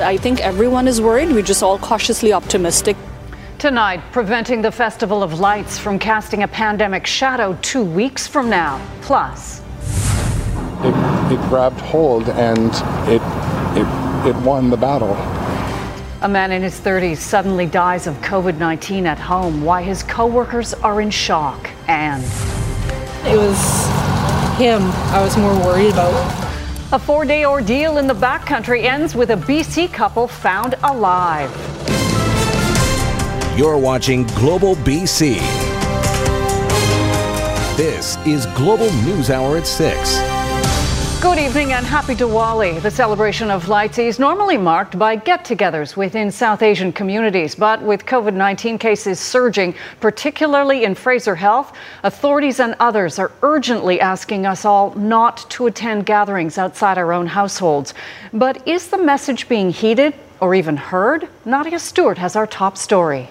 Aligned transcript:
I 0.00 0.16
think 0.16 0.40
everyone 0.40 0.88
is 0.88 0.98
worried. 1.00 1.30
We're 1.30 1.42
just 1.42 1.62
all 1.62 1.78
cautiously 1.78 2.32
optimistic. 2.32 2.96
Tonight, 3.58 4.00
preventing 4.12 4.62
the 4.62 4.72
Festival 4.72 5.22
of 5.22 5.40
Lights 5.40 5.78
from 5.78 5.98
casting 5.98 6.42
a 6.42 6.48
pandemic 6.48 7.06
shadow 7.06 7.58
two 7.60 7.84
weeks 7.84 8.26
from 8.26 8.48
now. 8.48 8.80
Plus, 9.02 9.60
it, 10.82 10.94
it 11.30 11.48
grabbed 11.50 11.80
hold 11.80 12.30
and 12.30 12.70
it, 13.10 13.20
it, 13.76 14.28
it 14.28 14.36
won 14.42 14.70
the 14.70 14.76
battle. 14.78 15.12
A 16.22 16.28
man 16.28 16.52
in 16.52 16.62
his 16.62 16.80
30s 16.80 17.18
suddenly 17.18 17.66
dies 17.66 18.06
of 18.06 18.14
COVID 18.22 18.56
19 18.56 19.06
at 19.06 19.18
home. 19.18 19.62
Why 19.62 19.82
his 19.82 20.02
coworkers 20.02 20.72
are 20.72 21.02
in 21.02 21.10
shock. 21.10 21.68
And 21.88 22.22
it 23.26 23.36
was 23.36 23.86
him 24.56 24.80
I 25.12 25.20
was 25.22 25.36
more 25.36 25.54
worried 25.56 25.92
about. 25.92 26.49
A 26.92 26.98
four 26.98 27.24
day 27.24 27.44
ordeal 27.44 27.98
in 27.98 28.08
the 28.08 28.14
backcountry 28.14 28.82
ends 28.82 29.14
with 29.14 29.30
a 29.30 29.36
BC 29.36 29.92
couple 29.92 30.26
found 30.26 30.74
alive. 30.82 31.48
You're 33.56 33.78
watching 33.78 34.26
Global 34.34 34.74
BC. 34.74 35.38
This 37.76 38.16
is 38.26 38.46
Global 38.56 38.92
News 39.04 39.30
Hour 39.30 39.56
at 39.56 39.68
6. 39.68 40.29
Good 41.20 41.38
evening 41.38 41.74
and 41.74 41.84
happy 41.84 42.14
Diwali. 42.14 42.80
The 42.80 42.90
celebration 42.90 43.50
of 43.50 43.68
lights 43.68 43.98
is 43.98 44.18
normally 44.18 44.56
marked 44.56 44.98
by 44.98 45.16
get 45.16 45.44
togethers 45.44 45.94
within 45.94 46.30
South 46.30 46.62
Asian 46.62 46.94
communities. 46.94 47.54
But 47.54 47.82
with 47.82 48.06
COVID 48.06 48.32
19 48.32 48.78
cases 48.78 49.20
surging, 49.20 49.74
particularly 50.00 50.84
in 50.84 50.94
Fraser 50.94 51.34
Health, 51.34 51.76
authorities 52.04 52.58
and 52.58 52.74
others 52.80 53.18
are 53.18 53.32
urgently 53.42 54.00
asking 54.00 54.46
us 54.46 54.64
all 54.64 54.94
not 54.94 55.44
to 55.50 55.66
attend 55.66 56.06
gatherings 56.06 56.56
outside 56.56 56.96
our 56.96 57.12
own 57.12 57.26
households. 57.26 57.92
But 58.32 58.66
is 58.66 58.88
the 58.88 58.96
message 58.96 59.46
being 59.46 59.68
heeded 59.72 60.14
or 60.40 60.54
even 60.54 60.78
heard? 60.78 61.28
Nadia 61.44 61.80
Stewart 61.80 62.16
has 62.16 62.34
our 62.34 62.46
top 62.46 62.78
story. 62.78 63.28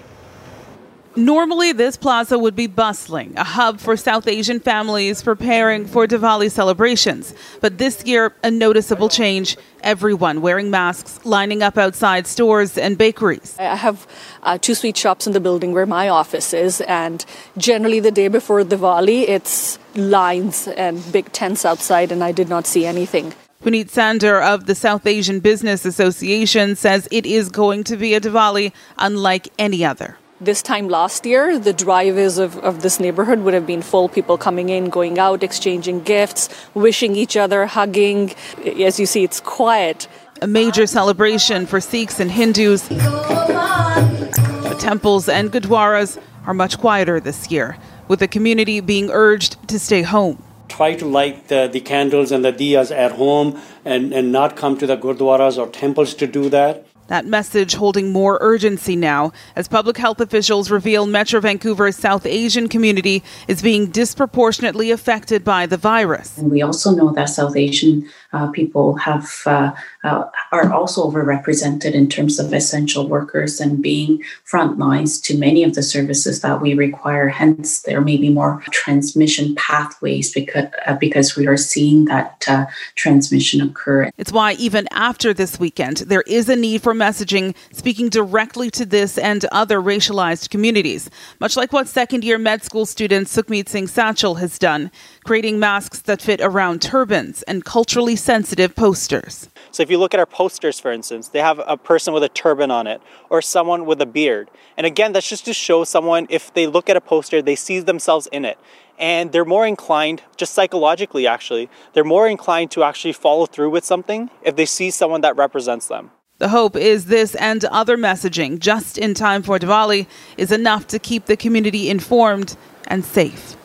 Normally, 1.16 1.74
this 1.74 1.98
plaza 1.98 2.38
would 2.38 2.56
be 2.56 2.68
bustling, 2.68 3.34
a 3.36 3.44
hub 3.44 3.80
for 3.80 3.98
South 3.98 4.28
Asian 4.28 4.60
families 4.60 5.24
preparing 5.24 5.88
for 5.88 6.06
Diwali 6.06 6.52
celebrations. 6.52 7.34
But 7.62 7.80
this 7.80 8.06
year, 8.06 8.32
a 8.44 8.52
noticeable 8.52 9.10
change. 9.10 9.58
Everyone 9.82 10.42
wearing 10.42 10.70
masks, 10.70 11.20
lining 11.26 11.64
up 11.64 11.80
outside 11.80 12.28
stores 12.28 12.78
and 12.78 12.96
bakeries. 12.96 13.56
I 13.58 13.76
have 13.76 14.06
uh, 14.44 14.60
two 14.60 14.76
sweet 14.76 14.98
shops 14.98 15.26
in 15.26 15.34
the 15.34 15.40
building 15.40 15.74
where 15.74 15.88
my 15.88 16.10
office 16.10 16.54
is, 16.54 16.80
and 16.82 17.26
generally 17.58 18.00
the 18.00 18.12
day 18.12 18.28
before 18.28 18.64
Diwali, 18.64 19.28
it's 19.28 19.80
lines 19.96 20.68
and 20.68 21.12
big 21.12 21.32
tents 21.32 21.66
outside, 21.66 22.12
and 22.12 22.24
I 22.24 22.32
did 22.32 22.50
not 22.50 22.68
see 22.68 22.86
anything. 22.86 23.34
Puneet 23.64 23.90
Sandhar 23.90 24.42
of 24.42 24.68
the 24.68 24.76
South 24.76 25.08
Asian 25.08 25.40
Business 25.40 25.86
Association 25.86 26.76
says 26.76 27.08
it 27.12 27.26
is 27.26 27.50
going 27.50 27.84
to 27.86 27.98
be 27.98 28.14
a 28.14 28.22
Diwali 28.22 28.72
unlike 28.98 29.50
any 29.58 29.84
other 29.84 30.18
this 30.42 30.62
time 30.62 30.88
last 30.88 31.26
year, 31.26 31.60
the 31.60 31.74
drivers 31.74 32.38
of, 32.38 32.58
of 32.60 32.82
this 32.82 33.00
neighborhood 33.00 33.40
would 33.40 33.54
have 33.54 33.68
been 33.68 33.82
full 33.82 34.08
people 34.08 34.38
coming 34.38 34.70
in, 34.70 34.90
going 34.90 35.20
out, 35.20 35.44
exchanging 35.44 36.02
gifts, 36.02 36.50
wishing 36.74 37.16
each 37.16 37.36
other, 37.36 37.66
hugging. 37.66 38.34
As 38.82 39.00
you 39.00 39.06
see, 39.06 39.24
it's 39.24 39.40
quiet. 39.40 40.08
A 40.42 40.48
major 40.48 40.88
celebration 40.88 41.66
for 41.66 41.82
Sikhs 41.82 42.20
and 42.20 42.32
Hindus. 42.32 42.88
The 42.88 44.78
temples 44.80 45.28
and 45.28 45.52
gurdwaras 45.52 46.22
are 46.46 46.54
much 46.54 46.78
quieter 46.78 47.20
this 47.20 47.52
year, 47.52 47.78
with 48.08 48.20
the 48.20 48.28
community 48.28 48.80
being 48.80 49.10
urged 49.12 49.68
to 49.68 49.78
stay 49.78 50.02
home 50.04 50.44
try 50.70 50.96
to 50.96 51.06
light 51.06 51.48
the, 51.48 51.68
the 51.68 51.82
candles 51.82 52.32
and 52.32 52.46
the 52.46 52.54
diyas 52.54 52.96
at 52.96 53.12
home 53.14 53.60
and, 53.84 54.14
and 54.14 54.32
not 54.32 54.56
come 54.56 54.78
to 54.78 54.88
the 54.88 54.96
gurdwaras 54.96 55.58
or 55.58 55.68
temples 55.68 56.14
to 56.14 56.28
do 56.28 56.48
that. 56.50 56.86
That 57.10 57.26
message 57.26 57.74
holding 57.74 58.14
more 58.14 58.38
urgency 58.40 58.96
now 58.96 59.34
as 59.56 59.68
public 59.68 59.98
health 59.98 60.22
officials 60.22 60.70
reveal 60.70 61.08
Metro 61.08 61.42
Vancouver's 61.42 61.96
South 61.96 62.24
Asian 62.28 62.70
community 62.70 63.24
is 63.48 63.64
being 63.64 63.88
disproportionately 63.88 64.92
affected 64.92 65.44
by 65.44 65.66
the 65.66 65.76
virus. 65.76 66.38
And 66.38 66.52
we 66.52 66.62
also 66.62 66.92
know 66.92 67.12
that 67.14 67.26
South 67.26 67.58
Asian 67.58 68.08
uh, 68.32 68.48
people 68.52 68.96
have 68.96 69.42
uh, 69.46 69.72
uh, 70.04 70.26
are 70.52 70.72
also 70.72 71.10
overrepresented 71.10 71.94
in 71.94 72.08
terms 72.08 72.40
of 72.40 72.54
essential 72.54 73.08
workers 73.08 73.60
and 73.60 73.82
being 73.82 74.24
front 74.44 74.78
lines 74.78 75.20
to 75.20 75.38
many 75.38 75.64
of 75.64 75.74
the 75.74 75.82
services 75.82 76.42
that 76.42 76.62
we 76.62 76.76
require. 76.76 77.28
Hence, 77.28 77.82
there 77.82 78.02
may 78.02 78.18
be 78.18 78.30
more 78.30 78.62
transmission 78.72 79.56
pathways 79.56 80.32
because 80.32 80.68
uh, 80.86 80.96
because 80.96 81.36
we 81.36 81.48
are 81.48 81.58
seeing 81.58 82.06
that 82.06 82.46
uh, 82.48 82.66
transmission 82.96 83.62
occur. 83.62 84.12
It's 84.18 84.32
why 84.32 84.54
even 84.54 84.88
after 84.92 85.34
this 85.34 85.60
weekend, 85.60 85.98
there 85.98 86.24
is 86.28 86.50
a 86.50 86.56
need 86.56 86.84
for 86.84 86.94
messaging 86.94 87.56
speaking 87.72 88.10
directly 88.10 88.70
to 88.72 88.86
this 88.86 89.18
and 89.18 89.44
other 89.46 89.82
racialized 89.82 90.50
communities, 90.50 91.10
much 91.40 91.58
like 91.58 91.74
what 91.74 91.88
second 91.88 92.24
year 92.24 92.38
med 92.38 92.64
school 92.64 92.86
student 92.86 93.28
Sukhmeet 93.28 93.70
Singh 93.70 93.88
Sachal 93.88 94.40
has 94.40 94.60
done, 94.60 94.92
creating 95.24 95.58
masks 95.58 96.02
that 96.02 96.22
fit 96.22 96.42
around 96.42 96.82
turbans 96.82 97.42
and 97.44 97.66
culturally 97.66 98.16
sensitive 98.20 98.76
posters. 98.76 99.50
So 99.72 99.84
if 99.84 99.90
you 99.90 99.98
look 99.98 100.14
at 100.14 100.20
our 100.20 100.26
posters, 100.26 100.80
for 100.80 100.92
instance, 100.92 101.30
they 101.30 101.40
have 101.40 101.62
a 101.66 101.78
person 101.78 102.14
with 102.14 102.24
a 102.24 102.30
turban 102.30 102.72
on 102.72 102.88
it 102.88 103.02
or 103.30 103.42
someone 103.42 103.86
with 103.86 104.02
a 104.02 104.06
beard. 104.06 104.50
And 104.78 104.86
again, 104.86 105.14
that's 105.14 105.30
just 105.30 105.46
to 105.46 105.54
show 105.54 105.84
someone 105.84 106.28
if 106.30 106.54
they 106.54 106.68
look 106.68 106.90
at 106.90 106.98
a 106.98 107.02
poster, 107.02 107.42
they 107.42 107.56
see 107.56 107.80
themselves 107.80 108.28
in 108.32 108.46
it. 108.46 108.58
And 108.98 109.32
they're 109.32 109.46
more 109.46 109.66
inclined, 109.66 110.24
just 110.36 110.54
psychologically 110.54 111.26
actually, 111.26 111.70
they're 111.94 112.04
more 112.04 112.28
inclined 112.28 112.72
to 112.72 112.84
actually 112.84 113.14
follow 113.14 113.46
through 113.46 113.70
with 113.70 113.86
something 113.86 114.30
if 114.42 114.56
they 114.56 114.66
see 114.66 114.92
someone 114.92 115.22
that 115.22 115.36
represents 115.38 115.88
them. 115.88 116.12
The 116.40 116.50
hope 116.50 116.76
is 116.76 117.06
this 117.06 117.36
and 117.36 117.64
other 117.66 117.98
messaging 117.98 118.60
just 118.60 118.98
in 118.98 119.14
time 119.14 119.44
for 119.44 119.60
Diwali 119.60 120.08
is 120.38 120.52
enough 120.52 120.88
to 120.88 121.00
keep 121.00 121.26
the 121.26 121.36
community 121.36 121.90
informed 121.90 122.56
and 122.88 123.04
safe. 123.04 123.56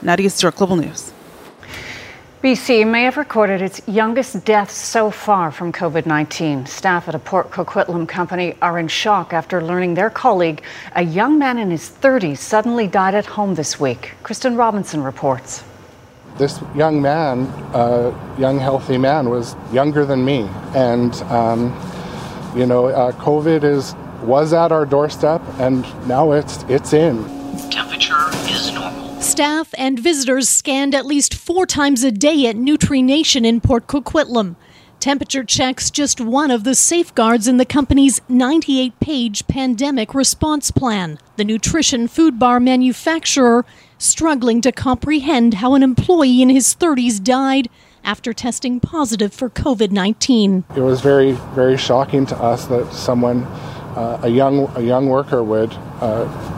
Nadia 0.00 0.30
Stewart, 0.30 0.56
Global 0.56 0.76
News. 0.76 1.12
BC 2.42 2.84
may 2.90 3.04
have 3.04 3.18
recorded 3.18 3.62
its 3.62 3.80
youngest 3.86 4.44
deaths 4.44 4.74
so 4.74 5.12
far 5.12 5.52
from 5.52 5.70
COVID 5.70 6.06
19. 6.06 6.66
Staff 6.66 7.06
at 7.06 7.14
a 7.14 7.20
Port 7.20 7.52
Coquitlam 7.52 8.08
company 8.08 8.56
are 8.60 8.80
in 8.80 8.88
shock 8.88 9.32
after 9.32 9.62
learning 9.62 9.94
their 9.94 10.10
colleague, 10.10 10.60
a 10.96 11.04
young 11.04 11.38
man 11.38 11.56
in 11.56 11.70
his 11.70 11.88
30s, 11.88 12.38
suddenly 12.38 12.88
died 12.88 13.14
at 13.14 13.26
home 13.26 13.54
this 13.54 13.78
week. 13.78 14.14
Kristen 14.24 14.56
Robinson 14.56 15.04
reports. 15.04 15.62
This 16.36 16.60
young 16.74 17.00
man, 17.00 17.46
uh, 17.74 18.12
young 18.36 18.58
healthy 18.58 18.98
man, 18.98 19.30
was 19.30 19.54
younger 19.72 20.04
than 20.04 20.24
me, 20.24 20.48
and 20.74 21.14
um, 21.30 21.70
you 22.56 22.66
know, 22.66 22.86
uh, 22.86 23.12
COVID 23.12 23.62
is 23.62 23.94
was 24.24 24.52
at 24.52 24.72
our 24.72 24.84
doorstep, 24.84 25.40
and 25.60 25.82
now 26.08 26.32
it's 26.32 26.64
it's 26.64 26.92
in. 26.92 27.22
Temperature 27.70 28.16
is 28.16 28.16
normal. 28.16 28.31
Staff 29.32 29.72
and 29.78 29.98
visitors 29.98 30.46
scanned 30.46 30.94
at 30.94 31.06
least 31.06 31.32
four 31.32 31.64
times 31.64 32.04
a 32.04 32.12
day 32.12 32.46
at 32.48 32.54
NutriNation 32.54 33.46
in 33.46 33.62
Port 33.62 33.86
Coquitlam. 33.86 34.56
Temperature 35.00 35.42
checks 35.42 35.90
just 35.90 36.20
one 36.20 36.50
of 36.50 36.64
the 36.64 36.74
safeguards 36.74 37.48
in 37.48 37.56
the 37.56 37.64
company's 37.64 38.20
98 38.28 39.00
page 39.00 39.46
pandemic 39.46 40.12
response 40.12 40.70
plan. 40.70 41.18
The 41.36 41.46
nutrition 41.46 42.08
food 42.08 42.38
bar 42.38 42.60
manufacturer 42.60 43.64
struggling 43.96 44.60
to 44.60 44.70
comprehend 44.70 45.54
how 45.54 45.72
an 45.76 45.82
employee 45.82 46.42
in 46.42 46.50
his 46.50 46.76
30s 46.76 47.24
died 47.24 47.70
after 48.04 48.34
testing 48.34 48.80
positive 48.80 49.32
for 49.32 49.48
COVID 49.48 49.92
19. 49.92 50.64
It 50.76 50.80
was 50.82 51.00
very, 51.00 51.32
very 51.54 51.78
shocking 51.78 52.26
to 52.26 52.36
us 52.36 52.66
that 52.66 52.92
someone, 52.92 53.44
uh, 53.96 54.20
a, 54.24 54.28
young, 54.28 54.70
a 54.76 54.82
young 54.82 55.08
worker, 55.08 55.42
would 55.42 55.72
uh, 56.02 56.51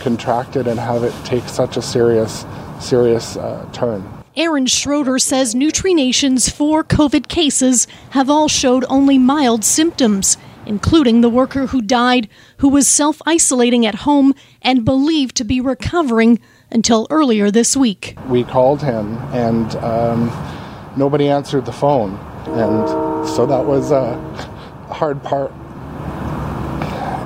contract 0.00 0.56
it 0.56 0.66
and 0.66 0.78
have 0.78 1.04
it 1.04 1.14
take 1.24 1.44
such 1.48 1.76
a 1.76 1.82
serious, 1.82 2.44
serious 2.80 3.36
uh, 3.36 3.68
turn. 3.72 4.08
Aaron 4.36 4.66
Schroeder 4.66 5.18
says 5.18 5.54
NutriNation's 5.54 6.48
four 6.48 6.84
COVID 6.84 7.28
cases 7.28 7.86
have 8.10 8.30
all 8.30 8.48
showed 8.48 8.84
only 8.88 9.18
mild 9.18 9.64
symptoms, 9.64 10.36
including 10.66 11.20
the 11.20 11.28
worker 11.28 11.66
who 11.66 11.82
died, 11.82 12.28
who 12.58 12.68
was 12.68 12.86
self 12.86 13.20
isolating 13.26 13.84
at 13.84 13.96
home 13.96 14.34
and 14.62 14.84
believed 14.84 15.36
to 15.36 15.44
be 15.44 15.60
recovering 15.60 16.38
until 16.70 17.06
earlier 17.10 17.50
this 17.50 17.76
week. 17.76 18.16
We 18.28 18.44
called 18.44 18.82
him 18.82 19.16
and 19.32 19.74
um, 19.76 20.30
nobody 20.96 21.28
answered 21.28 21.66
the 21.66 21.72
phone. 21.72 22.16
And 22.46 23.28
so 23.28 23.46
that 23.46 23.64
was 23.64 23.90
a 23.90 24.14
hard 24.90 25.22
part. 25.22 25.52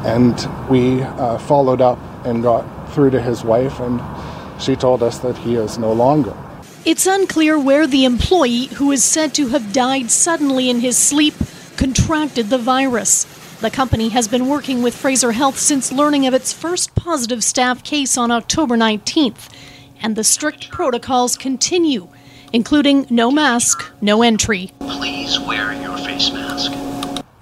And 0.04 0.34
we 0.68 1.02
uh, 1.02 1.38
followed 1.38 1.80
up 1.80 1.98
and 2.24 2.42
got 2.42 2.64
through 2.92 3.10
to 3.10 3.20
his 3.20 3.42
wife, 3.42 3.80
and 3.80 4.00
she 4.62 4.76
told 4.76 5.02
us 5.02 5.18
that 5.18 5.36
he 5.38 5.56
is 5.56 5.78
no 5.78 5.92
longer. 5.92 6.36
It's 6.84 7.06
unclear 7.06 7.58
where 7.58 7.86
the 7.86 8.04
employee, 8.04 8.66
who 8.66 8.92
is 8.92 9.02
said 9.02 9.34
to 9.34 9.48
have 9.48 9.72
died 9.72 10.10
suddenly 10.10 10.68
in 10.68 10.80
his 10.80 10.98
sleep, 10.98 11.34
contracted 11.76 12.50
the 12.50 12.58
virus. 12.58 13.24
The 13.60 13.70
company 13.70 14.10
has 14.10 14.28
been 14.28 14.48
working 14.48 14.82
with 14.82 14.94
Fraser 14.94 15.32
Health 15.32 15.58
since 15.58 15.90
learning 15.90 16.26
of 16.26 16.34
its 16.34 16.52
first 16.52 16.94
positive 16.94 17.42
staff 17.42 17.82
case 17.82 18.18
on 18.18 18.30
October 18.30 18.76
19th, 18.76 19.48
and 20.02 20.14
the 20.14 20.24
strict 20.24 20.70
protocols 20.70 21.36
continue 21.36 22.08
including 22.54 23.04
no 23.10 23.32
mask, 23.32 23.84
no 24.00 24.22
entry. 24.22 24.72
Please 24.78 25.40
wear 25.40 25.74
your 25.82 25.98
face 25.98 26.30
mask. 26.30 26.83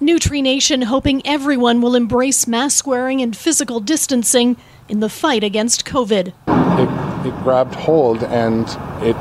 NutriNation 0.03 0.83
hoping 0.83 1.25
everyone 1.25 1.79
will 1.79 1.95
embrace 1.95 2.45
mask 2.45 2.85
wearing 2.85 3.21
and 3.21 3.35
physical 3.35 3.79
distancing 3.79 4.57
in 4.89 4.99
the 4.99 5.07
fight 5.07 5.45
against 5.45 5.85
COVID. 5.85 6.33
It, 6.47 7.27
it 7.27 7.43
grabbed 7.43 7.75
hold 7.75 8.21
and 8.23 8.67
it, 9.01 9.15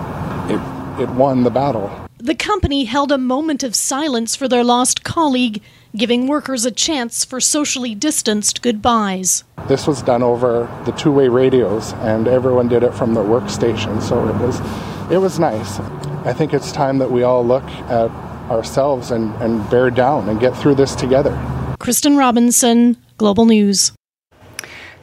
it, 0.53 1.01
it 1.01 1.09
won 1.11 1.45
the 1.45 1.51
battle. 1.51 1.91
The 2.19 2.35
company 2.35 2.85
held 2.85 3.13
a 3.13 3.19
moment 3.19 3.63
of 3.63 3.77
silence 3.77 4.35
for 4.35 4.49
their 4.49 4.65
lost 4.65 5.05
colleague, 5.05 5.63
giving 5.97 6.27
workers 6.27 6.65
a 6.65 6.71
chance 6.73 7.25
for 7.25 7.41
socially 7.41 7.95
distanced 7.95 8.61
goodbyes. 8.61 9.45
This 9.69 9.87
was 9.87 10.03
done 10.03 10.23
over 10.23 10.69
the 10.85 10.93
two-way 10.93 11.29
radios 11.29 11.93
and 11.95 12.27
everyone 12.27 12.67
did 12.67 12.83
it 12.83 12.93
from 12.93 13.15
their 13.15 13.25
workstation, 13.25 14.03
so 14.03 14.29
it 14.29 14.37
was 14.37 14.61
it 15.13 15.19
was 15.19 15.39
nice. 15.39 15.79
I 16.25 16.33
think 16.33 16.55
it's 16.55 16.73
time 16.73 16.99
that 16.99 17.11
we 17.11 17.23
all 17.23 17.45
look 17.45 17.65
at 17.91 18.11
ourselves 18.51 19.11
and, 19.11 19.35
and 19.43 19.69
bear 19.71 19.91
down 19.91 20.29
and 20.29 20.41
get 20.41 20.57
through 20.57 20.75
this 20.75 20.95
together. 20.95 21.37
Kristen 21.79 22.17
Robinson, 22.17 22.97
Global 23.19 23.45
News. 23.45 23.93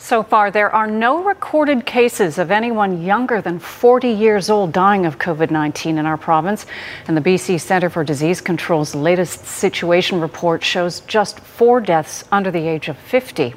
So 0.09 0.23
far, 0.23 0.49
there 0.49 0.73
are 0.73 0.87
no 0.87 1.23
recorded 1.23 1.85
cases 1.85 2.37
of 2.39 2.51
anyone 2.51 3.03
younger 3.03 3.41
than 3.41 3.59
40 3.59 4.07
years 4.09 4.49
old 4.49 4.71
dying 4.71 5.05
of 5.05 5.19
COVID 5.19 5.51
19 5.51 5.97
in 5.97 6.05
our 6.05 6.17
province. 6.17 6.65
And 7.07 7.17
the 7.17 7.21
BC 7.21 7.59
Centre 7.59 7.89
for 7.89 8.03
Disease 8.03 8.39
Control's 8.39 8.95
latest 8.95 9.45
situation 9.45 10.21
report 10.21 10.63
shows 10.63 11.01
just 11.01 11.39
four 11.41 11.81
deaths 11.81 12.23
under 12.31 12.49
the 12.49 12.65
age 12.65 12.87
of 12.87 12.97
50. 12.97 13.53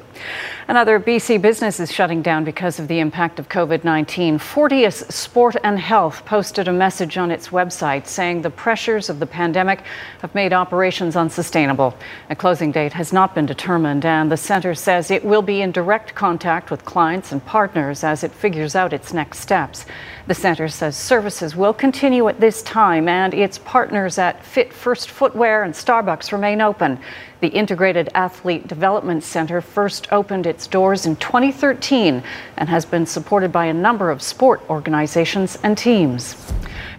Another 0.67 0.99
BC 0.99 1.41
business 1.41 1.79
is 1.79 1.91
shutting 1.91 2.21
down 2.21 2.43
because 2.43 2.79
of 2.79 2.87
the 2.87 2.99
impact 2.99 3.39
of 3.39 3.49
COVID 3.49 3.83
19. 3.83 4.37
Fortius 4.37 5.11
Sport 5.11 5.55
and 5.63 5.79
Health 5.79 6.25
posted 6.25 6.67
a 6.67 6.73
message 6.73 7.17
on 7.17 7.31
its 7.31 7.49
website 7.49 8.07
saying 8.07 8.41
the 8.41 8.49
pressures 8.49 9.09
of 9.09 9.19
the 9.19 9.25
pandemic 9.25 9.83
have 10.21 10.33
made 10.33 10.53
operations 10.53 11.15
unsustainable. 11.15 11.95
A 12.29 12.35
closing 12.35 12.71
date 12.71 12.93
has 12.93 13.11
not 13.11 13.35
been 13.35 13.45
determined, 13.45 14.05
and 14.05 14.31
the 14.31 14.37
centre 14.37 14.75
says 14.75 15.11
it 15.11 15.25
will 15.25 15.41
be 15.41 15.61
in 15.61 15.71
direct 15.71 16.15
contact 16.15 16.71
with 16.71 16.85
clients 16.85 17.31
and 17.31 17.45
partners 17.45 18.03
as 18.03 18.23
it 18.23 18.31
figures 18.31 18.75
out 18.75 18.93
its 18.93 19.13
next 19.13 19.39
steps. 19.39 19.85
The 20.25 20.33
centre 20.33 20.69
says 20.69 20.95
services 20.95 21.53
will 21.53 21.73
continue 21.73 22.29
at 22.29 22.39
this 22.39 22.61
time, 22.61 23.09
and 23.09 23.33
its 23.33 23.57
partners 23.57 24.17
at 24.17 24.41
Fit 24.41 24.71
First 24.71 25.09
Footwear 25.09 25.63
and 25.63 25.73
Starbucks 25.73 26.31
remain 26.31 26.61
open. 26.61 26.97
The 27.41 27.49
Integrated 27.49 28.09
Athlete 28.15 28.65
Development 28.65 29.21
Center 29.21 29.59
first 29.59 30.07
opened 30.13 30.47
its 30.47 30.65
doors 30.65 31.05
in 31.05 31.17
2013 31.17 32.23
and 32.55 32.69
has 32.69 32.85
been 32.85 33.05
supported 33.05 33.51
by 33.51 33.65
a 33.65 33.73
number 33.73 34.09
of 34.09 34.21
sport 34.21 34.61
organizations 34.69 35.57
and 35.61 35.77
teams. 35.77 36.37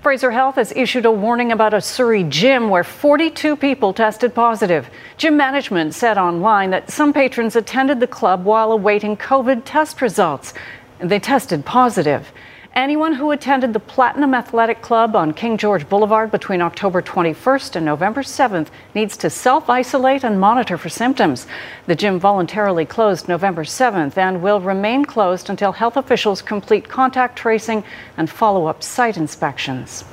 Fraser 0.03 0.31
Health 0.31 0.56
has 0.56 0.73
issued 0.76 1.06
a 1.06 1.11
warning 1.11 1.50
about 1.50 1.73
a 1.73 1.81
Surrey 1.81 2.25
gym 2.25 2.69
where 2.69 2.85
42 2.85 3.56
people 3.56 3.94
tested 3.94 4.35
positive. 4.35 4.91
Gym 5.17 5.35
management 5.35 5.94
said 5.94 6.19
online 6.19 6.69
that 6.73 6.91
some 6.91 7.15
patrons 7.15 7.56
attended 7.56 8.00
the 8.00 8.06
club 8.06 8.44
while 8.44 8.71
awaiting 8.71 9.17
COVID 9.17 9.62
test 9.65 10.03
results. 10.03 10.53
and 11.00 11.11
They 11.11 11.19
tested 11.19 11.65
positive. 11.65 12.31
Anyone 12.75 13.12
who 13.12 13.31
attended 13.31 13.73
the 13.73 13.79
Platinum 13.79 14.35
Athletic 14.35 14.82
Club 14.82 15.15
on 15.15 15.32
King 15.32 15.56
George 15.56 15.88
Boulevard 15.88 16.32
between 16.32 16.61
October 16.61 17.00
21st 17.00 17.76
and 17.76 17.87
November 17.87 18.23
7th 18.23 18.67
needs 18.97 19.17
to 19.19 19.31
self 19.31 19.71
isolate 19.71 20.25
and 20.25 20.41
monitor 20.41 20.76
for 20.76 20.88
symptoms. 20.88 21.47
The 21.87 21.94
gym 21.94 22.19
voluntarily 22.19 22.85
closed 22.85 23.29
November 23.29 23.62
7th 23.62 24.19
and 24.19 24.43
will 24.43 24.61
remain 24.61 25.05
closed 25.05 25.50
until 25.50 25.71
health 25.71 25.97
officials 25.97 26.43
complete 26.43 26.88
contact 26.88 27.38
tracing 27.38 27.85
and 28.17 28.29
follow 28.29 28.67
up 28.67 28.82
site 28.82 29.17
inspections. 29.17 30.05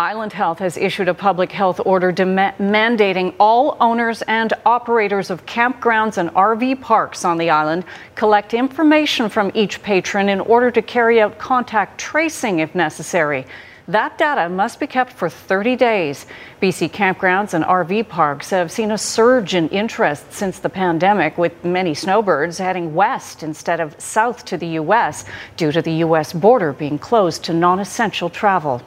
Island 0.00 0.32
Health 0.32 0.60
has 0.60 0.78
issued 0.78 1.08
a 1.08 1.14
public 1.14 1.52
health 1.52 1.78
order 1.84 2.10
mandating 2.10 3.34
all 3.38 3.76
owners 3.80 4.22
and 4.22 4.50
operators 4.64 5.28
of 5.28 5.44
campgrounds 5.44 6.16
and 6.16 6.30
RV 6.30 6.80
parks 6.80 7.22
on 7.22 7.36
the 7.36 7.50
island 7.50 7.84
collect 8.14 8.54
information 8.54 9.28
from 9.28 9.52
each 9.52 9.82
patron 9.82 10.30
in 10.30 10.40
order 10.40 10.70
to 10.70 10.80
carry 10.80 11.20
out 11.20 11.38
contact 11.38 12.00
tracing 12.00 12.60
if 12.60 12.74
necessary. 12.74 13.44
That 13.88 14.16
data 14.16 14.48
must 14.48 14.80
be 14.80 14.86
kept 14.86 15.12
for 15.12 15.28
30 15.28 15.76
days. 15.76 16.24
BC 16.62 16.90
campgrounds 16.92 17.52
and 17.52 17.62
RV 17.62 18.08
parks 18.08 18.48
have 18.48 18.72
seen 18.72 18.92
a 18.92 18.96
surge 18.96 19.54
in 19.54 19.68
interest 19.68 20.32
since 20.32 20.60
the 20.60 20.70
pandemic, 20.70 21.36
with 21.36 21.62
many 21.62 21.92
snowbirds 21.92 22.56
heading 22.56 22.94
west 22.94 23.42
instead 23.42 23.80
of 23.80 24.00
south 24.00 24.46
to 24.46 24.56
the 24.56 24.78
U.S. 24.80 25.26
due 25.58 25.72
to 25.72 25.82
the 25.82 25.96
U.S. 26.06 26.32
border 26.32 26.72
being 26.72 26.98
closed 26.98 27.44
to 27.44 27.52
non 27.52 27.80
essential 27.80 28.30
travel. 28.30 28.80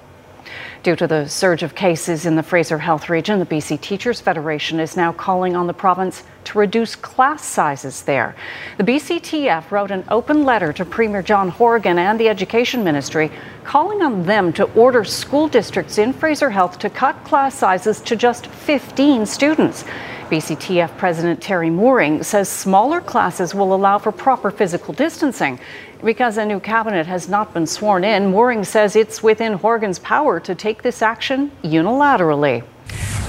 Due 0.83 0.95
to 0.95 1.07
the 1.07 1.27
surge 1.27 1.63
of 1.63 1.75
cases 1.75 2.25
in 2.25 2.35
the 2.35 2.44
Fraser 2.44 2.77
Health 2.77 3.09
region, 3.09 3.39
the 3.39 3.45
BC 3.45 3.79
Teachers 3.79 4.19
Federation 4.19 4.79
is 4.79 4.97
now 4.97 5.13
calling 5.13 5.55
on 5.55 5.67
the 5.67 5.73
province 5.73 6.23
to 6.44 6.59
reduce 6.59 6.95
class 6.95 7.45
sizes 7.45 8.01
there. 8.03 8.35
The 8.77 8.83
BCTF 8.83 9.71
wrote 9.71 9.91
an 9.91 10.03
open 10.09 10.44
letter 10.44 10.73
to 10.73 10.83
Premier 10.83 11.21
John 11.21 11.50
Horgan 11.50 11.97
and 11.97 12.19
the 12.19 12.27
Education 12.27 12.83
Ministry 12.83 13.31
calling 13.63 14.01
on 14.01 14.23
them 14.23 14.51
to 14.53 14.65
order 14.73 15.03
school 15.03 15.47
districts 15.47 15.97
in 15.97 16.11
Fraser 16.11 16.50
Health 16.50 16.79
to 16.79 16.89
cut 16.89 17.23
class 17.23 17.55
sizes 17.55 18.01
to 18.01 18.15
just 18.15 18.47
15 18.47 19.25
students. 19.25 19.85
BCTF 20.30 20.98
President 20.98 21.40
Teri 21.40 21.72
Mooring 21.72 22.24
says 22.24 22.50
smaller 22.50 23.02
classes 23.02 23.54
will 23.56 23.74
allow 23.74 23.98
for 23.98 24.12
proper 24.12 24.52
physical 24.52 24.94
distancing. 24.94 25.60
Because 26.04 26.38
a 26.38 26.46
new 26.46 26.60
cabinet 26.60 27.08
has 27.08 27.30
not 27.30 27.54
been 27.54 27.66
sworn 27.66 28.04
in, 28.04 28.31
Mooring 28.31 28.64
says 28.64 28.96
it's 28.96 29.24
within 29.24 29.54
Horgan's 29.54 30.00
power 30.00 30.40
to 30.42 30.54
take 30.54 30.81
this 30.81 31.02
action 31.02 31.52
unilaterally. 31.64 32.64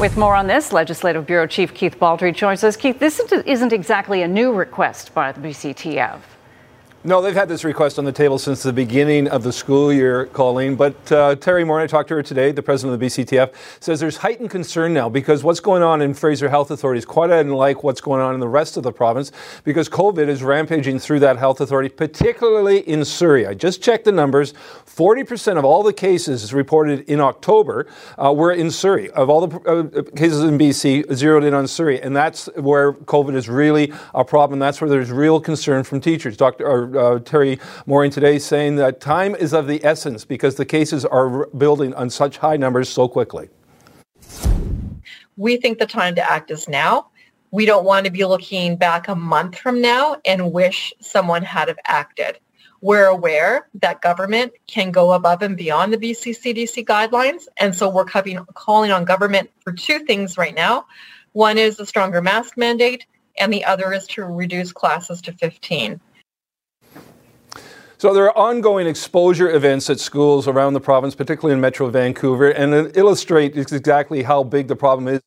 With 0.01 0.17
more 0.17 0.35
on 0.35 0.49
this, 0.49 0.73
Legislative 0.73 1.27
Bureau 1.27 1.47
Chief 1.47 1.73
Keith 1.73 1.99
Baldry 1.99 2.33
joins 2.33 2.65
us. 2.65 2.77
Keith, 2.77 2.99
this 2.99 3.21
isn't 3.21 3.73
exactly 3.73 4.23
a 4.23 4.29
new 4.29 4.53
request 4.53 5.15
by 5.15 5.31
the 5.31 5.41
BCTF. 5.41 6.19
No, 7.07 7.21
they've 7.21 7.35
had 7.35 7.51
this 7.51 7.65
request 7.65 7.99
on 7.99 8.07
the 8.07 8.13
table 8.13 8.39
since 8.39 8.63
the 8.63 8.73
beginning 8.73 9.29
of 9.29 9.43
the 9.43 9.53
school 9.53 9.93
year, 9.93 10.25
Colleen. 10.25 10.75
But 10.75 10.95
uh, 11.13 11.37
Teri 11.37 11.67
Moore, 11.67 11.79
I 11.79 11.87
talked 11.87 12.09
to 12.09 12.15
her 12.15 12.23
today, 12.23 12.51
the 12.51 12.63
president 12.63 12.95
of 12.95 12.99
the 12.99 13.05
BCTF, 13.05 13.53
says 13.79 14.01
there's 14.01 14.17
heightened 14.17 14.49
concern 14.49 14.95
now 14.95 15.11
because 15.11 15.45
what's 15.45 15.61
going 15.61 15.83
on 15.83 16.01
in 16.01 16.15
Fraser 16.15 16.49
Health 16.49 16.71
Authority 16.71 17.01
is 17.01 17.05
quite 17.05 17.29
unlike 17.29 17.85
what's 17.85 18.01
going 18.01 18.23
on 18.23 18.33
in 18.33 18.41
the 18.41 18.49
rest 18.49 18.79
of 18.79 18.85
the 18.85 18.91
province 18.91 19.33
because 19.65 19.87
COVID 19.91 20.29
is 20.29 20.43
rampaging 20.43 20.99
through 20.99 21.21
that 21.21 21.37
health 21.37 21.61
authority, 21.61 21.91
particularly 21.91 22.79
in 22.79 23.05
Surrey. 23.05 23.47
I 23.47 23.53
just 23.53 23.83
checked 23.83 24.07
the 24.07 24.13
numbers. 24.13 24.55
40% 24.87 25.59
of 25.59 25.65
all 25.67 25.83
the 25.83 25.93
cases 25.93 26.55
reported 26.55 27.01
in 27.01 27.21
October 27.21 27.87
uh, 28.17 28.33
were 28.33 28.53
in 28.53 28.71
Surrey. 28.71 29.11
Of 29.11 29.29
all 29.29 29.47
the 29.47 29.59
uh, 29.69 30.03
cases 30.17 30.43
in 30.43 30.57
BC, 30.57 31.15
zeroed 31.15 31.45
in 31.45 31.53
on 31.53 31.69
Surrey. 31.69 32.01
And 32.01 32.17
that's 32.17 32.47
where 32.57 32.95
COVID 32.95 33.35
is 33.35 33.47
really 33.47 33.93
a 34.15 34.25
problem. 34.25 34.59
That's 34.59 34.81
where 34.81 34.89
there's 34.89 35.11
real 35.11 35.39
concern 35.39 35.85
from 35.85 36.01
teachers. 36.01 36.39
Dr 36.39 36.94
uh, 36.97 37.19
Teri 37.19 37.61
Mooring 37.87 38.11
today 38.11 38.39
saying 38.39 38.77
that 38.77 39.01
time 39.01 39.35
is 39.35 39.53
of 39.53 39.67
the 39.67 39.85
essence 39.85 40.25
because 40.25 40.57
the 40.57 40.65
cases 40.65 41.05
are 41.05 41.47
building 41.49 41.95
on 41.95 42.11
such 42.11 42.39
high 42.39 42.57
numbers 42.57 42.89
so 42.89 43.09
quickly. 43.09 43.49
We 45.37 45.57
think 45.57 45.79
the 45.79 45.87
time 45.87 46.15
to 46.15 46.31
act 46.31 46.51
is 46.51 46.69
now. 46.69 47.09
We 47.51 47.67
don't 47.67 47.85
want 47.85 48.07
to 48.07 48.13
be 48.13 48.25
looking 48.25 48.77
back 48.77 49.09
a 49.09 49.15
month 49.15 49.57
from 49.57 49.81
now 49.81 50.17
and 50.25 50.53
wish 50.53 50.93
someone 51.01 51.43
had 51.43 51.69
have 51.69 51.79
acted. 51.87 52.39
We're 52.81 53.07
aware 53.07 53.69
that 53.81 54.03
government 54.03 54.53
can 54.67 54.91
go 54.91 55.13
above 55.13 55.41
and 55.41 55.57
beyond 55.57 55.93
the 55.93 55.97
BC 55.97 56.37
CDC 56.39 56.85
guidelines, 56.85 57.49
and 57.57 57.75
so 57.75 57.89
we're 57.89 58.05
calling 58.05 58.91
on 58.91 59.05
government 59.07 59.51
for 59.61 59.73
two 59.73 60.01
things 60.01 60.37
right 60.37 60.55
now. 60.55 60.87
One 61.33 61.57
is 61.57 61.81
a 61.81 61.87
stronger 61.87 62.21
mask 62.21 62.59
mandate, 62.59 63.07
and 63.39 63.53
the 63.53 63.65
other 63.65 63.93
is 63.93 64.07
to 64.09 64.25
reduce 64.25 64.73
classes 64.73 65.23
to 65.23 65.33
15. 65.33 65.99
So 68.05 68.13
there 68.13 68.27
are 68.27 68.37
ongoing 68.37 68.87
exposure 68.87 69.51
events 69.51 69.89
at 69.89 69.99
schools 69.99 70.47
around 70.47 70.75
the 70.75 70.81
province, 70.81 71.15
particularly 71.15 71.55
in 71.55 71.63
Metro 71.63 71.89
Vancouver, 71.89 72.51
and 72.51 72.75
it 72.75 72.99
illustrates 72.99 73.73
exactly 73.73 74.23
how 74.23 74.43
big 74.43 74.69
the 74.69 74.77
problem 74.77 75.09
is 75.09 75.23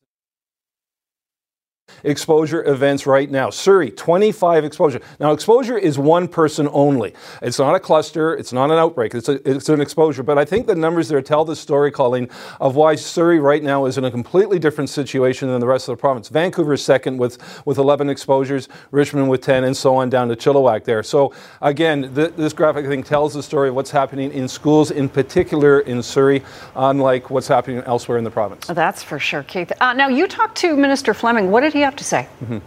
exposure 2.04 2.64
events 2.68 3.06
right 3.06 3.30
now. 3.30 3.50
Surrey, 3.50 3.90
25 3.90 4.64
exposure. 4.64 5.00
Now, 5.20 5.32
exposure 5.32 5.78
is 5.78 5.98
one 5.98 6.28
person 6.28 6.68
only. 6.72 7.14
It's 7.42 7.58
not 7.58 7.74
a 7.74 7.80
cluster. 7.80 8.34
It's 8.34 8.52
not 8.52 8.70
an 8.70 8.78
outbreak. 8.78 9.14
It's, 9.14 9.28
a, 9.28 9.50
it's 9.50 9.68
an 9.68 9.80
exposure. 9.80 10.22
But 10.22 10.38
I 10.38 10.44
think 10.44 10.66
the 10.66 10.74
numbers 10.74 11.08
there 11.08 11.22
tell 11.22 11.44
the 11.44 11.56
story, 11.56 11.90
Colleen, 11.90 12.28
of 12.60 12.76
why 12.76 12.94
Surrey 12.94 13.40
right 13.40 13.62
now 13.62 13.86
is 13.86 13.98
in 13.98 14.04
a 14.04 14.10
completely 14.10 14.58
different 14.58 14.90
situation 14.90 15.48
than 15.48 15.60
the 15.60 15.66
rest 15.66 15.88
of 15.88 15.96
the 15.96 16.00
province. 16.00 16.28
Vancouver 16.28 16.74
is 16.74 16.84
second 16.84 17.18
with, 17.18 17.38
with 17.66 17.78
11 17.78 18.08
exposures, 18.08 18.68
Richmond 18.90 19.28
with 19.28 19.40
10, 19.42 19.64
and 19.64 19.76
so 19.76 19.96
on 19.96 20.10
down 20.10 20.28
to 20.28 20.36
Chilliwack 20.36 20.84
there. 20.84 21.02
So 21.02 21.32
again, 21.60 22.14
th- 22.14 22.34
this 22.36 22.52
graphic, 22.52 22.86
I 22.86 22.88
think, 22.88 23.06
tells 23.06 23.34
the 23.34 23.42
story 23.42 23.68
of 23.68 23.74
what's 23.74 23.90
happening 23.90 24.32
in 24.32 24.48
schools, 24.48 24.90
in 24.90 25.08
particular 25.08 25.80
in 25.80 26.02
Surrey, 26.02 26.42
unlike 26.76 27.30
what's 27.30 27.48
happening 27.48 27.78
elsewhere 27.86 28.18
in 28.18 28.24
the 28.24 28.30
province. 28.30 28.66
That's 28.66 29.02
for 29.02 29.18
sure, 29.18 29.42
Keith. 29.42 29.72
Uh, 29.80 29.92
now, 29.92 30.08
you 30.08 30.26
talked 30.26 30.56
to 30.58 30.76
Minister 30.76 31.14
Fleming. 31.14 31.50
What 31.50 31.60
did 31.60 31.72
he 31.72 31.77
have 31.84 31.96
to 31.96 32.04
say? 32.04 32.28
Mm-hmm. 32.42 32.58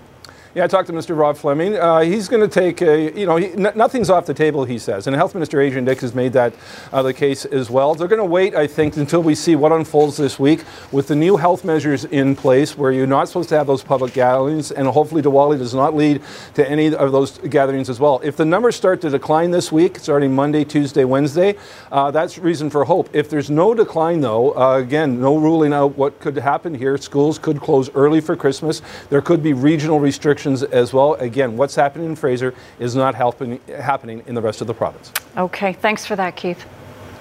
Yeah, 0.53 0.65
I 0.65 0.67
talked 0.67 0.87
to 0.87 0.93
Mr. 0.93 1.17
Rob 1.17 1.37
Fleming. 1.37 1.77
Uh, 1.77 2.01
he's 2.01 2.27
going 2.27 2.41
to 2.41 2.47
take 2.49 2.81
a, 2.81 3.17
you 3.17 3.25
know, 3.25 3.37
he, 3.37 3.53
n- 3.53 3.71
nothing's 3.73 4.09
off 4.09 4.25
the 4.25 4.33
table, 4.33 4.65
he 4.65 4.77
says. 4.77 5.07
And 5.07 5.15
Health 5.15 5.33
Minister 5.33 5.61
Adrian 5.61 5.85
Dix 5.85 6.01
has 6.01 6.13
made 6.13 6.33
that 6.33 6.53
uh, 6.91 7.01
the 7.01 7.13
case 7.13 7.45
as 7.45 7.69
well. 7.69 7.95
They're 7.95 8.09
going 8.09 8.19
to 8.19 8.25
wait, 8.25 8.53
I 8.53 8.67
think, 8.67 8.97
until 8.97 9.23
we 9.23 9.33
see 9.33 9.55
what 9.55 9.71
unfolds 9.71 10.17
this 10.17 10.37
week 10.37 10.65
with 10.91 11.07
the 11.07 11.15
new 11.15 11.37
health 11.37 11.63
measures 11.63 12.03
in 12.03 12.35
place 12.35 12.77
where 12.77 12.91
you're 12.91 13.07
not 13.07 13.29
supposed 13.29 13.47
to 13.47 13.57
have 13.57 13.65
those 13.65 13.81
public 13.81 14.11
gatherings. 14.11 14.71
And 14.71 14.89
hopefully, 14.89 15.21
Diwali 15.21 15.57
does 15.57 15.73
not 15.73 15.95
lead 15.95 16.21
to 16.55 16.69
any 16.69 16.93
of 16.93 17.13
those 17.13 17.37
gatherings 17.37 17.89
as 17.89 18.01
well. 18.01 18.19
If 18.21 18.35
the 18.35 18.43
numbers 18.43 18.75
start 18.75 18.99
to 19.01 19.09
decline 19.09 19.51
this 19.51 19.71
week, 19.71 19.99
starting 19.99 20.35
Monday, 20.35 20.65
Tuesday, 20.65 21.05
Wednesday, 21.05 21.55
uh, 21.93 22.11
that's 22.11 22.37
reason 22.37 22.69
for 22.69 22.83
hope. 22.83 23.09
If 23.13 23.29
there's 23.29 23.49
no 23.49 23.73
decline, 23.73 24.19
though, 24.19 24.51
uh, 24.57 24.79
again, 24.79 25.21
no 25.21 25.37
ruling 25.37 25.71
out 25.71 25.97
what 25.97 26.19
could 26.19 26.35
happen 26.35 26.75
here. 26.75 26.97
Schools 26.97 27.39
could 27.39 27.61
close 27.61 27.89
early 27.95 28.19
for 28.19 28.35
Christmas. 28.35 28.81
There 29.09 29.21
could 29.21 29.41
be 29.41 29.53
regional 29.53 30.01
restrictions 30.01 30.40
as 30.45 30.93
well. 30.93 31.15
Again, 31.15 31.57
what's 31.57 31.75
happening 31.75 32.07
in 32.07 32.15
Fraser 32.15 32.53
is 32.79 32.95
not 32.95 33.15
helping, 33.15 33.59
happening 33.67 34.23
in 34.25 34.35
the 34.35 34.41
rest 34.41 34.61
of 34.61 34.67
the 34.67 34.73
province. 34.73 35.11
Okay, 35.37 35.73
thanks 35.73 36.05
for 36.05 36.15
that, 36.15 36.35
Keith. 36.35 36.65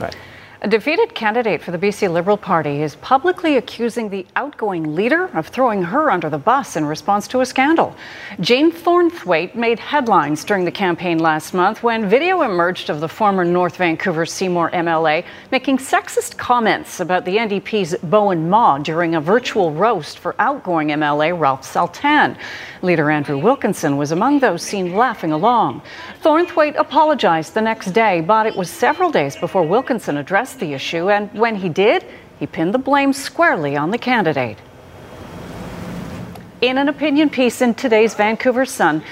Right. 0.00 0.16
A 0.62 0.68
defeated 0.68 1.14
candidate 1.14 1.62
for 1.62 1.70
the 1.70 1.78
BC 1.78 2.12
Liberal 2.12 2.36
Party 2.36 2.82
is 2.82 2.96
publicly 2.96 3.56
accusing 3.56 4.10
the 4.10 4.26
outgoing 4.36 4.94
leader 4.94 5.30
of 5.32 5.46
throwing 5.46 5.82
her 5.82 6.10
under 6.10 6.28
the 6.28 6.36
bus 6.36 6.76
in 6.76 6.84
response 6.84 7.26
to 7.28 7.40
a 7.40 7.46
scandal. 7.46 7.96
Jane 8.40 8.70
Thornthwaite 8.70 9.54
made 9.54 9.78
headlines 9.78 10.44
during 10.44 10.66
the 10.66 10.70
campaign 10.70 11.18
last 11.18 11.54
month 11.54 11.82
when 11.82 12.10
video 12.10 12.42
emerged 12.42 12.90
of 12.90 13.00
the 13.00 13.08
former 13.08 13.42
North 13.42 13.76
Vancouver 13.76 14.26
Seymour 14.26 14.70
MLA 14.72 15.24
making 15.50 15.78
sexist 15.78 16.36
comments 16.36 17.00
about 17.00 17.24
the 17.24 17.38
NDP's 17.38 17.94
Bowinn 18.04 18.50
Ma 18.50 18.76
during 18.76 19.14
a 19.14 19.20
virtual 19.20 19.72
roast 19.72 20.18
for 20.18 20.34
outgoing 20.38 20.88
MLA 20.88 21.40
Ralph 21.40 21.64
Sultan. 21.64 22.36
Leader 22.82 23.10
Andrew 23.10 23.38
Wilkinson 23.38 23.96
was 23.96 24.12
among 24.12 24.40
those 24.40 24.62
seen 24.62 24.94
laughing 24.94 25.32
along. 25.32 25.80
Thornthwaite 26.22 26.76
apologized 26.76 27.54
the 27.54 27.62
next 27.62 27.92
day, 27.92 28.20
but 28.20 28.44
it 28.44 28.54
was 28.54 28.68
several 28.68 29.10
days 29.10 29.36
before 29.36 29.62
Wilkinson 29.62 30.18
addressed 30.18 30.49
the 30.54 30.72
issue, 30.74 31.10
and 31.10 31.32
when 31.32 31.56
he 31.56 31.68
did, 31.68 32.04
he 32.38 32.46
pinned 32.46 32.74
the 32.74 32.78
blame 32.78 33.12
squarely 33.12 33.76
on 33.76 33.90
the 33.90 33.98
candidate. 33.98 34.58
In 36.60 36.78
an 36.78 36.88
opinion 36.88 37.30
piece 37.30 37.62
in 37.62 37.74
today's 37.74 38.14
Vancouver 38.14 38.66
Sun, 38.66 39.02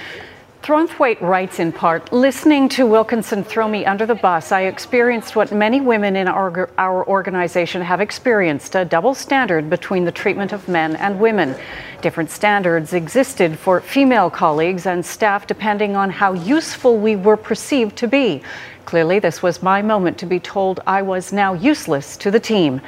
Thornthwaite 0.62 1.21
writes 1.23 1.61
in 1.61 1.73
part 1.73 2.12
Listening 2.12 2.68
to 2.71 2.85
Wilkinson 2.85 3.42
throw 3.42 3.66
me 3.66 3.87
under 3.87 4.04
the 4.04 4.14
bus, 4.14 4.52
I 4.52 4.62
experienced 4.62 5.35
what 5.35 5.50
many 5.50 5.80
women 5.80 6.14
in 6.14 6.28
our, 6.28 6.68
our 6.76 7.07
organization 7.07 7.80
have 7.80 8.02
experienced 8.02 8.75
a 8.75 8.85
double 8.85 9.14
standard 9.14 9.71
between 9.71 10.04
the 10.04 10.12
treatment 10.12 10.52
of 10.52 10.68
men 10.68 10.97
and 10.97 11.18
women. 11.18 11.54
Different 12.02 12.30
standards 12.30 12.92
existed 12.92 13.59
for 13.59 13.80
female 13.80 14.28
colleagues 14.28 14.85
and 14.85 15.07
staff 15.07 15.47
depending 15.47 15.97
on 15.97 16.11
how 16.11 16.35
useful 16.35 16.99
we 16.99 17.16
were 17.16 17.38
perceived 17.38 17.97
to 17.97 18.07
be. 18.07 18.42
Clearly, 18.88 19.18
this 19.18 19.42
was 19.42 19.62
my 19.62 19.83
moment 19.83 20.16
to 20.16 20.25
be 20.25 20.40
told 20.40 20.80
I 20.87 21.02
was 21.02 21.30
now 21.30 21.52
useless 21.52 22.16
to 22.16 22.30
the 22.30 22.40
team. 22.40 22.80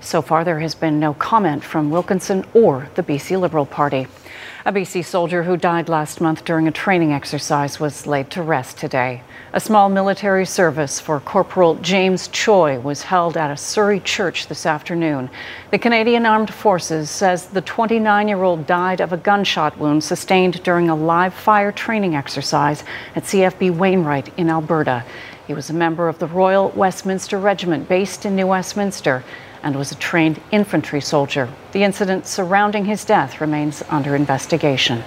So 0.00 0.20
far, 0.20 0.44
there 0.44 0.60
has 0.60 0.74
been 0.74 1.00
no 1.00 1.14
comment 1.14 1.64
from 1.64 1.88
Wilkinson 1.90 2.44
or 2.52 2.90
the 2.94 3.02
BC 3.02 3.40
Liberal 3.40 3.64
Party. 3.64 4.06
A 4.66 4.72
BC 4.72 5.02
soldier 5.02 5.44
who 5.44 5.56
died 5.56 5.88
last 5.88 6.20
month 6.20 6.44
during 6.44 6.68
a 6.68 6.72
training 6.72 7.14
exercise 7.14 7.80
was 7.80 8.06
laid 8.06 8.28
to 8.32 8.42
rest 8.42 8.76
today. 8.76 9.22
A 9.54 9.60
small 9.60 9.88
military 9.88 10.44
service 10.44 11.00
for 11.00 11.20
Corporal 11.20 11.76
James 11.76 12.28
Choi 12.28 12.78
was 12.78 13.04
held 13.04 13.38
at 13.38 13.50
a 13.50 13.56
Surrey 13.56 14.00
church 14.00 14.48
this 14.48 14.66
afternoon. 14.66 15.30
The 15.70 15.78
Canadian 15.78 16.26
Armed 16.26 16.52
Forces 16.52 17.08
says 17.08 17.46
the 17.46 17.62
29 17.62 18.28
year 18.28 18.42
old 18.42 18.66
died 18.66 19.00
of 19.00 19.14
a 19.14 19.16
gunshot 19.16 19.78
wound 19.78 20.04
sustained 20.04 20.62
during 20.64 20.90
a 20.90 20.94
live 20.94 21.32
fire 21.32 21.72
training 21.72 22.14
exercise 22.14 22.84
at 23.14 23.22
CFB 23.22 23.74
Wainwright 23.74 24.36
in 24.36 24.50
Alberta. 24.50 25.02
He 25.46 25.54
was 25.54 25.70
a 25.70 25.74
member 25.74 26.08
of 26.08 26.18
the 26.18 26.26
Royal 26.26 26.70
Westminster 26.70 27.38
Regiment 27.38 27.88
based 27.88 28.26
in 28.26 28.34
New 28.34 28.48
Westminster 28.48 29.22
and 29.62 29.76
was 29.76 29.92
a 29.92 29.94
trained 29.94 30.40
infantry 30.50 31.00
soldier. 31.00 31.48
The 31.70 31.84
incident 31.84 32.26
surrounding 32.26 32.84
his 32.84 33.04
death 33.04 33.40
remains 33.40 33.82
under 33.88 34.16
investigation. 34.16 35.04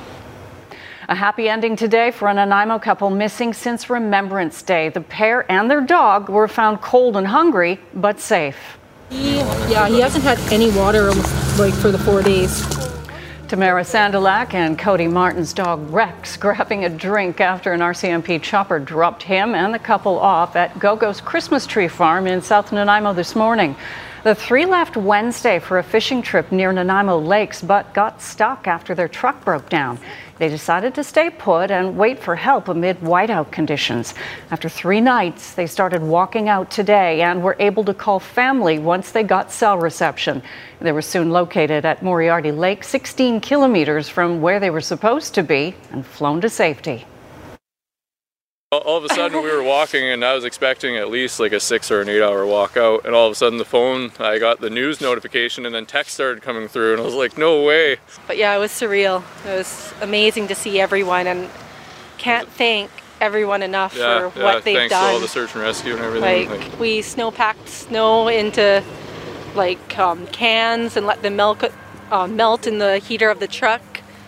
A 1.10 1.16
happy 1.16 1.50
ending 1.50 1.76
today 1.76 2.12
for 2.12 2.30
an 2.30 2.38
Nanaimo 2.38 2.80
couple 2.80 3.10
missing 3.10 3.52
since 3.54 3.90
Remembrance 3.90 4.62
Day. 4.62 4.90
The 4.90 5.02
pair 5.02 5.50
and 5.52 5.70
their 5.70 5.82
dog 5.82 6.30
were 6.30 6.48
found 6.48 6.82
cold 6.82 7.18
and 7.18 7.28
hungry, 7.28 7.80
but 7.94 8.20
safe. 8.20 8.78
He, 9.10 9.38
yeah, 9.38 9.90
he 9.90 10.00
hasn't 10.00 10.24
had 10.24 10.40
any 10.54 10.72
water 10.72 11.12
like 11.58 11.74
for 11.74 11.92
the 11.92 11.98
four 11.98 12.22
days. 12.22 12.79
Tamara 13.50 13.82
Sandalak 13.82 14.54
and 14.54 14.78
Cody 14.78 15.08
Martin's 15.08 15.54
dog 15.54 15.90
Rex 15.90 16.38
grabbing 16.38 16.86
a 16.86 16.90
drink 16.90 17.42
after 17.42 17.74
an 17.74 17.80
RCMP 17.80 18.40
chopper 18.44 18.78
dropped 18.78 19.24
him 19.24 19.56
and 19.56 19.74
the 19.74 19.80
couple 19.80 20.20
off 20.20 20.56
at 20.56 20.78
GoGo's 20.78 21.20
Christmas 21.20 21.66
Tree 21.66 21.88
Farm 21.88 22.28
in 22.28 22.44
South 22.44 22.72
Nanaimo 22.72 23.12
this 23.12 23.36
morning. 23.36 23.76
The 24.22 24.36
three 24.36 24.66
left 24.66 24.98
Wednesday 24.98 25.60
for 25.60 25.80
a 25.80 25.84
fishing 25.84 26.22
trip 26.22 26.52
near 26.52 26.74
Nanaimo 26.74 27.20
Lakes, 27.20 27.62
but 27.62 27.94
got 27.94 28.22
stuck 28.22 28.68
after 28.68 28.94
their 28.94 29.08
truck 29.08 29.46
broke 29.46 29.70
down. 29.70 29.98
They 30.40 30.50
decided 30.50 30.94
to 30.96 31.06
stay 31.06 31.30
put 31.30 31.72
and 31.72 31.96
wait 31.96 32.20
for 32.20 32.36
help 32.36 32.68
amid 32.68 33.00
whiteout 33.00 33.50
conditions. 33.52 34.14
After 34.52 34.68
three 34.68 35.00
nights, 35.00 35.54
they 35.54 35.68
started 35.68 36.02
walking 36.02 36.50
out 36.50 36.70
today 36.70 37.22
and 37.22 37.42
were 37.42 37.56
able 37.60 37.86
to 37.86 37.94
call 37.94 38.20
family 38.20 38.78
once 38.78 39.12
they 39.12 39.24
got 39.24 39.54
cell 39.54 39.78
reception. 39.78 40.44
They 40.82 40.92
were 40.92 41.02
soon 41.02 41.30
located 41.30 41.86
at 41.86 42.04
Moriarty 42.04 42.52
Lake, 42.52 42.84
16 42.84 43.40
kilometers 43.40 44.10
from 44.10 44.42
where 44.42 44.60
they 44.60 44.70
were 44.70 44.82
supposed 44.82 45.34
to 45.36 45.44
be, 45.44 45.76
and 45.94 46.06
flown 46.06 46.42
to 46.42 46.50
safety. 46.50 47.06
All 48.72 48.98
of 48.98 49.04
a 49.04 49.10
sudden, 49.10 49.42
we 49.42 49.50
were 49.50 49.64
walking, 49.64 50.04
and 50.04 50.24
I 50.24 50.36
was 50.36 50.44
expecting 50.44 50.96
at 50.96 51.10
least 51.10 51.40
like 51.40 51.54
a 51.54 51.60
six 51.60 51.90
or 51.90 52.02
an 52.02 52.10
eight 52.10 52.22
hour 52.22 52.46
walk 52.46 52.78
out. 52.78 53.04
And 53.04 53.16
all 53.16 53.26
of 53.26 53.32
a 53.32 53.36
sudden, 53.36 53.58
the 53.58 53.66
phone, 53.66 54.12
I 54.20 54.38
got 54.38 54.62
the 54.62 54.70
news 54.70 55.02
notification, 55.02 55.66
and 55.66 55.74
then 55.74 55.88
text 55.88 56.14
started 56.14 56.44
coming 56.44 56.68
through, 56.68 56.92
and 56.92 57.02
I 57.02 57.04
was 57.04 57.16
like, 57.16 57.36
no 57.36 57.64
way. 57.64 57.98
But 58.28 58.38
yeah, 58.38 58.56
it 58.56 58.60
was 58.60 58.70
surreal. 58.70 59.24
It 59.44 59.58
was 59.58 59.92
amazing 60.02 60.50
to 60.50 60.54
see 60.54 60.80
everyone, 60.80 61.26
and 61.26 61.50
can't 62.20 62.48
thank 62.48 62.92
everyone 63.20 63.64
enough 63.64 63.96
yeah, 63.98 64.30
for 64.30 64.38
yeah, 64.38 64.46
what 64.46 64.64
they've 64.64 64.76
thanks 64.76 64.92
done. 64.92 65.10
to 65.10 65.14
all 65.16 65.20
the 65.20 65.28
search 65.28 65.56
and 65.56 65.64
rescue 65.64 65.96
and 65.96 66.04
everything. 66.04 66.52
Like, 66.52 66.80
we 66.80 67.02
snow 67.02 67.32
packed 67.32 67.68
snow 67.68 68.28
into 68.28 68.84
like 69.56 69.98
um, 69.98 70.28
cans 70.28 70.96
and 70.96 71.08
let 71.08 71.24
them 71.24 71.38
melt, 71.38 71.64
uh, 72.12 72.28
melt 72.28 72.68
in 72.68 72.78
the 72.78 73.00
heater 73.00 73.32
of 73.32 73.40
the 73.40 73.48
truck. 73.48 73.82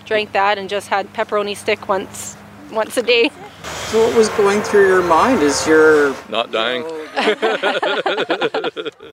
Drank 0.06 0.32
that 0.32 0.58
and 0.58 0.68
just 0.68 0.88
had 0.88 1.14
pepperoni 1.14 1.56
stick 1.56 1.88
once 1.88 2.36
once 2.72 2.98
a 2.98 3.04
day. 3.04 3.30
So 3.64 4.08
what 4.08 4.16
was 4.16 4.30
going 4.30 4.62
through 4.62 4.88
your 4.88 5.04
mind 5.04 5.42
as 5.42 5.68
you're 5.68 6.16
not 6.30 6.52
dying? 6.52 6.84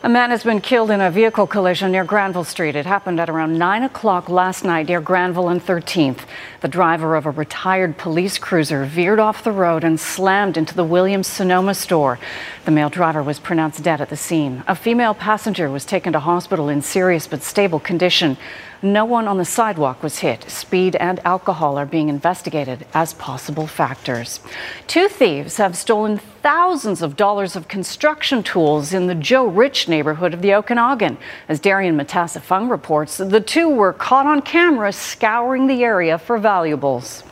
A 0.00 0.08
man 0.08 0.30
has 0.30 0.44
been 0.44 0.60
killed 0.60 0.92
in 0.92 1.00
a 1.00 1.10
vehicle 1.10 1.48
collision 1.48 1.90
near 1.92 2.04
Granville 2.04 2.44
Street. 2.44 2.76
It 2.76 2.86
happened 2.86 3.18
at 3.20 3.28
around 3.28 3.58
9 3.58 3.82
o'clock 3.82 4.28
last 4.28 4.64
night 4.64 4.86
near 4.86 5.00
Granville 5.00 5.48
and 5.48 5.60
13th. 5.60 6.20
The 6.60 6.68
driver 6.68 7.16
of 7.16 7.26
a 7.26 7.30
retired 7.30 7.98
police 7.98 8.38
cruiser 8.38 8.84
veered 8.84 9.18
off 9.18 9.42
the 9.42 9.50
road 9.50 9.82
and 9.82 9.98
slammed 9.98 10.56
into 10.56 10.72
the 10.72 10.84
Williams 10.84 11.26
Sonoma 11.26 11.74
store. 11.74 12.20
The 12.64 12.70
male 12.70 12.88
driver 12.88 13.24
was 13.24 13.40
pronounced 13.40 13.82
dead 13.82 14.00
at 14.00 14.08
the 14.08 14.16
scene. 14.16 14.62
A 14.68 14.76
female 14.76 15.14
passenger 15.14 15.68
was 15.68 15.84
taken 15.84 16.12
to 16.12 16.20
hospital 16.20 16.68
in 16.68 16.80
serious 16.80 17.26
but 17.26 17.42
stable 17.42 17.80
condition. 17.80 18.38
No 18.82 19.04
one 19.04 19.26
on 19.26 19.38
the 19.38 19.44
sidewalk 19.44 20.04
was 20.04 20.18
hit. 20.18 20.48
Speed 20.48 20.94
and 20.96 21.18
alcohol 21.24 21.76
are 21.76 21.86
being 21.86 22.08
investigated 22.08 22.86
as 22.94 23.12
possible 23.14 23.66
factors. 23.66 24.38
Two 24.86 25.08
thieves 25.08 25.56
have 25.56 25.76
stolen 25.76 26.18
thousands 26.42 27.02
of 27.02 27.16
dollars 27.16 27.56
of 27.56 27.66
construction 27.66 28.42
tools 28.42 28.92
in 28.92 29.08
the 29.08 29.16
Joe 29.16 29.46
Rich 29.46 29.88
neighborhood 29.88 30.32
of 30.32 30.42
the 30.42 30.54
Okanagan. 30.54 31.18
As 31.48 31.58
Darian 31.58 31.98
Matasafung 31.98 32.70
reports, 32.70 33.16
the 33.16 33.40
two 33.40 33.68
were 33.68 33.92
caught 33.92 34.26
on 34.26 34.42
camera 34.42 34.92
scouring 34.92 35.66
the 35.66 35.82
area 35.82 36.16
for 36.16 36.38
valuables. 36.38 37.24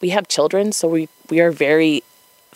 We 0.00 0.10
have 0.10 0.28
children, 0.28 0.70
so 0.70 0.88
we, 0.88 1.08
we 1.28 1.40
are 1.40 1.50
very 1.50 2.04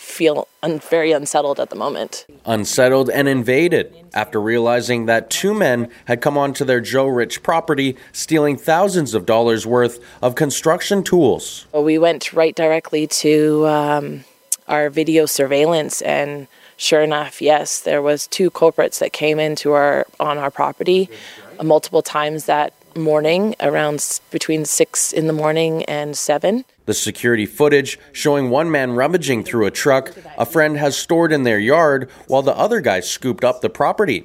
feel 0.00 0.48
un- 0.62 0.80
very 0.80 1.12
unsettled 1.12 1.60
at 1.60 1.68
the 1.70 1.76
moment. 1.76 2.26
Unsettled 2.46 3.10
and 3.10 3.28
invaded 3.28 3.94
after 4.14 4.40
realizing 4.40 5.06
that 5.06 5.28
two 5.30 5.52
men 5.54 5.88
had 6.06 6.20
come 6.20 6.38
onto 6.38 6.64
their 6.64 6.80
Joe 6.80 7.06
Rich 7.06 7.42
property, 7.42 7.96
stealing 8.12 8.56
thousands 8.56 9.14
of 9.14 9.26
dollars 9.26 9.66
worth 9.66 10.00
of 10.22 10.34
construction 10.34 11.02
tools. 11.04 11.66
We 11.74 11.98
went 11.98 12.32
right 12.32 12.54
directly 12.54 13.06
to 13.08 13.66
um, 13.66 14.24
our 14.66 14.88
video 14.88 15.26
surveillance, 15.26 16.00
and 16.02 16.48
sure 16.78 17.02
enough, 17.02 17.42
yes, 17.42 17.80
there 17.80 18.00
was 18.00 18.26
two 18.26 18.50
culprits 18.50 18.98
that 19.00 19.12
came 19.12 19.38
into 19.38 19.72
our 19.72 20.06
on 20.18 20.38
our 20.38 20.50
property 20.50 21.10
uh, 21.58 21.62
multiple 21.64 22.02
times 22.02 22.46
that 22.46 22.72
morning, 22.96 23.54
around 23.60 23.96
s- 23.96 24.20
between 24.30 24.64
six 24.64 25.12
in 25.12 25.26
the 25.26 25.32
morning 25.32 25.84
and 25.84 26.16
seven. 26.16 26.64
The 26.90 26.94
security 26.94 27.46
footage 27.46 28.00
showing 28.10 28.50
one 28.50 28.68
man 28.68 28.96
rummaging 28.96 29.44
through 29.44 29.64
a 29.64 29.70
truck 29.70 30.12
a 30.36 30.44
friend 30.44 30.76
has 30.76 30.96
stored 30.96 31.30
in 31.30 31.44
their 31.44 31.60
yard 31.60 32.10
while 32.26 32.42
the 32.42 32.56
other 32.56 32.80
guy 32.80 32.98
scooped 32.98 33.44
up 33.44 33.60
the 33.60 33.70
property. 33.70 34.24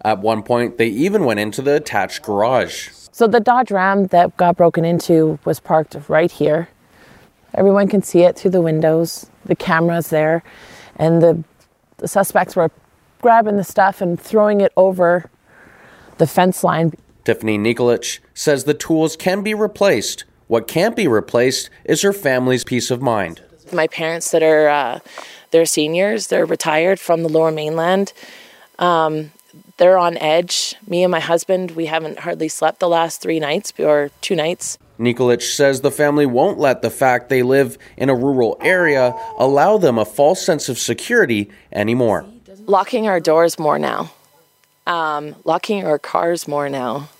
At 0.00 0.20
one 0.20 0.42
point, 0.42 0.78
they 0.78 0.86
even 0.86 1.26
went 1.26 1.38
into 1.38 1.60
the 1.60 1.76
attached 1.76 2.22
garage. 2.22 2.88
So 3.12 3.26
the 3.26 3.40
Dodge 3.40 3.70
Ram 3.70 4.06
that 4.06 4.34
got 4.38 4.56
broken 4.56 4.86
into 4.86 5.38
was 5.44 5.60
parked 5.60 5.98
right 6.08 6.32
here. 6.32 6.70
Everyone 7.52 7.88
can 7.88 8.02
see 8.02 8.20
it 8.20 8.38
through 8.38 8.52
the 8.52 8.62
windows. 8.62 9.26
The 9.44 9.54
camera's 9.54 10.08
there, 10.08 10.42
and 10.96 11.20
the, 11.20 11.44
the 11.98 12.08
suspects 12.08 12.56
were 12.56 12.70
grabbing 13.20 13.58
the 13.58 13.64
stuff 13.64 14.00
and 14.00 14.18
throwing 14.18 14.62
it 14.62 14.72
over 14.78 15.28
the 16.16 16.26
fence 16.26 16.64
line. 16.64 16.94
Tiffany 17.24 17.58
Nikolic 17.58 18.20
says 18.32 18.64
the 18.64 18.72
tools 18.72 19.14
can 19.14 19.42
be 19.42 19.52
replaced. 19.52 20.24
What 20.48 20.66
can't 20.66 20.96
be 20.96 21.06
replaced 21.06 21.68
is 21.84 22.00
her 22.02 22.12
family's 22.14 22.64
peace 22.64 22.90
of 22.90 23.02
mind. 23.02 23.42
My 23.70 23.86
parents 23.86 24.30
that 24.30 24.42
are 24.42 24.68
uh, 24.68 24.98
they're 25.50 25.66
seniors, 25.66 26.28
they're 26.28 26.46
retired 26.46 26.98
from 26.98 27.22
the 27.22 27.28
Lower 27.28 27.52
Mainland. 27.52 28.14
Um, 28.78 29.30
they're 29.76 29.98
on 29.98 30.16
edge. 30.18 30.74
Me 30.86 31.04
and 31.04 31.10
my 31.10 31.20
husband, 31.20 31.72
we 31.72 31.86
haven't 31.86 32.20
hardly 32.20 32.48
slept 32.48 32.80
the 32.80 32.88
last 32.88 33.20
three 33.20 33.38
nights 33.38 33.72
or 33.78 34.10
two 34.22 34.34
nights. 34.34 34.78
Nikolic 34.98 35.42
says 35.42 35.82
the 35.82 35.90
family 35.90 36.26
won't 36.26 36.58
let 36.58 36.80
the 36.80 36.90
fact 36.90 37.28
they 37.28 37.42
live 37.42 37.76
in 37.96 38.08
a 38.08 38.14
rural 38.14 38.56
area 38.60 39.14
allow 39.38 39.76
them 39.76 39.98
a 39.98 40.04
false 40.04 40.44
sense 40.44 40.68
of 40.68 40.78
security 40.78 41.50
anymore. 41.72 42.24
Locking 42.66 43.06
our 43.06 43.20
doors 43.20 43.58
more 43.58 43.78
now, 43.78 44.10
um, 44.86 45.36
locking 45.44 45.84
our 45.84 45.98
cars 45.98 46.48
more 46.48 46.68
now, 46.68 47.10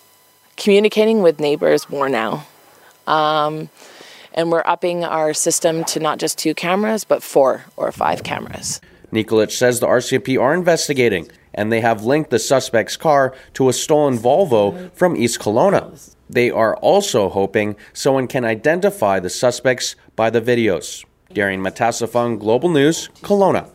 communicating 0.56 1.22
with 1.22 1.38
neighbors 1.38 1.88
more 1.88 2.08
now. 2.08 2.46
Um, 3.08 3.70
and 4.34 4.52
we're 4.52 4.62
upping 4.66 5.04
our 5.04 5.34
system 5.34 5.84
to 5.84 6.00
not 6.00 6.18
just 6.18 6.38
two 6.38 6.54
cameras, 6.54 7.04
but 7.04 7.22
four 7.22 7.64
or 7.76 7.90
five 7.90 8.22
cameras. 8.22 8.80
Nikolic 9.12 9.50
says 9.50 9.80
the 9.80 9.86
RCMP 9.86 10.40
are 10.40 10.54
investigating 10.54 11.30
and 11.54 11.72
they 11.72 11.80
have 11.80 12.04
linked 12.04 12.30
the 12.30 12.38
suspect's 12.38 12.96
car 12.96 13.34
to 13.54 13.68
a 13.68 13.72
stolen 13.72 14.18
Volvo 14.18 14.92
from 14.92 15.16
East 15.16 15.40
Kelowna. 15.40 16.14
They 16.30 16.50
are 16.50 16.76
also 16.76 17.30
hoping 17.30 17.74
someone 17.92 18.28
can 18.28 18.44
identify 18.44 19.18
the 19.18 19.30
suspects 19.30 19.96
by 20.14 20.30
the 20.30 20.42
videos. 20.42 21.04
Darian 21.32 21.62
Matasafang, 21.62 22.38
Global 22.38 22.68
News, 22.68 23.08
Kelowna. 23.22 23.68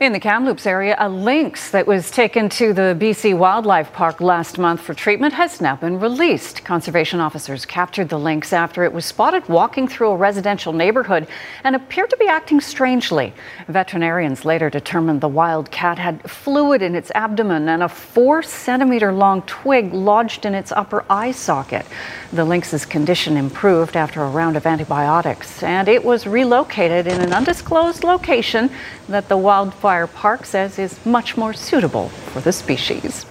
In 0.00 0.12
the 0.12 0.18
Kamloops 0.18 0.66
area, 0.66 0.96
a 0.98 1.08
lynx 1.08 1.70
that 1.70 1.86
was 1.86 2.10
taken 2.10 2.48
to 2.48 2.72
the 2.72 2.96
BC 2.98 3.38
Wildlife 3.38 3.92
Park 3.92 4.20
last 4.20 4.58
month 4.58 4.80
for 4.80 4.92
treatment 4.92 5.32
has 5.34 5.60
now 5.60 5.76
been 5.76 6.00
released. 6.00 6.64
Conservation 6.64 7.20
officers 7.20 7.64
captured 7.64 8.08
the 8.08 8.18
lynx 8.18 8.52
after 8.52 8.82
it 8.82 8.92
was 8.92 9.04
spotted 9.04 9.48
walking 9.48 9.86
through 9.86 10.10
a 10.10 10.16
residential 10.16 10.72
neighborhood 10.72 11.28
and 11.62 11.76
appeared 11.76 12.10
to 12.10 12.16
be 12.16 12.26
acting 12.26 12.60
strangely. 12.60 13.32
Veterinarians 13.68 14.44
later 14.44 14.68
determined 14.68 15.20
the 15.20 15.28
wild 15.28 15.70
cat 15.70 15.96
had 15.96 16.28
fluid 16.28 16.82
in 16.82 16.96
its 16.96 17.12
abdomen 17.14 17.68
and 17.68 17.84
a 17.84 17.88
four 17.88 18.42
centimeter 18.42 19.12
long 19.12 19.42
twig 19.42 19.94
lodged 19.94 20.44
in 20.44 20.56
its 20.56 20.72
upper 20.72 21.04
eye 21.08 21.30
socket. 21.30 21.86
The 22.32 22.44
lynx's 22.44 22.84
condition 22.84 23.36
improved 23.36 23.96
after 23.96 24.24
a 24.24 24.28
round 24.28 24.56
of 24.56 24.66
antibiotics, 24.66 25.62
and 25.62 25.86
it 25.86 26.04
was 26.04 26.26
relocated 26.26 27.06
in 27.06 27.20
an 27.20 27.32
undisclosed 27.32 28.02
location 28.02 28.70
that 29.08 29.28
the 29.28 29.36
Wildlife 29.84 30.14
Park 30.14 30.46
says 30.46 30.78
is 30.78 31.04
much 31.04 31.36
more 31.36 31.52
suitable 31.52 32.08
for 32.08 32.40
the 32.40 32.52
species. 32.52 33.26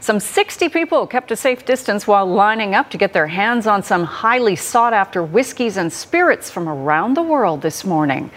Some 0.00 0.20
60 0.20 0.70
people 0.70 1.06
kept 1.06 1.30
a 1.30 1.36
safe 1.36 1.66
distance 1.66 2.06
while 2.06 2.26
lining 2.26 2.74
up 2.74 2.90
to 2.90 2.96
get 2.96 3.12
their 3.12 3.26
hands 3.26 3.66
on 3.66 3.82
some 3.82 4.04
highly 4.04 4.56
sought 4.56 4.94
after 4.94 5.22
whiskeys 5.22 5.76
and 5.76 5.92
spirits 5.92 6.50
from 6.50 6.66
around 6.66 7.12
the 7.12 7.22
world 7.22 7.60
this 7.60 7.84
morning. 7.84 8.30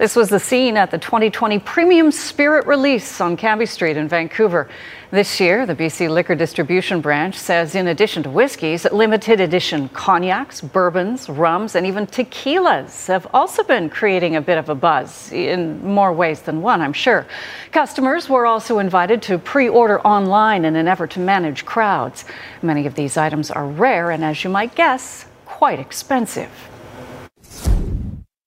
This 0.00 0.16
was 0.16 0.30
the 0.30 0.40
scene 0.40 0.78
at 0.78 0.90
the 0.90 0.96
2020 0.96 1.58
Premium 1.58 2.10
Spirit 2.10 2.66
release 2.66 3.20
on 3.20 3.36
Cambie 3.36 3.68
Street 3.68 3.98
in 3.98 4.08
Vancouver. 4.08 4.66
This 5.10 5.38
year, 5.38 5.66
the 5.66 5.76
BC 5.76 6.08
Liquor 6.08 6.34
Distribution 6.34 7.02
Branch 7.02 7.36
says 7.36 7.74
in 7.74 7.86
addition 7.86 8.22
to 8.22 8.30
whiskeys, 8.30 8.90
limited 8.90 9.42
edition 9.42 9.90
cognacs, 9.90 10.62
bourbons, 10.62 11.28
rums, 11.28 11.74
and 11.74 11.86
even 11.86 12.06
tequilas 12.06 13.08
have 13.08 13.26
also 13.34 13.62
been 13.62 13.90
creating 13.90 14.36
a 14.36 14.40
bit 14.40 14.56
of 14.56 14.70
a 14.70 14.74
buzz 14.74 15.30
in 15.32 15.84
more 15.86 16.14
ways 16.14 16.40
than 16.40 16.62
one, 16.62 16.80
I'm 16.80 16.94
sure. 16.94 17.26
Customers 17.70 18.26
were 18.26 18.46
also 18.46 18.78
invited 18.78 19.20
to 19.24 19.36
pre 19.36 19.68
order 19.68 20.00
online 20.00 20.64
in 20.64 20.76
an 20.76 20.88
effort 20.88 21.10
to 21.10 21.20
manage 21.20 21.66
crowds. 21.66 22.24
Many 22.62 22.86
of 22.86 22.94
these 22.94 23.18
items 23.18 23.50
are 23.50 23.66
rare 23.66 24.10
and, 24.10 24.24
as 24.24 24.44
you 24.44 24.48
might 24.48 24.74
guess, 24.74 25.26
quite 25.44 25.78
expensive. 25.78 26.48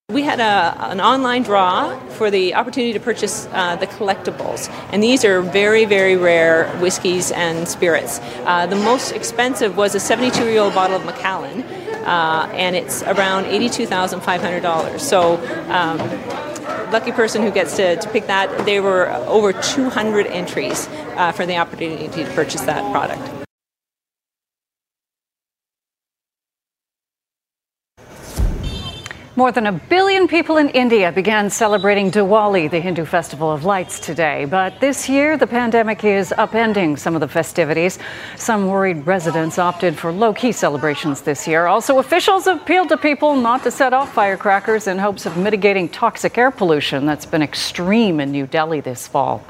We 0.09 0.21
had 0.21 0.41
a, 0.41 0.91
an 0.91 0.99
online 1.01 1.43
draw 1.43 1.97
for 2.09 2.29
the 2.29 2.53
opportunity 2.55 2.91
to 2.93 2.99
purchase 2.99 3.47
uh, 3.51 3.77
the 3.77 3.87
collectibles, 3.87 4.69
and 4.91 5.01
these 5.01 5.23
are 5.23 5.41
very, 5.41 5.85
very 5.85 6.17
rare 6.17 6.69
whiskeys 6.79 7.31
and 7.31 7.67
spirits. 7.67 8.19
Uh, 8.43 8.67
the 8.67 8.75
most 8.75 9.13
expensive 9.13 9.75
was 9.75 9.95
a 9.95 10.01
72 10.01 10.43
year 10.43 10.61
old 10.61 10.75
bottle 10.75 10.97
of 10.97 11.05
Macallan, 11.05 11.63
uh, 12.03 12.47
and 12.53 12.75
it's 12.75 13.01
around 13.03 13.45
$82,500. 13.45 14.99
So, 14.99 15.37
um, 15.71 15.97
lucky 16.91 17.11
person 17.11 17.41
who 17.41 17.49
gets 17.49 17.75
to, 17.77 17.95
to, 17.95 18.09
pick 18.09 18.27
that, 18.27 18.65
there 18.65 18.83
were 18.83 19.09
over 19.25 19.51
200 19.51 20.27
entries 20.27 20.87
uh, 21.15 21.31
for 21.31 21.45
the 21.45 21.57
opportunity 21.57 22.07
to 22.09 22.29
purchase 22.33 22.61
that 22.61 22.91
product. 22.91 23.42
More 29.35 29.51
than 29.51 29.65
a 29.65 29.71
billion 29.71 30.27
people 30.27 30.57
in 30.57 30.69
India 30.69 31.11
began 31.11 31.49
celebrating 31.49 32.11
Diwali, 32.11 32.69
the 32.69 32.79
Hindu 32.79 33.03
festival 33.03 33.51
of 33.51 33.65
lights, 33.65 33.99
today. 33.99 34.45
But 34.45 34.79
this 34.79 35.09
year, 35.09 35.37
the 35.37 35.47
pandemic 35.47 36.03
is 36.03 36.31
upending 36.37 36.99
some 36.99 37.15
of 37.15 37.19
the 37.19 37.27
festivities. 37.27 37.97
Some 38.37 38.67
worried 38.67 39.07
residents 39.07 39.57
opted 39.57 39.97
for 39.97 40.11
low 40.11 40.35
key 40.35 40.51
celebrations 40.51 41.21
this 41.21 41.47
year. 41.47 41.65
Also, 41.65 41.97
officials 41.97 42.45
appealed 42.45 42.89
to 42.89 42.97
people 42.97 43.35
not 43.35 43.63
to 43.63 43.71
set 43.71 43.91
off 43.91 44.13
firecrackers 44.13 44.85
in 44.85 44.99
hopes 44.99 45.25
of 45.25 45.35
mitigating 45.35 45.89
toxic 45.89 46.37
air 46.37 46.51
pollution 46.51 47.07
that's 47.07 47.25
been 47.25 47.41
extreme 47.41 48.19
in 48.19 48.31
New 48.31 48.45
Delhi 48.45 48.81
this 48.81 49.07
fall. 49.07 49.43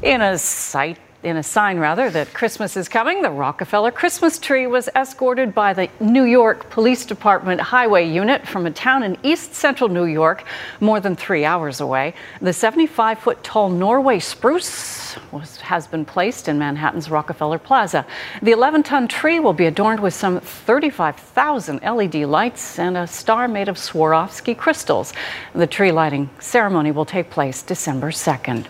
In 0.00 0.22
a 0.22 0.38
sight 0.38 0.96
in 1.24 1.38
a 1.38 1.42
sign 1.42 1.78
rather 1.78 2.10
that 2.10 2.34
Christmas 2.34 2.76
is 2.76 2.86
coming, 2.86 3.22
the 3.22 3.30
Rockefeller 3.30 3.90
Christmas 3.90 4.38
tree 4.38 4.66
was 4.66 4.88
escorted 4.94 5.54
by 5.54 5.72
the 5.72 5.88
New 5.98 6.24
York 6.24 6.68
Police 6.68 7.06
Department 7.06 7.60
Highway 7.60 8.06
Unit 8.06 8.46
from 8.46 8.66
a 8.66 8.70
town 8.70 9.02
in 9.02 9.16
east 9.22 9.54
central 9.54 9.88
New 9.88 10.04
York, 10.04 10.44
more 10.80 11.00
than 11.00 11.16
three 11.16 11.46
hours 11.46 11.80
away. 11.80 12.14
The 12.42 12.52
75 12.52 13.18
foot 13.18 13.42
tall 13.42 13.70
Norway 13.70 14.18
spruce 14.18 15.16
was, 15.32 15.56
has 15.62 15.86
been 15.86 16.04
placed 16.04 16.46
in 16.46 16.58
Manhattan's 16.58 17.10
Rockefeller 17.10 17.58
Plaza. 17.58 18.06
The 18.42 18.52
11 18.52 18.82
ton 18.82 19.08
tree 19.08 19.40
will 19.40 19.54
be 19.54 19.66
adorned 19.66 20.00
with 20.00 20.12
some 20.12 20.40
35,000 20.40 21.80
LED 21.82 22.16
lights 22.16 22.78
and 22.78 22.98
a 22.98 23.06
star 23.06 23.48
made 23.48 23.68
of 23.68 23.76
Swarovski 23.76 24.56
crystals. 24.56 25.14
The 25.54 25.66
tree 25.66 25.90
lighting 25.90 26.28
ceremony 26.38 26.90
will 26.90 27.06
take 27.06 27.30
place 27.30 27.62
December 27.62 28.10
2nd. 28.10 28.66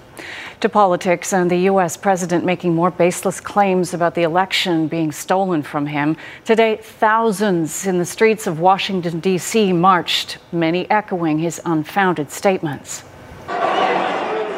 To 0.61 0.69
politics 0.69 1.33
and 1.33 1.51
the 1.51 1.59
U.S. 1.71 1.97
president 1.97 2.45
making 2.45 2.75
more 2.75 2.91
baseless 2.91 3.41
claims 3.41 3.93
about 3.93 4.15
the 4.15 4.23
election 4.23 4.89
being 4.89 5.13
stolen 5.13 5.63
from 5.63 5.87
him. 5.87 6.17
Today, 6.45 6.79
thousands 6.81 7.87
in 7.87 7.99
the 7.99 8.05
streets 8.05 8.47
of 8.47 8.61
Washington, 8.61 9.21
D.C. 9.21 9.73
marched, 9.73 10.39
many 10.53 10.89
echoing 10.91 11.39
his 11.39 11.61
unfounded 11.65 12.31
statements. 12.31 13.05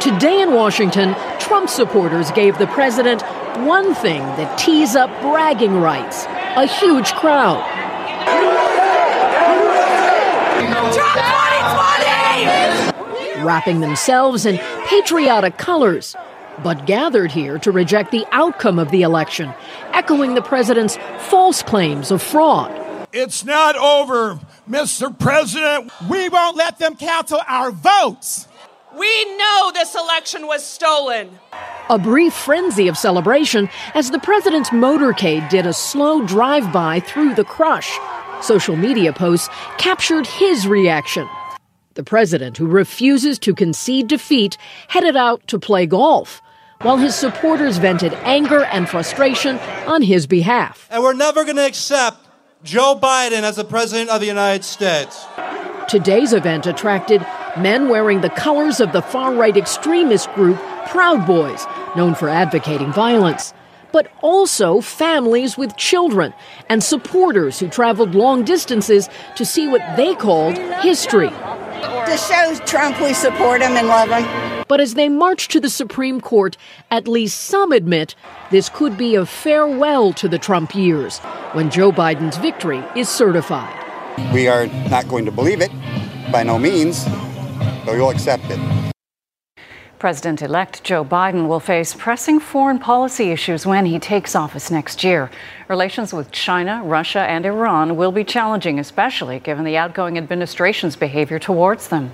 Today 0.01 0.43
in 0.43 0.53
Washington, 0.53 1.17
Trump 1.41 1.69
supporters 1.69 2.31
gave 2.31 2.59
the 2.59 2.67
president 2.69 3.23
one 3.67 3.95
thing 3.95 4.21
that 4.37 4.59
tees 4.59 4.95
up 4.95 5.11
bragging 5.21 5.81
rights 5.81 6.27
a 6.57 6.67
huge 6.67 7.13
crowd. 7.15 7.65
Trump 10.93 10.93
2020! 10.93 12.96
Wrapping 13.45 13.81
themselves 13.81 14.47
in 14.47 14.59
patriotic 14.87 15.59
colors, 15.59 16.17
but 16.63 16.87
gathered 16.87 17.33
here 17.33 17.59
to 17.59 17.71
reject 17.71 18.11
the 18.11 18.27
outcome 18.33 18.79
of 18.79 18.91
the 18.91 19.03
election, 19.03 19.53
echoing 19.93 20.35
the 20.35 20.43
president's 20.43 20.97
false 21.29 21.63
claims 21.63 22.11
of 22.11 22.23
fraud. 22.23 22.73
It's 23.13 23.45
not 23.45 23.77
over, 23.77 24.41
Mr. 24.69 25.17
President. 25.17 25.91
We 26.09 26.29
won't 26.29 26.57
let 26.57 26.79
them 26.79 26.97
cancel 26.97 27.41
our 27.47 27.71
votes. 27.71 28.49
We 28.97 29.37
know 29.37 29.71
this 29.75 29.95
election 29.95 30.47
was 30.47 30.65
stolen. 30.65 31.39
A 31.91 31.99
brief 31.99 32.33
frenzy 32.33 32.89
of 32.89 32.97
celebration 32.97 33.69
as 33.95 34.11
the 34.11 34.19
president's 34.19 34.71
motorcade 34.71 35.49
did 35.51 35.67
a 35.67 35.73
slow 35.73 36.27
drive 36.27 36.73
by 36.73 37.01
through 37.01 37.35
the 37.35 37.45
crush. 37.45 37.99
Social 38.41 38.77
media 38.77 39.13
posts 39.13 39.49
captured 39.79 40.27
his 40.27 40.67
reaction. 40.67 41.29
The 41.97 42.05
president, 42.05 42.59
who 42.59 42.67
refuses 42.67 43.39
to 43.39 43.55
concede 43.55 44.07
defeat, 44.07 44.59
headed 44.89 45.17
out 45.17 45.47
to 45.47 45.59
play 45.59 45.87
golf, 45.87 46.43
while 46.83 46.99
his 46.99 47.15
supporters 47.15 47.79
vented 47.79 48.13
anger 48.23 48.65
and 48.65 48.87
frustration 48.87 49.59
on 49.87 50.03
his 50.03 50.27
behalf. 50.27 50.87
And 50.91 51.03
we're 51.03 51.15
never 51.15 51.43
going 51.45 51.57
to 51.57 51.65
accept 51.65 52.19
Joe 52.63 52.99
Biden 53.03 53.45
as 53.45 53.57
the 53.57 53.65
president 53.65 54.11
of 54.11 54.21
the 54.21 54.27
United 54.27 54.63
States. 54.63 55.25
Today's 55.89 56.35
event 56.35 56.67
attracted 56.67 57.27
men 57.57 57.89
wearing 57.89 58.21
the 58.21 58.29
colors 58.29 58.79
of 58.79 58.93
the 58.93 59.01
far 59.01 59.33
right 59.33 59.57
extremist 59.57 60.31
group 60.35 60.59
Proud 60.89 61.27
Boys, 61.27 61.65
known 61.97 62.15
for 62.15 62.29
advocating 62.29 62.93
violence. 62.93 63.55
But 63.91 64.13
also 64.21 64.83
families 64.83 65.57
with 65.57 65.79
children 65.79 66.35
and 66.69 66.85
supporters 66.85 67.59
who 67.59 67.69
traveled 67.69 68.15
long 68.15 68.45
distances 68.45 69.09
to 69.37 69.47
see 69.47 69.67
what 69.67 69.97
they 69.97 70.15
called 70.15 70.59
history. 70.83 71.31
To 71.83 72.17
show 72.17 72.55
Trump 72.65 73.01
we 73.01 73.13
support 73.13 73.61
him 73.61 73.73
and 73.73 73.89
love 73.89 74.09
him. 74.09 74.65
But 74.69 74.81
as 74.81 74.95
they 74.95 75.09
march 75.09 75.49
to 75.49 75.61
the 75.61 75.71
Supreme 75.71 76.21
Court, 76.21 76.57
at 76.91 77.07
least 77.07 77.41
some 77.43 77.73
admit 77.73 78.15
this 78.51 78.69
could 78.69 78.97
be 78.97 79.15
a 79.15 79.27
farewell 79.27 80.13
to 80.15 80.29
the 80.29 80.39
Trump 80.39 80.75
years 80.75 81.19
when 81.53 81.71
Joe 81.71 81.93
Biden's 81.93 82.37
victory 82.37 82.85
is 82.97 83.09
certified. 83.09 83.75
We 84.33 84.49
are 84.49 84.67
not 84.89 85.09
going 85.09 85.25
to 85.27 85.33
believe 85.33 85.61
it, 85.61 85.71
by 86.33 86.43
no 86.43 86.59
means, 86.59 87.05
but 87.85 87.97
we'll 87.97 88.11
accept 88.11 88.45
it. 88.47 88.96
President 90.07 90.41
elect 90.41 90.85
Joe 90.85 91.05
Biden 91.05 91.49
will 91.49 91.59
face 91.59 91.93
pressing 91.93 92.39
foreign 92.39 92.79
policy 92.79 93.33
issues 93.33 93.67
when 93.67 93.87
he 93.87 93.99
takes 93.99 94.37
office 94.37 94.71
next 94.71 95.03
year. 95.03 95.33
Relations 95.67 96.13
with 96.13 96.31
China, 96.31 96.81
Russia, 96.85 97.23
and 97.23 97.45
Iran 97.45 97.97
will 97.97 98.13
be 98.13 98.23
challenging, 98.23 98.79
especially 98.79 99.41
given 99.41 99.65
the 99.65 99.77
outgoing 99.77 100.17
administration's 100.17 100.95
behavior 100.95 101.41
towards 101.41 101.89
them. 101.89 102.13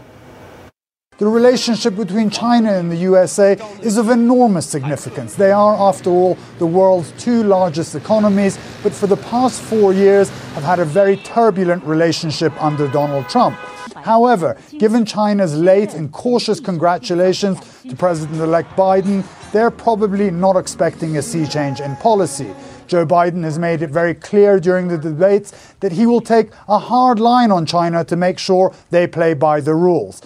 The 1.19 1.27
relationship 1.27 1.95
between 1.95 2.31
China 2.31 2.73
and 2.73 2.91
the 2.91 2.97
USA 2.97 3.59
is 3.83 3.99
of 3.99 4.09
enormous 4.09 4.67
significance. 4.67 5.35
They 5.35 5.53
are, 5.53 5.77
after 5.77 6.09
all, 6.09 6.39
the 6.59 6.67
world's 6.67 7.13
two 7.23 7.43
largest 7.43 7.95
economies, 7.95 8.59
but 8.83 8.95
for 8.95 9.07
the 9.07 9.19
past 9.19 9.61
four 9.61 9.93
years 9.93 10.31
have 10.55 10.65
had 10.65 10.79
a 10.79 10.87
very 10.87 11.19
turbulent 11.19 11.85
relationship 11.85 12.55
under 12.59 12.89
Donald 12.89 13.29
Trump. 13.29 13.59
However, 14.03 14.57
given 14.79 15.05
China's 15.05 15.57
late 15.57 15.95
and 15.95 16.11
cautious 16.13 16.59
congratulations 16.59 17.59
to 17.89 17.95
President 17.97 18.41
elect 18.41 18.71
Biden, 18.77 19.25
they're 19.53 19.71
probably 19.71 20.31
not 20.31 20.57
expecting 20.57 21.17
a 21.17 21.23
sea 21.23 21.47
change 21.47 21.81
in 21.81 21.95
policy. 21.97 22.53
Joe 22.89 23.07
Biden 23.07 23.45
has 23.45 23.59
made 23.59 23.81
it 23.81 23.91
very 23.91 24.15
clear 24.15 24.59
during 24.59 24.89
the 24.89 24.99
debates 24.99 25.53
that 25.81 25.93
he 25.93 26.05
will 26.05 26.21
take 26.21 26.51
a 26.69 26.79
hard 26.79 27.21
line 27.21 27.51
on 27.51 27.65
China 27.65 28.05
to 28.05 28.17
make 28.17 28.39
sure 28.39 28.75
they 28.91 29.07
play 29.07 29.35
by 29.35 29.61
the 29.61 29.75
rules. 29.75 30.21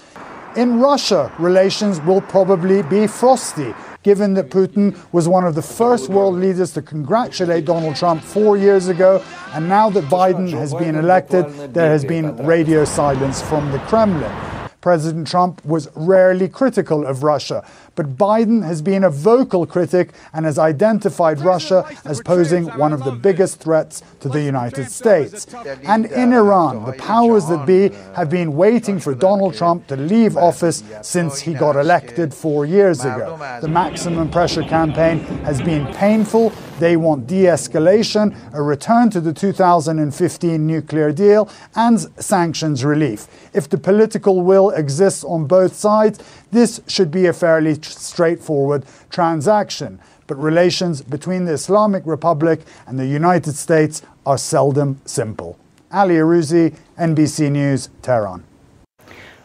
In 0.56 0.80
Russia, 0.80 1.30
relations 1.38 2.00
will 2.00 2.22
probably 2.22 2.82
be 2.82 3.06
frosty, 3.06 3.74
given 4.06 4.34
that 4.34 4.50
Putin 4.50 4.96
was 5.12 5.26
one 5.26 5.44
of 5.44 5.56
the 5.56 5.62
first 5.62 6.08
world 6.08 6.36
leaders 6.36 6.72
to 6.72 6.80
congratulate 6.80 7.64
Donald 7.64 7.96
Trump 7.96 8.22
four 8.22 8.56
years 8.56 8.86
ago, 8.86 9.20
and 9.52 9.68
now 9.68 9.90
that 9.90 10.04
Biden 10.04 10.48
has 10.48 10.72
been 10.72 10.94
elected, 10.94 11.74
there 11.74 11.90
has 11.90 12.04
been 12.04 12.36
radio 12.46 12.84
silence 12.84 13.42
from 13.42 13.72
the 13.72 13.80
Kremlin. 13.90 14.55
President 14.86 15.26
Trump 15.26 15.64
was 15.64 15.88
rarely 15.96 16.46
critical 16.48 17.04
of 17.04 17.24
Russia, 17.24 17.66
but 17.96 18.16
Biden 18.16 18.64
has 18.64 18.80
been 18.82 19.02
a 19.02 19.10
vocal 19.10 19.66
critic 19.66 20.10
and 20.32 20.46
has 20.46 20.60
identified 20.60 21.40
Russia 21.40 21.84
as 22.04 22.20
posing 22.20 22.66
one 22.78 22.92
of 22.92 23.02
the 23.02 23.10
biggest 23.10 23.58
threats 23.58 24.04
to 24.20 24.28
the 24.28 24.40
United 24.40 24.88
States. 24.88 25.48
And 25.82 26.06
in 26.06 26.32
Iran, 26.32 26.84
the 26.84 26.92
powers 26.92 27.48
that 27.48 27.66
be 27.66 27.88
have 28.14 28.30
been 28.30 28.54
waiting 28.54 29.00
for 29.00 29.12
Donald 29.12 29.54
Trump 29.56 29.88
to 29.88 29.96
leave 29.96 30.36
office 30.36 30.84
since 31.02 31.40
he 31.40 31.52
got 31.52 31.74
elected 31.74 32.32
four 32.32 32.64
years 32.64 33.00
ago. 33.00 33.36
The 33.60 33.66
maximum 33.66 34.30
pressure 34.30 34.62
campaign 34.62 35.18
has 35.42 35.60
been 35.60 35.92
painful. 35.94 36.52
They 36.78 36.96
want 36.96 37.26
de 37.26 37.44
escalation, 37.44 38.36
a 38.52 38.60
return 38.60 39.10
to 39.10 39.20
the 39.20 39.32
2015 39.32 40.66
nuclear 40.66 41.12
deal, 41.12 41.48
and 41.74 42.00
sanctions 42.22 42.84
relief. 42.84 43.26
If 43.54 43.68
the 43.68 43.78
political 43.78 44.42
will 44.42 44.70
exists 44.70 45.24
on 45.24 45.46
both 45.46 45.74
sides, 45.74 46.18
this 46.50 46.80
should 46.86 47.10
be 47.10 47.26
a 47.26 47.32
fairly 47.32 47.74
straightforward 47.80 48.84
transaction. 49.10 50.00
But 50.26 50.36
relations 50.36 51.02
between 51.02 51.44
the 51.44 51.52
Islamic 51.52 52.02
Republic 52.04 52.60
and 52.86 52.98
the 52.98 53.06
United 53.06 53.54
States 53.54 54.02
are 54.24 54.38
seldom 54.38 55.00
simple. 55.04 55.58
Ali 55.92 56.16
Arouzi, 56.16 56.76
NBC 56.98 57.50
News, 57.50 57.88
Tehran. 58.02 58.42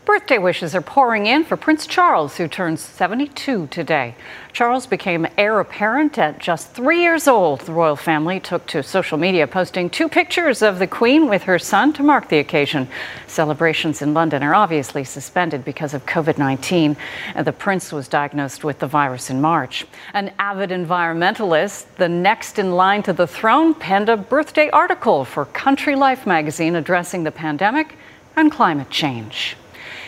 Birthday 0.04 0.40
wishes 0.40 0.74
are 0.74 0.82
pouring 0.82 1.28
in 1.28 1.44
for 1.44 1.56
Prince 1.56 1.86
Charles, 1.86 2.38
who 2.38 2.48
turns 2.48 2.82
72 2.82 3.68
today. 3.68 4.16
Charles 4.52 4.88
became 4.88 5.28
heir 5.38 5.60
apparent 5.60 6.18
at 6.18 6.40
just 6.40 6.72
three 6.72 7.04
years 7.04 7.28
old. 7.28 7.60
The 7.62 7.72
royal 7.72 7.96
family 7.96 8.40
took 8.40 8.66
to 8.68 8.82
social 8.82 9.20
media, 9.20 9.46
posting 9.46 9.92
two 9.92 10.10
pictures 10.10 10.64
of 10.64 10.80
the 10.80 10.88
Queen 10.88 11.30
with 11.30 11.44
her 11.44 11.60
son 11.60 11.94
to 11.94 12.04
mark 12.04 12.30
the 12.30 12.40
occasion. 12.40 12.88
Celebrations 13.28 14.02
in 14.02 14.16
London 14.16 14.42
are 14.42 14.56
obviously 14.56 15.04
suspended 15.04 15.64
because 15.64 15.94
of 15.94 16.04
COVID 16.08 16.40
19. 16.40 16.98
The 17.44 17.54
prince 17.54 17.94
was 17.94 18.08
diagnosed 18.08 18.64
with 18.64 18.80
the 18.80 18.88
virus 18.88 19.30
in 19.30 19.40
March. 19.40 19.86
An 20.16 20.34
avid 20.40 20.72
environmentalist, 20.72 21.86
the 21.98 22.10
next 22.10 22.58
in 22.58 22.72
line 22.72 23.04
to 23.04 23.14
the 23.14 23.28
throne, 23.28 23.76
penned 23.76 24.10
a 24.10 24.18
birthday 24.18 24.72
article 24.72 25.26
for 25.26 25.46
Country 25.46 25.96
Life 25.96 26.26
magazine 26.26 26.76
addressing 26.76 27.24
the 27.24 27.32
pandemic 27.32 27.96
and 28.36 28.52
climate 28.52 28.90
change. 28.90 29.58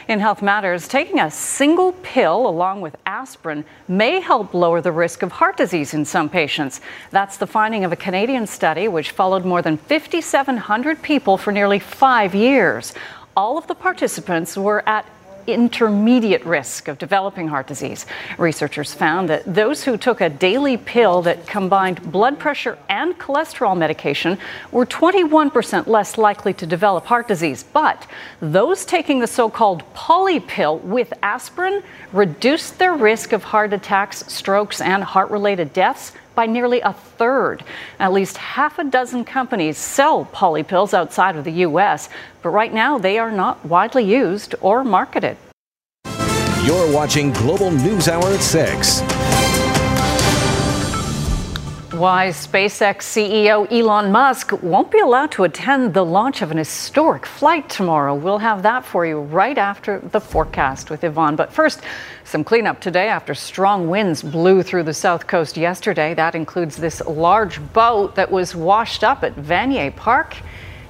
In 0.10 0.20
Health 0.20 0.42
Matters, 0.42 0.90
taking 0.90 1.20
a 1.22 1.32
single 1.32 1.94
pill 1.94 2.46
along 2.46 2.82
with 2.82 2.98
aspirin 3.06 3.64
may 3.88 4.20
help 4.20 4.54
lower 4.54 4.82
the 4.82 4.92
risk 4.92 5.24
of 5.24 5.32
heart 5.32 5.56
disease 5.56 5.94
in 5.94 6.04
some 6.04 6.28
patients. 6.28 6.82
That's 7.12 7.38
the 7.38 7.48
finding 7.48 7.86
of 7.86 7.94
a 7.94 7.96
Canadian 7.96 8.46
study 8.46 8.90
which 8.90 9.12
followed 9.12 9.46
more 9.46 9.62
than 9.62 9.78
5,700 9.78 11.02
people 11.02 11.38
for 11.38 11.54
nearly 11.54 11.80
five 11.80 12.36
years. 12.36 12.94
All 13.38 13.58
of 13.58 13.68
the 13.68 13.76
participants 13.76 14.58
were 14.58 14.88
at 14.88 15.06
intermediate 15.48 16.46
risk 16.46 16.88
of 16.88 16.98
developing 16.98 17.48
heart 17.48 17.68
disease. 17.68 18.06
Researchers 18.38 18.94
found 18.94 19.30
that 19.30 19.42
those 19.54 19.84
who 19.84 19.98
took 19.98 20.22
a 20.22 20.30
daily 20.30 20.78
pill 20.78 21.22
that 21.24 21.48
combined 21.48 22.12
blood 22.12 22.40
pressure 22.40 22.78
and 22.90 23.18
cholesterol 23.18 23.78
medication 23.78 24.38
were 24.72 24.86
21% 24.86 25.88
less 25.88 26.18
likely 26.18 26.54
to 26.54 26.66
develop 26.66 27.06
heart 27.06 27.28
disease. 27.28 27.64
But 27.64 28.08
those 28.42 28.86
taking 28.86 29.20
the 29.20 29.28
so 29.28 29.50
called 29.50 29.84
poly 29.94 30.40
pill 30.40 30.80
with 30.80 31.14
aspirin 31.24 31.84
reduced 32.12 32.80
their 32.80 32.94
risk 32.94 33.32
of 33.34 33.44
heart 33.44 33.74
attacks, 33.74 34.26
strokes, 34.32 34.82
and 34.82 35.04
heart 35.04 35.32
related 35.32 35.74
deaths 35.74 36.14
by 36.36 36.46
nearly 36.46 36.82
a 36.82 36.94
third. 36.94 37.64
At 38.00 38.14
least 38.14 38.38
half 38.38 38.80
a 38.80 38.84
dozen 38.84 39.24
companies 39.26 39.78
sell 39.78 40.26
poly 40.26 40.64
pills 40.64 40.94
outside 40.94 41.36
of 41.36 41.44
the 41.44 41.52
U.S., 41.68 42.10
but 42.42 42.50
right 42.50 42.74
now 42.74 42.98
they 42.98 43.18
are 43.18 43.32
not 43.32 43.64
widely 43.66 44.04
used 44.04 44.56
or 44.62 44.84
marketed. 44.84 45.38
You're 46.64 46.94
watching 46.94 47.32
Global 47.34 47.72
News 47.72 48.08
Hour 48.08 48.26
at 48.30 48.42
6. 48.42 49.13
Why 52.04 52.28
SpaceX 52.32 52.98
CEO 52.98 53.66
Elon 53.72 54.12
Musk 54.12 54.52
won't 54.62 54.92
be 54.92 55.00
allowed 55.00 55.32
to 55.32 55.46
attend 55.46 55.94
the 55.94 56.04
launch 56.04 56.42
of 56.42 56.52
an 56.52 56.58
historic 56.58 57.26
flight 57.26 57.70
tomorrow. 57.70 58.14
We'll 58.14 58.40
have 58.40 58.62
that 58.64 58.84
for 58.84 59.06
you 59.06 59.22
right 59.22 59.58
after 59.58 60.00
the 60.00 60.20
forecast 60.20 60.90
with 60.90 61.06
Yvonne. 61.06 61.38
But 61.38 61.54
first, 61.54 61.80
some 62.26 62.44
cleanup 62.44 62.82
today 62.82 63.08
after 63.08 63.34
strong 63.34 63.88
winds 63.88 64.22
blew 64.22 64.64
through 64.64 64.84
the 64.84 64.94
south 64.94 65.28
coast 65.28 65.56
yesterday. 65.56 66.14
That 66.14 66.36
includes 66.36 66.76
this 66.76 67.00
large 67.06 67.62
boat 67.72 68.16
that 68.16 68.30
was 68.30 68.54
washed 68.54 69.06
up 69.06 69.24
at 69.24 69.38
Vanier 69.38 69.96
Park 69.96 70.36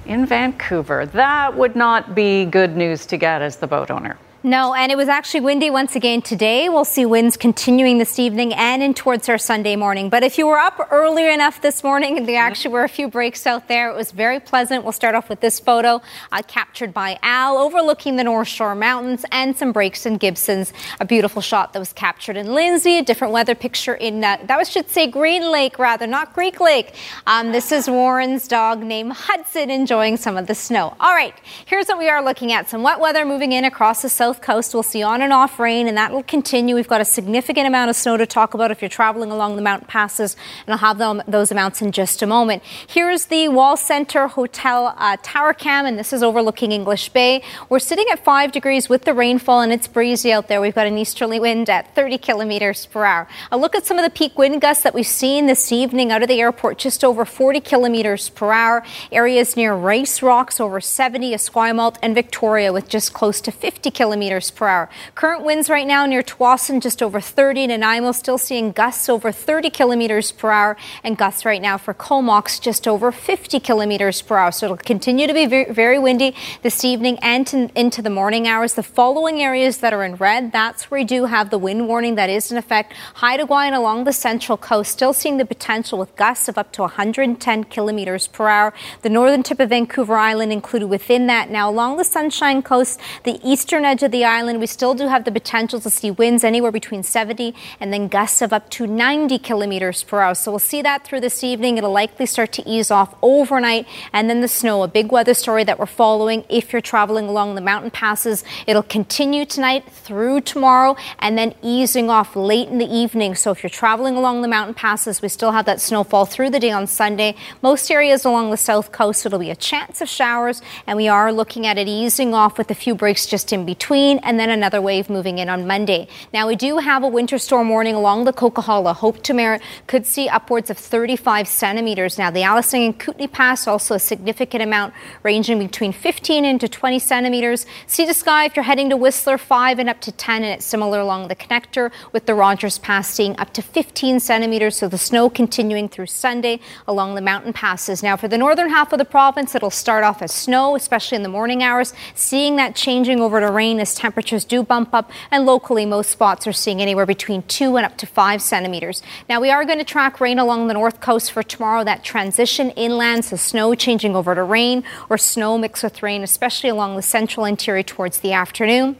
in 0.06 0.26
Vancouver. 0.26 1.06
That 1.06 1.56
would 1.56 1.76
not 1.76 2.16
be 2.16 2.44
good 2.44 2.76
news 2.76 3.06
to 3.06 3.16
get 3.16 3.40
as 3.40 3.54
the 3.54 3.68
boat 3.68 3.92
owner. 3.92 4.18
No, 4.46 4.74
and 4.74 4.92
it 4.92 4.96
was 4.96 5.08
actually 5.08 5.40
windy 5.40 5.70
once 5.70 5.96
again 5.96 6.20
today. 6.20 6.68
We'll 6.68 6.84
see 6.84 7.06
winds 7.06 7.38
continuing 7.38 7.96
this 7.96 8.18
evening 8.18 8.52
and 8.52 8.82
in 8.82 8.92
towards 8.92 9.26
our 9.30 9.38
Sunday 9.38 9.74
morning. 9.74 10.10
But 10.10 10.22
if 10.22 10.36
you 10.36 10.46
were 10.46 10.58
up 10.58 10.86
earlier 10.90 11.30
enough 11.30 11.62
this 11.62 11.82
morning, 11.82 12.26
there 12.26 12.42
actually 12.42 12.74
were 12.74 12.84
a 12.84 12.88
few 12.90 13.08
breaks 13.08 13.46
out 13.46 13.68
there, 13.68 13.88
it 13.88 13.96
was 13.96 14.12
very 14.12 14.38
pleasant. 14.40 14.84
We'll 14.84 14.92
start 14.92 15.14
off 15.14 15.30
with 15.30 15.40
this 15.40 15.58
photo 15.58 16.02
uh, 16.30 16.42
captured 16.46 16.92
by 16.92 17.18
Al 17.22 17.56
overlooking 17.56 18.16
the 18.16 18.24
North 18.24 18.48
Shore 18.48 18.74
Mountains 18.74 19.24
and 19.32 19.56
some 19.56 19.72
breaks 19.72 20.04
in 20.04 20.18
Gibsons. 20.18 20.74
A 21.00 21.06
beautiful 21.06 21.40
shot 21.40 21.72
that 21.72 21.78
was 21.78 21.94
captured 21.94 22.36
in 22.36 22.52
Lindsay, 22.52 22.98
a 22.98 23.02
different 23.02 23.32
weather 23.32 23.54
picture 23.54 23.94
in, 23.94 24.22
uh, 24.22 24.36
that 24.44 24.58
was, 24.58 24.68
should 24.68 24.90
say 24.90 25.06
Green 25.06 25.50
Lake 25.50 25.78
rather, 25.78 26.06
not 26.06 26.34
Greek 26.34 26.60
Lake. 26.60 26.96
Um, 27.26 27.52
this 27.52 27.72
is 27.72 27.88
Warren's 27.88 28.46
dog 28.46 28.82
named 28.82 29.14
Hudson 29.14 29.70
enjoying 29.70 30.18
some 30.18 30.36
of 30.36 30.48
the 30.48 30.54
snow. 30.54 30.94
All 31.00 31.14
right, 31.14 31.34
here's 31.64 31.86
what 31.86 31.96
we 31.96 32.10
are 32.10 32.22
looking 32.22 32.52
at. 32.52 32.68
Some 32.68 32.82
wet 32.82 33.00
weather 33.00 33.24
moving 33.24 33.52
in 33.52 33.64
across 33.64 34.02
the 34.02 34.10
south 34.10 34.33
coast. 34.40 34.74
We'll 34.74 34.82
see 34.82 35.02
on 35.02 35.22
and 35.22 35.32
off 35.32 35.58
rain, 35.58 35.88
and 35.88 35.96
that 35.96 36.12
will 36.12 36.22
continue. 36.22 36.74
We've 36.74 36.88
got 36.88 37.00
a 37.00 37.04
significant 37.04 37.66
amount 37.66 37.90
of 37.90 37.96
snow 37.96 38.16
to 38.16 38.26
talk 38.26 38.54
about 38.54 38.70
if 38.70 38.82
you're 38.82 38.88
traveling 38.88 39.30
along 39.30 39.56
the 39.56 39.62
mountain 39.62 39.86
passes, 39.86 40.36
and 40.66 40.72
I'll 40.72 40.78
have 40.78 40.98
them, 40.98 41.22
those 41.28 41.50
amounts 41.50 41.80
in 41.80 41.92
just 41.92 42.22
a 42.22 42.26
moment. 42.26 42.62
Here's 42.86 43.26
the 43.26 43.48
Wall 43.48 43.76
Center 43.76 44.26
Hotel 44.26 44.94
uh, 44.98 45.16
Tower 45.22 45.54
Cam, 45.54 45.86
and 45.86 45.98
this 45.98 46.12
is 46.12 46.22
overlooking 46.22 46.72
English 46.72 47.10
Bay. 47.10 47.42
We're 47.68 47.78
sitting 47.78 48.06
at 48.10 48.24
5 48.24 48.52
degrees 48.52 48.88
with 48.88 49.04
the 49.04 49.14
rainfall, 49.14 49.60
and 49.60 49.72
it's 49.72 49.86
breezy 49.86 50.32
out 50.32 50.48
there. 50.48 50.60
We've 50.60 50.74
got 50.74 50.86
an 50.86 50.98
easterly 50.98 51.38
wind 51.38 51.70
at 51.70 51.94
30 51.94 52.18
kilometers 52.18 52.86
per 52.86 53.04
hour. 53.04 53.28
A 53.52 53.56
look 53.56 53.74
at 53.74 53.86
some 53.86 53.98
of 53.98 54.04
the 54.04 54.10
peak 54.10 54.36
wind 54.36 54.60
gusts 54.60 54.82
that 54.82 54.94
we've 54.94 55.06
seen 55.06 55.46
this 55.46 55.70
evening 55.70 56.10
out 56.10 56.22
of 56.22 56.28
the 56.28 56.40
airport, 56.40 56.78
just 56.78 57.04
over 57.04 57.24
40 57.24 57.60
kilometers 57.60 58.30
per 58.30 58.52
hour. 58.52 58.84
Areas 59.12 59.56
near 59.56 59.74
Race 59.74 60.22
Rocks 60.22 60.60
over 60.60 60.80
70, 60.80 61.32
Esquimalt, 61.32 61.96
and 62.02 62.14
Victoria 62.14 62.72
with 62.72 62.88
just 62.88 63.12
close 63.12 63.40
to 63.42 63.52
50 63.52 63.90
kilometers 63.90 64.23
kilometers 64.24 64.50
per 64.50 64.66
hour. 64.66 64.88
Current 65.14 65.44
winds 65.44 65.68
right 65.68 65.86
now 65.86 66.06
near 66.06 66.22
Tsawwassen 66.22 66.80
just 66.80 67.02
over 67.02 67.20
30. 67.20 67.66
Nanaimo 67.66 68.12
still 68.12 68.38
seeing 68.38 68.72
gusts 68.72 69.08
over 69.08 69.30
30 69.30 69.68
kilometers 69.68 70.32
per 70.32 70.50
hour 70.50 70.76
and 71.02 71.18
gusts 71.18 71.44
right 71.44 71.60
now 71.60 71.76
for 71.76 71.92
Comox 71.92 72.58
just 72.58 72.88
over 72.88 73.12
50 73.12 73.60
kilometers 73.60 74.22
per 74.22 74.38
hour. 74.38 74.50
So 74.50 74.66
it'll 74.66 74.76
continue 74.78 75.26
to 75.26 75.34
be 75.34 75.46
very, 75.46 75.98
windy 75.98 76.34
this 76.62 76.84
evening 76.84 77.18
and 77.20 77.46
to, 77.48 77.70
into 77.74 78.00
the 78.00 78.10
morning 78.10 78.48
hours. 78.48 78.74
The 78.74 78.82
following 78.82 79.42
areas 79.42 79.78
that 79.78 79.92
are 79.92 80.04
in 80.04 80.16
red, 80.16 80.52
that's 80.52 80.90
where 80.90 81.00
we 81.00 81.04
do 81.04 81.26
have 81.26 81.50
the 81.50 81.58
wind 81.58 81.86
warning 81.86 82.14
that 82.14 82.30
is 82.30 82.50
in 82.50 82.56
effect. 82.56 82.94
Haida 83.16 83.44
Gwaii 83.44 83.76
along 83.76 84.04
the 84.04 84.12
central 84.12 84.56
coast, 84.56 84.90
still 84.90 85.12
seeing 85.12 85.36
the 85.36 85.44
potential 85.44 85.98
with 85.98 86.16
gusts 86.16 86.48
of 86.48 86.56
up 86.56 86.72
to 86.72 86.82
110 86.82 87.64
kilometers 87.64 88.26
per 88.26 88.48
hour. 88.48 88.72
The 89.02 89.10
northern 89.10 89.42
tip 89.42 89.60
of 89.60 89.68
Vancouver 89.68 90.16
Island 90.16 90.52
included 90.52 90.86
within 90.86 91.26
that. 91.26 91.50
Now, 91.50 91.68
along 91.68 91.96
the 91.96 92.04
Sunshine 92.04 92.62
Coast, 92.62 93.00
the 93.24 93.38
eastern 93.42 93.84
edge 93.84 94.02
of 94.02 94.10
the 94.13 94.13
island, 94.22 94.60
we 94.60 94.66
still 94.66 94.92
do 94.92 95.08
have 95.08 95.24
the 95.24 95.32
potential 95.32 95.80
to 95.80 95.88
see 95.88 96.10
winds 96.10 96.44
anywhere 96.44 96.70
between 96.70 97.02
70 97.02 97.54
and 97.80 97.90
then 97.90 98.08
gusts 98.08 98.42
of 98.42 98.52
up 98.52 98.68
to 98.70 98.86
90 98.86 99.38
kilometers 99.38 100.04
per 100.04 100.20
hour. 100.20 100.34
So 100.34 100.52
we'll 100.52 100.58
see 100.58 100.82
that 100.82 101.04
through 101.04 101.20
this 101.20 101.42
evening. 101.42 101.78
It'll 101.78 101.90
likely 101.90 102.26
start 102.26 102.52
to 102.52 102.68
ease 102.68 102.90
off 102.90 103.14
overnight. 103.22 103.86
And 104.12 104.28
then 104.28 104.42
the 104.42 104.48
snow, 104.48 104.82
a 104.82 104.88
big 104.88 105.10
weather 105.10 105.32
story 105.32 105.64
that 105.64 105.78
we're 105.78 105.86
following 105.86 106.44
if 106.50 106.70
you're 106.72 106.82
traveling 106.82 107.26
along 107.26 107.54
the 107.54 107.62
mountain 107.62 107.90
passes. 107.90 108.44
It'll 108.66 108.82
continue 108.82 109.46
tonight 109.46 109.90
through 109.90 110.42
tomorrow 110.42 110.96
and 111.18 111.38
then 111.38 111.54
easing 111.62 112.10
off 112.10 112.36
late 112.36 112.68
in 112.68 112.76
the 112.76 112.92
evening. 112.92 113.34
So 113.36 113.50
if 113.50 113.62
you're 113.62 113.70
traveling 113.70 114.16
along 114.16 114.42
the 114.42 114.48
mountain 114.48 114.74
passes, 114.74 115.22
we 115.22 115.28
still 115.28 115.52
have 115.52 115.64
that 115.64 115.80
snowfall 115.80 116.26
through 116.26 116.50
the 116.50 116.60
day 116.60 116.70
on 116.70 116.86
Sunday. 116.86 117.36
Most 117.62 117.90
areas 117.90 118.24
along 118.24 118.50
the 118.50 118.56
south 118.56 118.92
coast, 118.92 119.24
it'll 119.24 119.38
be 119.38 119.50
a 119.50 119.56
chance 119.56 120.00
of 120.00 120.08
showers, 120.08 120.60
and 120.86 120.96
we 120.96 121.08
are 121.08 121.32
looking 121.32 121.66
at 121.66 121.78
it 121.78 121.88
easing 121.88 122.34
off 122.34 122.58
with 122.58 122.70
a 122.70 122.74
few 122.74 122.94
breaks 122.94 123.26
just 123.26 123.52
in 123.52 123.64
between, 123.64 124.03
and 124.12 124.38
then 124.38 124.50
another 124.50 124.80
wave 124.80 125.08
moving 125.08 125.38
in 125.38 125.48
on 125.48 125.66
Monday. 125.66 126.06
Now, 126.32 126.46
we 126.46 126.56
do 126.56 126.78
have 126.78 127.02
a 127.02 127.08
winter 127.08 127.38
storm 127.38 127.68
warning 127.68 127.94
along 127.94 128.24
the 128.24 128.32
Coquihalla. 128.32 128.94
Hope 128.94 129.22
to 129.24 129.34
Merritt 129.34 129.62
could 129.86 130.06
see 130.06 130.28
upwards 130.28 130.70
of 130.70 130.78
35 130.78 131.48
centimeters. 131.48 132.18
Now, 132.18 132.30
the 132.30 132.42
Allison 132.42 132.82
and 132.82 132.98
Kootenay 132.98 133.28
Pass, 133.28 133.66
also 133.66 133.94
a 133.94 133.98
significant 133.98 134.62
amount, 134.62 134.94
ranging 135.22 135.58
between 135.58 135.92
15 135.92 136.44
into 136.44 136.68
20 136.68 136.98
centimeters. 136.98 137.66
Sea 137.86 138.06
to 138.06 138.14
Sky 138.14 138.44
if 138.44 138.56
you're 138.56 138.64
heading 138.64 138.90
to 138.90 138.96
Whistler, 138.96 139.38
5 139.38 139.78
and 139.78 139.88
up 139.88 140.00
to 140.02 140.12
10, 140.12 140.42
and 140.44 140.54
it's 140.54 140.66
similar 140.66 141.00
along 141.00 141.28
the 141.28 141.36
connector, 141.36 141.90
with 142.12 142.26
the 142.26 142.34
Rogers 142.34 142.78
Pass 142.78 143.08
seeing 143.08 143.38
up 143.38 143.52
to 143.54 143.62
15 143.62 144.20
centimeters. 144.20 144.76
So 144.76 144.88
the 144.88 144.98
snow 144.98 145.30
continuing 145.30 145.88
through 145.88 146.06
Sunday 146.06 146.60
along 146.86 147.14
the 147.14 147.20
mountain 147.20 147.52
passes. 147.52 148.02
Now, 148.02 148.16
for 148.16 148.28
the 148.28 148.38
northern 148.38 148.68
half 148.68 148.92
of 148.92 148.98
the 148.98 149.04
province, 149.04 149.54
it'll 149.54 149.70
start 149.70 150.04
off 150.04 150.20
as 150.22 150.32
snow, 150.32 150.76
especially 150.76 151.16
in 151.16 151.22
the 151.22 151.28
morning 151.28 151.62
hours, 151.62 151.94
seeing 152.14 152.56
that 152.56 152.74
changing 152.74 153.20
over 153.20 153.40
to 153.40 153.50
rain 153.50 153.80
as 153.84 153.94
temperatures 153.94 154.46
do 154.46 154.62
bump 154.62 154.94
up, 154.94 155.10
and 155.30 155.44
locally, 155.44 155.84
most 155.84 156.10
spots 156.10 156.46
are 156.46 156.52
seeing 156.52 156.80
anywhere 156.80 157.04
between 157.04 157.42
2 157.42 157.76
and 157.76 157.84
up 157.84 157.98
to 157.98 158.06
5 158.06 158.40
centimeters. 158.40 159.02
Now, 159.28 159.42
we 159.42 159.50
are 159.50 159.66
going 159.66 159.78
to 159.78 159.84
track 159.84 160.20
rain 160.20 160.38
along 160.38 160.68
the 160.68 160.74
north 160.74 161.00
coast 161.02 161.30
for 161.30 161.42
tomorrow, 161.42 161.84
that 161.84 162.02
transition 162.02 162.70
inland, 162.70 163.26
so 163.26 163.36
snow 163.36 163.74
changing 163.74 164.16
over 164.16 164.34
to 164.34 164.42
rain 164.42 164.84
or 165.10 165.18
snow 165.18 165.58
mixed 165.58 165.84
with 165.84 166.02
rain, 166.02 166.22
especially 166.22 166.70
along 166.70 166.96
the 166.96 167.02
central 167.02 167.44
interior 167.44 167.82
towards 167.82 168.20
the 168.20 168.32
afternoon. 168.32 168.96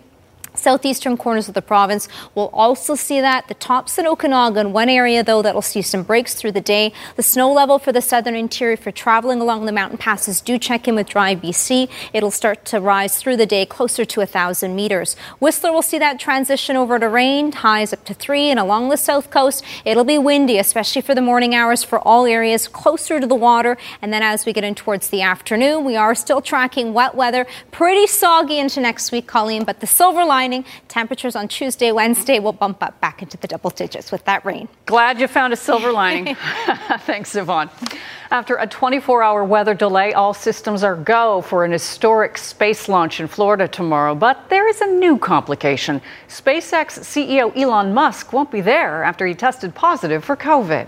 Southeastern 0.54 1.16
corners 1.16 1.48
of 1.48 1.54
the 1.54 1.62
province 1.62 2.08
will 2.34 2.50
also 2.52 2.94
see 2.94 3.20
that. 3.20 3.48
The 3.48 3.54
tops 3.54 3.98
in 3.98 4.06
Okanagan, 4.06 4.72
one 4.72 4.88
area 4.88 5.22
though 5.22 5.42
that 5.42 5.54
will 5.54 5.62
see 5.62 5.82
some 5.82 6.02
breaks 6.02 6.34
through 6.34 6.52
the 6.52 6.60
day. 6.60 6.92
The 7.16 7.22
snow 7.22 7.52
level 7.52 7.78
for 7.78 7.92
the 7.92 8.00
southern 8.00 8.36
interior 8.36 8.76
for 8.76 8.90
traveling 8.90 9.40
along 9.40 9.66
the 9.66 9.72
mountain 9.72 9.98
passes 9.98 10.40
do 10.40 10.58
check 10.58 10.86
in 10.86 10.94
with 10.94 11.08
Drive 11.08 11.40
BC. 11.40 11.88
It'll 12.12 12.30
start 12.30 12.64
to 12.66 12.80
rise 12.80 13.18
through 13.18 13.36
the 13.36 13.46
day 13.46 13.66
closer 13.66 14.04
to 14.04 14.20
1,000 14.20 14.74
meters. 14.74 15.16
Whistler 15.40 15.72
will 15.72 15.82
see 15.82 15.98
that 15.98 16.18
transition 16.18 16.76
over 16.76 16.98
to 16.98 17.08
rain, 17.08 17.52
highs 17.52 17.92
up 17.92 18.04
to 18.04 18.14
three, 18.14 18.48
and 18.50 18.60
along 18.60 18.88
the 18.88 18.96
south 18.96 19.30
coast, 19.30 19.64
it'll 19.84 20.04
be 20.04 20.18
windy, 20.18 20.58
especially 20.58 21.02
for 21.02 21.14
the 21.14 21.20
morning 21.20 21.54
hours 21.54 21.82
for 21.82 21.98
all 22.00 22.26
areas 22.26 22.68
closer 22.68 23.20
to 23.20 23.26
the 23.26 23.34
water. 23.34 23.76
And 24.00 24.12
then 24.12 24.22
as 24.22 24.46
we 24.46 24.52
get 24.52 24.64
in 24.64 24.74
towards 24.74 25.08
the 25.10 25.22
afternoon, 25.22 25.84
we 25.84 25.96
are 25.96 26.14
still 26.14 26.40
tracking 26.40 26.94
wet 26.94 27.14
weather, 27.14 27.46
pretty 27.70 28.06
soggy 28.06 28.58
into 28.58 28.80
next 28.80 29.10
week, 29.12 29.26
Colleen, 29.26 29.64
but 29.64 29.80
the 29.80 29.86
silver 29.86 30.24
line 30.52 30.64
Temperatures 30.88 31.37
on 31.37 31.48
Tuesday, 31.48 31.92
Wednesday 31.92 32.38
will 32.38 32.52
bump 32.52 32.83
up 32.83 33.00
back 33.00 33.22
into 33.22 33.37
the 33.37 33.48
double 33.48 33.70
digits 33.70 34.12
with 34.12 34.24
that 34.24 34.44
rain. 34.44 34.68
Glad 34.87 35.20
you 35.20 35.28
found 35.28 35.52
a 35.52 35.57
silver 35.57 35.92
lining. 35.92 36.35
Thanks, 37.00 37.35
Yvonne. 37.35 37.70
After 38.30 38.57
a 38.57 38.66
24 38.66 39.22
hour 39.22 39.44
weather 39.44 39.74
delay, 39.74 40.12
all 40.12 40.35
systems 40.35 40.83
are 40.83 40.96
go 40.96 41.40
for 41.42 41.64
an 41.64 41.72
historic 41.72 42.38
space 42.38 42.88
launch 42.88 43.20
in 43.20 43.28
Florida 43.28 43.68
tomorrow. 43.68 44.14
But 44.14 44.48
there 44.48 44.68
is 44.68 44.80
a 44.80 44.87
new 44.87 45.18
complication. 45.18 46.00
SpaceX 46.28 46.98
CEO 47.00 47.57
Elon 47.57 47.94
Musk 47.94 48.33
won't 48.33 48.50
be 48.50 48.61
there 48.61 49.04
after 49.04 49.26
he 49.26 49.35
tested 49.35 49.74
positive 49.74 50.24
for 50.24 50.37
COVID. 50.37 50.87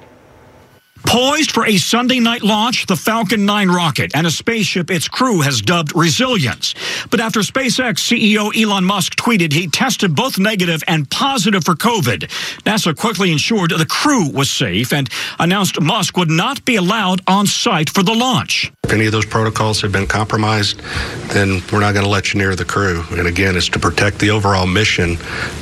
Poised 1.06 1.52
for 1.52 1.64
a 1.64 1.76
Sunday 1.76 2.18
night 2.18 2.42
launch, 2.42 2.86
the 2.86 2.96
Falcon 2.96 3.46
9 3.46 3.68
rocket 3.68 4.10
and 4.14 4.26
a 4.26 4.30
spaceship 4.30 4.90
its 4.90 5.06
crew 5.06 5.40
has 5.40 5.60
dubbed 5.60 5.94
Resilience. 5.94 6.74
But 7.10 7.20
after 7.20 7.40
SpaceX 7.40 8.00
CEO 8.00 8.54
Elon 8.60 8.84
Musk 8.84 9.14
tweeted 9.14 9.52
he 9.52 9.68
tested 9.68 10.16
both 10.16 10.36
negative 10.36 10.82
and 10.88 11.08
positive 11.08 11.64
for 11.64 11.74
COVID, 11.74 12.28
NASA 12.64 12.94
quickly 12.94 13.30
ensured 13.30 13.70
the 13.70 13.86
crew 13.86 14.28
was 14.30 14.50
safe 14.50 14.92
and 14.92 15.08
announced 15.38 15.80
Musk 15.80 16.16
would 16.16 16.28
not 16.28 16.64
be 16.64 16.74
allowed 16.74 17.22
on 17.28 17.46
site 17.46 17.88
for 17.88 18.02
the 18.02 18.14
launch. 18.14 18.72
If 18.84 18.92
any 18.92 19.06
of 19.06 19.12
those 19.12 19.26
protocols 19.26 19.80
have 19.82 19.92
been 19.92 20.08
compromised, 20.08 20.80
then 21.28 21.62
we're 21.72 21.80
not 21.80 21.94
going 21.94 22.04
to 22.04 22.10
let 22.10 22.34
you 22.34 22.38
near 22.38 22.56
the 22.56 22.64
crew. 22.64 23.04
And 23.12 23.28
again, 23.28 23.56
it's 23.56 23.68
to 23.70 23.78
protect 23.78 24.18
the 24.18 24.30
overall 24.30 24.66
mission 24.66 25.14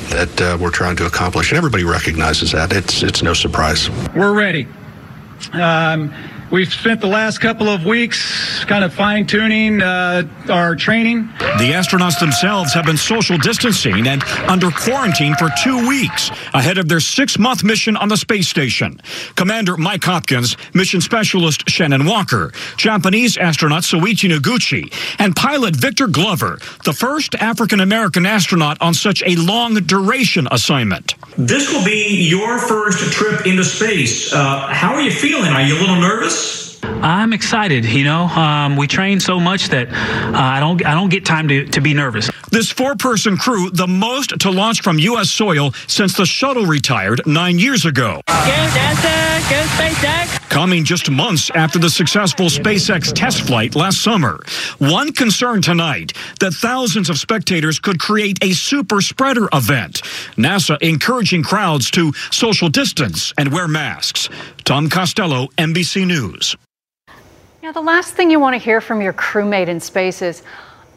that 0.08 0.40
uh, 0.40 0.58
we're 0.58 0.70
trying 0.70 0.96
to 0.96 1.06
accomplish. 1.06 1.50
And 1.50 1.58
everybody 1.58 1.84
recognizes 1.84 2.52
that. 2.52 2.72
It's, 2.72 3.02
it's 3.02 3.22
no 3.22 3.34
surprise. 3.34 3.90
We're 4.14 4.32
ready. 4.32 4.66
Um, 5.52 6.12
we've 6.50 6.72
spent 6.72 7.00
the 7.00 7.06
last 7.06 7.38
couple 7.38 7.68
of 7.68 7.84
weeks 7.84 8.64
kind 8.64 8.84
of 8.84 8.92
fine 8.92 9.26
tuning 9.26 9.82
uh, 9.82 10.22
our 10.48 10.74
training. 10.76 11.26
The 11.58 11.72
astronauts 11.74 12.18
themselves 12.18 12.72
have 12.74 12.84
been 12.84 12.96
social 12.96 13.38
distancing 13.38 14.06
and 14.06 14.22
under 14.48 14.70
quarantine 14.70 15.34
for 15.36 15.48
two 15.62 15.88
weeks 15.88 16.30
ahead 16.52 16.78
of 16.78 16.88
their 16.88 17.00
six 17.00 17.38
month 17.38 17.64
mission 17.64 17.96
on 17.96 18.08
the 18.08 18.16
space 18.16 18.48
station. 18.48 19.00
Commander 19.34 19.76
Mike 19.76 20.04
Hopkins, 20.04 20.56
mission 20.74 21.00
specialist 21.00 21.68
Shannon 21.68 22.06
Walker, 22.06 22.52
Japanese 22.76 23.36
astronaut 23.36 23.82
Soichi 23.82 24.30
Noguchi, 24.30 24.92
and 25.18 25.34
pilot 25.36 25.76
Victor 25.76 26.06
Glover, 26.06 26.58
the 26.84 26.92
first 26.92 27.34
African 27.36 27.80
American 27.80 28.26
astronaut 28.26 28.78
on 28.80 28.94
such 28.94 29.22
a 29.26 29.36
long 29.36 29.74
duration 29.74 30.48
assignment. 30.50 31.14
This 31.36 31.72
will 31.72 31.84
be 31.84 32.28
your 32.28 32.58
first 32.58 33.12
trip 33.12 33.46
into 33.46 33.64
space. 33.64 34.32
Uh, 34.32 34.68
how 34.68 34.94
are 34.94 35.00
you 35.00 35.10
feeling? 35.10 35.52
Are 35.52 35.62
you 35.62 35.76
a 35.76 35.80
little 35.80 36.00
nervous? 36.00 36.43
I'm 37.04 37.32
excited. 37.32 37.84
You 37.84 38.04
know, 38.04 38.24
um, 38.24 38.76
we 38.76 38.86
train 38.86 39.20
so 39.20 39.38
much 39.38 39.68
that 39.68 39.88
uh, 39.88 39.92
I 40.34 40.60
don't 40.60 40.84
I 40.86 40.94
don't 40.94 41.10
get 41.10 41.24
time 41.24 41.48
to, 41.48 41.66
to 41.66 41.80
be 41.80 41.92
nervous. 41.92 42.30
This 42.50 42.70
four-person 42.70 43.36
crew, 43.36 43.70
the 43.70 43.86
most 43.86 44.38
to 44.40 44.50
launch 44.50 44.82
from 44.82 44.98
U.S. 44.98 45.30
soil 45.30 45.72
since 45.86 46.16
the 46.16 46.24
shuttle 46.24 46.66
retired 46.66 47.20
nine 47.26 47.58
years 47.58 47.84
ago. 47.84 48.20
Go 48.26 48.34
NASA, 48.34 49.50
go 49.50 49.60
SpaceX. 49.76 50.48
Coming 50.48 50.84
just 50.84 51.10
months 51.10 51.50
after 51.50 51.78
the 51.80 51.90
successful 51.90 52.46
SpaceX 52.46 53.12
test 53.12 53.42
flight 53.42 53.74
last 53.74 54.02
summer. 54.02 54.40
One 54.78 55.12
concern 55.12 55.62
tonight 55.62 56.12
that 56.38 56.54
thousands 56.54 57.10
of 57.10 57.18
spectators 57.18 57.80
could 57.80 57.98
create 57.98 58.38
a 58.40 58.52
super 58.52 59.00
spreader 59.00 59.48
event. 59.52 60.02
NASA 60.36 60.80
encouraging 60.80 61.42
crowds 61.42 61.90
to 61.90 62.12
social 62.30 62.68
distance 62.68 63.32
and 63.36 63.52
wear 63.52 63.66
masks. 63.66 64.28
Tom 64.64 64.88
Costello, 64.88 65.48
NBC 65.58 66.06
News. 66.06 66.56
Now, 67.64 67.72
the 67.72 67.80
last 67.80 68.12
thing 68.12 68.30
you 68.30 68.38
want 68.38 68.52
to 68.52 68.58
hear 68.58 68.82
from 68.82 69.00
your 69.00 69.14
crewmate 69.14 69.68
in 69.68 69.80
space 69.80 70.20
is, 70.20 70.42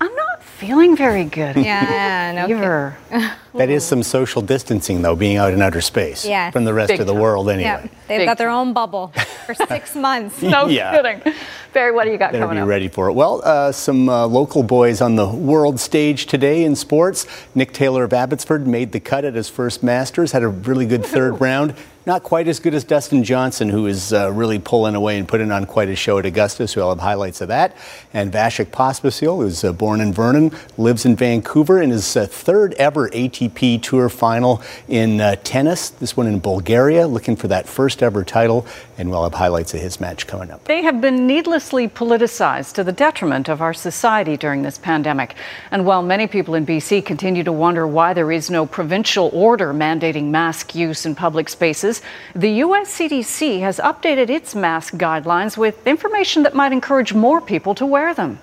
I'm 0.01 0.13
not 0.13 0.43
feeling 0.43 0.97
very 0.97 1.23
good. 1.23 1.56
Yeah, 1.65 2.34
no 2.36 2.45
Fever. 2.45 2.97
That 3.57 3.69
is 3.69 3.83
some 3.83 4.03
social 4.03 4.41
distancing, 4.41 5.01
though, 5.01 5.15
being 5.15 5.37
out 5.37 5.53
in 5.53 5.61
outer 5.61 5.81
space 5.81 6.25
Yeah. 6.25 6.51
from 6.51 6.63
the 6.65 6.73
rest 6.73 6.89
Big 6.89 6.99
of 6.99 7.07
the 7.07 7.13
time. 7.13 7.21
world, 7.21 7.49
anyway. 7.49 7.63
Yeah, 7.69 7.87
they've 8.07 8.19
Big 8.19 8.27
got 8.27 8.37
their 8.37 8.49
own 8.49 8.73
bubble 8.73 9.11
for 9.45 9.53
six 9.67 9.95
months. 9.95 10.41
No 10.41 10.67
Yeah. 10.67 10.95
kidding. 11.01 11.33
Barry, 11.73 11.91
what 11.91 12.05
do 12.05 12.11
you 12.11 12.17
got 12.17 12.31
Better 12.31 12.43
coming 12.45 12.57
be 12.57 12.61
up? 12.61 12.67
ready 12.67 12.87
for 12.87 13.09
it. 13.09 13.13
Well, 13.13 13.41
uh, 13.43 13.71
some 13.71 14.09
uh, 14.09 14.25
local 14.25 14.63
boys 14.63 15.01
on 15.01 15.15
the 15.15 15.27
world 15.27 15.79
stage 15.79 16.25
today 16.25 16.63
in 16.63 16.75
sports. 16.75 17.27
Nick 17.55 17.71
Taylor 17.73 18.03
of 18.03 18.13
Abbotsford 18.13 18.65
made 18.67 18.91
the 18.93 18.99
cut 18.99 19.25
at 19.25 19.35
his 19.35 19.49
first 19.49 19.83
Masters, 19.83 20.31
had 20.31 20.43
a 20.43 20.47
really 20.47 20.85
good 20.85 21.05
third 21.15 21.39
round. 21.41 21.73
Not 22.07 22.23
quite 22.23 22.47
as 22.47 22.61
good 22.61 22.73
as 22.73 22.85
Dustin 22.85 23.21
Johnson, 23.25 23.67
who 23.67 23.85
is 23.85 24.13
uh, 24.13 24.31
really 24.31 24.59
pulling 24.59 24.95
away 24.95 25.17
and 25.19 25.27
putting 25.27 25.51
on 25.51 25.65
quite 25.65 25.89
a 25.89 25.95
show 25.95 26.17
at 26.17 26.25
Augusta. 26.25 26.65
So 26.65 26.79
we'll 26.79 26.89
have 26.91 26.99
highlights 26.99 27.41
of 27.41 27.49
that. 27.49 27.75
And 28.13 28.31
Vasek 28.31 28.67
Pospisil, 28.67 29.41
who's 29.41 29.65
uh, 29.65 29.73
born 29.73 29.99
in 29.99 30.13
Vernon, 30.13 30.53
lives 30.77 31.05
in 31.05 31.17
Vancouver, 31.17 31.81
and 31.81 31.91
his 31.91 32.15
uh, 32.15 32.25
third 32.25 32.75
ever 32.75 33.09
ATP 33.09 33.46
ATP 33.47 33.81
Tour 33.81 34.10
final 34.10 34.62
in 34.88 35.21
uh, 35.21 35.36
tennis, 35.43 35.89
this 35.89 36.15
one 36.15 36.27
in 36.27 36.39
Bulgaria, 36.39 37.07
looking 37.07 37.36
for 37.36 37.47
that 37.47 37.67
first 37.67 38.03
ever 38.03 38.23
title. 38.23 38.65
And 38.97 39.10
we'll 39.10 39.23
have 39.23 39.33
highlights 39.33 39.73
of 39.73 39.81
his 39.81 39.99
match 39.99 40.27
coming 40.27 40.51
up. 40.51 40.63
They 40.65 40.81
have 40.81 41.01
been 41.01 41.27
needlessly 41.27 41.88
politicized 41.88 42.73
to 42.73 42.83
the 42.83 42.91
detriment 42.91 43.47
of 43.47 43.62
our 43.62 43.73
society 43.73 44.38
during 44.38 44.63
this 44.63 44.77
pandemic. 44.77 45.36
And 45.71 45.86
while 45.86 46.01
many 46.01 46.27
people 46.27 46.55
in 46.55 46.65
BC 46.65 47.05
continue 47.05 47.43
to 47.43 47.51
wonder 47.51 47.86
why 47.86 48.13
there 48.13 48.31
is 48.31 48.49
no 48.49 48.65
provincial 48.65 49.29
order 49.33 49.73
mandating 49.73 50.25
mask 50.25 50.73
use 50.73 51.05
in 51.05 51.15
public 51.15 51.49
spaces, 51.49 52.01
the 52.33 52.51
U.S. 52.65 52.97
CDC 52.97 53.60
has 53.60 53.79
updated 53.79 54.29
its 54.29 54.55
mask 54.55 54.95
guidelines 54.95 55.57
with 55.57 55.86
information 55.86 56.43
that 56.43 56.55
might 56.55 56.71
encourage 56.71 57.13
more 57.13 57.41
people 57.41 57.75
to 57.75 57.86
wear 57.86 58.13
them. 58.13 58.39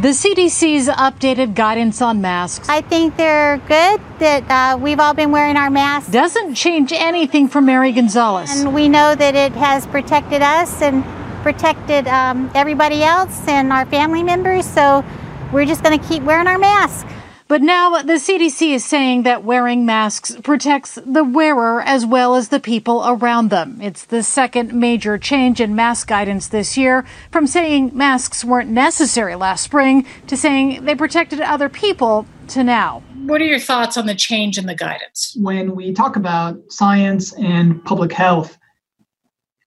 The 0.00 0.10
CDC's 0.10 0.86
updated 0.86 1.56
guidance 1.56 2.00
on 2.00 2.20
masks. 2.20 2.68
I 2.68 2.82
think 2.82 3.16
they're 3.16 3.56
good 3.66 4.00
that 4.20 4.48
uh, 4.48 4.78
we've 4.78 5.00
all 5.00 5.12
been 5.12 5.32
wearing 5.32 5.56
our 5.56 5.70
masks. 5.70 6.08
Doesn't 6.12 6.54
change 6.54 6.92
anything 6.92 7.48
for 7.48 7.60
Mary 7.60 7.90
Gonzalez. 7.90 8.60
And 8.60 8.72
we 8.72 8.88
know 8.88 9.16
that 9.16 9.34
it 9.34 9.50
has 9.54 9.88
protected 9.88 10.40
us 10.40 10.82
and 10.82 11.02
protected 11.42 12.06
um, 12.06 12.48
everybody 12.54 13.02
else 13.02 13.48
and 13.48 13.72
our 13.72 13.86
family 13.86 14.22
members. 14.22 14.66
So 14.66 15.04
we're 15.52 15.66
just 15.66 15.82
going 15.82 15.98
to 15.98 16.08
keep 16.08 16.22
wearing 16.22 16.46
our 16.46 16.58
masks. 16.58 17.02
But 17.48 17.62
now 17.62 18.02
the 18.02 18.20
CDC 18.20 18.74
is 18.74 18.84
saying 18.84 19.22
that 19.22 19.42
wearing 19.42 19.86
masks 19.86 20.36
protects 20.42 20.96
the 20.96 21.24
wearer 21.24 21.80
as 21.80 22.04
well 22.04 22.34
as 22.34 22.50
the 22.50 22.60
people 22.60 23.02
around 23.06 23.48
them. 23.48 23.78
It's 23.80 24.04
the 24.04 24.22
second 24.22 24.74
major 24.74 25.16
change 25.16 25.58
in 25.58 25.74
mask 25.74 26.08
guidance 26.08 26.48
this 26.48 26.76
year 26.76 27.06
from 27.30 27.46
saying 27.46 27.92
masks 27.94 28.44
weren't 28.44 28.68
necessary 28.68 29.34
last 29.34 29.64
spring 29.64 30.04
to 30.26 30.36
saying 30.36 30.84
they 30.84 30.94
protected 30.94 31.40
other 31.40 31.70
people 31.70 32.26
to 32.48 32.62
now. 32.62 33.02
What 33.24 33.40
are 33.40 33.46
your 33.46 33.60
thoughts 33.60 33.96
on 33.96 34.04
the 34.04 34.14
change 34.14 34.58
in 34.58 34.66
the 34.66 34.74
guidance? 34.74 35.34
When 35.40 35.74
we 35.74 35.94
talk 35.94 36.16
about 36.16 36.58
science 36.70 37.32
and 37.32 37.82
public 37.86 38.12
health, 38.12 38.58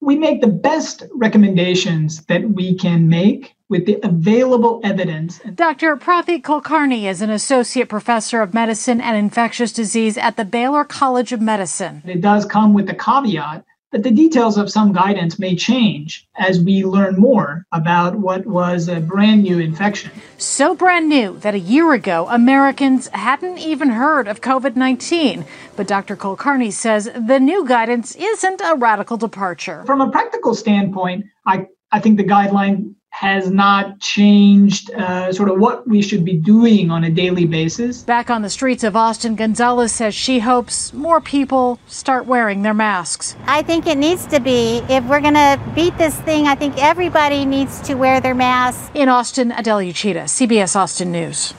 we 0.02 0.18
make 0.18 0.42
the 0.42 0.48
best 0.48 1.04
recommendations 1.16 2.24
that 2.26 2.48
we 2.52 2.76
can 2.76 3.10
make 3.10 3.56
with 3.72 3.86
the 3.86 3.98
available 4.04 4.82
evidence. 4.84 5.40
Dr. 5.56 5.96
Prathit 5.96 6.44
Kulkarni 6.44 7.06
is 7.06 7.22
an 7.22 7.32
associate 7.32 7.90
professor 7.90 8.42
of 8.42 8.54
medicine 8.54 9.02
and 9.02 9.18
infectious 9.18 9.72
disease 9.72 10.18
at 10.18 10.36
the 10.36 10.46
Baylor 10.46 10.84
College 10.84 11.32
of 11.32 11.42
Medicine. 11.42 12.04
It 12.06 12.22
does 12.22 12.46
come 12.46 12.74
with 12.74 12.86
the 12.86 12.94
caveat 12.94 13.66
that 13.92 14.04
the 14.04 14.12
details 14.12 14.58
of 14.58 14.72
some 14.72 14.94
guidance 14.94 15.38
may 15.38 15.56
change 15.56 16.28
as 16.38 16.62
we 16.62 16.84
learn 16.84 17.18
more 17.18 17.66
about 17.72 18.16
what 18.16 18.46
was 18.46 18.88
a 18.88 19.00
brand 19.00 19.44
new 19.44 19.60
infection. 19.60 20.12
So 20.38 20.76
brand 20.76 21.10
new 21.10 21.38
that 21.40 21.56
a 21.56 21.60
year 21.60 21.94
ago, 21.94 22.28
Americans 22.30 23.08
hadn't 23.08 23.58
even 23.58 23.90
heard 23.90 24.28
of 24.28 24.42
COVID 24.42 24.76
19. 24.76 25.46
But 25.76 25.88
Dr. 25.88 26.16
Kulkarni 26.16 26.72
says 26.72 27.10
the 27.16 27.40
new 27.40 27.66
guidance 27.68 28.16
isn't 28.16 28.62
a 28.62 28.76
radical 28.76 29.18
departure. 29.18 29.84
From 29.86 30.02
a 30.02 30.10
practical 30.10 30.56
standpoint, 30.56 31.26
I, 31.46 31.68
I 31.92 32.00
think 32.00 32.18
the 32.18 32.24
guideline 32.24 32.96
has 33.12 33.52
not 33.52 34.00
changed 34.00 34.90
uh, 34.92 35.32
sort 35.34 35.50
of 35.50 35.60
what 35.60 35.88
we 35.88 36.02
should 36.02 36.24
be 36.24 36.38
doing 36.38 36.90
on 36.90 37.04
a 37.04 37.10
daily 37.10 37.46
basis. 37.46 38.04
Back 38.04 38.30
on 38.30 38.42
the 38.42 38.50
streets 38.50 38.84
of 38.84 38.96
Austin, 38.96 39.36
Gonzalez 39.36 39.92
says 39.92 40.16
she 40.16 40.40
hopes 40.40 40.94
more 40.94 41.20
people 41.20 41.78
start 41.88 42.26
wearing 42.26 42.62
their 42.62 42.74
masks. 42.74 43.36
I 43.46 43.62
think 43.64 43.86
it 43.86 43.98
needs 43.98 44.26
to 44.28 44.40
be. 44.40 44.78
If 44.90 45.04
we're 45.06 45.22
going 45.22 45.34
to 45.34 45.60
beat 45.76 45.98
this 45.98 46.20
thing, 46.22 46.48
I 46.48 46.56
think 46.56 46.82
everybody 46.82 47.46
needs 47.46 47.82
to 47.82 47.96
wear 47.96 48.22
their 48.22 48.36
mask. 48.36 48.92
In 48.96 49.10
Austin, 49.10 49.52
Adele 49.52 49.80
Uchida, 49.80 50.24
CBS 50.24 50.76
Austin 50.76 51.12
News 51.12 51.54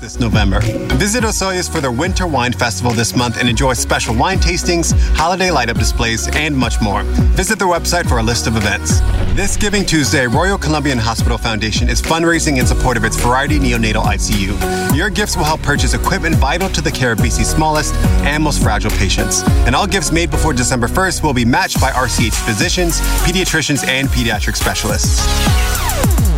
this 0.00 0.18
November. 0.18 0.60
Visit 0.96 1.24
Osoyoos 1.24 1.70
for 1.70 1.80
their 1.80 1.92
Winter 1.92 2.26
Wine 2.26 2.52
Festival 2.52 2.92
this 2.92 3.14
month 3.14 3.38
and 3.38 3.48
enjoy 3.48 3.72
special 3.72 4.14
wine 4.14 4.38
tastings, 4.38 4.92
holiday 5.14 5.50
light 5.50 5.68
up 5.68 5.76
displays, 5.76 6.28
and 6.34 6.56
much 6.56 6.80
more. 6.80 7.02
Visit 7.34 7.58
their 7.58 7.68
website 7.68 8.08
for 8.08 8.18
a 8.18 8.22
list 8.22 8.46
of 8.46 8.56
events. 8.56 9.00
This 9.34 9.56
Giving 9.56 9.84
Tuesday, 9.84 10.26
Royal 10.26 10.58
Columbian 10.58 10.98
Hospital 10.98 11.38
Foundation 11.38 11.88
is 11.88 12.00
fundraising 12.00 12.58
in 12.58 12.66
support 12.66 12.96
of 12.96 13.04
its 13.04 13.16
Variety 13.16 13.58
Neonatal 13.58 14.02
ICU. 14.02 14.96
Your 14.96 15.10
gifts 15.10 15.36
will 15.36 15.44
help 15.44 15.62
purchase 15.62 15.94
equipment 15.94 16.36
vital 16.36 16.68
to 16.70 16.80
the 16.80 16.90
care 16.90 17.12
of 17.12 17.18
BC's 17.18 17.50
smallest 17.50 17.94
and 18.24 18.42
most 18.42 18.62
fragile 18.62 18.90
patients. 18.92 19.42
And 19.66 19.74
all 19.74 19.86
gifts 19.86 20.12
made 20.12 20.30
before 20.30 20.52
December 20.52 20.88
1st 20.88 21.22
will 21.22 21.34
be 21.34 21.44
matched 21.44 21.80
by 21.80 21.90
RCH 21.90 22.34
physicians, 22.44 23.00
pediatricians, 23.24 23.86
and 23.86 24.08
pediatric 24.08 24.56
specialists. 24.56 26.35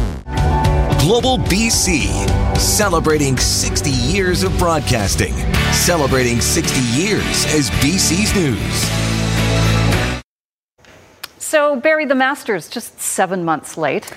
Global 0.98 1.38
BC, 1.38 2.58
celebrating 2.58 3.36
60 3.36 3.88
years 3.88 4.42
of 4.42 4.56
broadcasting, 4.58 5.32
celebrating 5.72 6.40
60 6.40 6.80
years 7.00 7.46
as 7.54 7.70
BC's 7.70 8.34
News. 8.34 10.22
So, 11.38 11.76
Barry, 11.76 12.04
the 12.04 12.16
Masters 12.16 12.68
just 12.68 13.00
seven 13.00 13.44
months 13.44 13.78
late. 13.78 14.12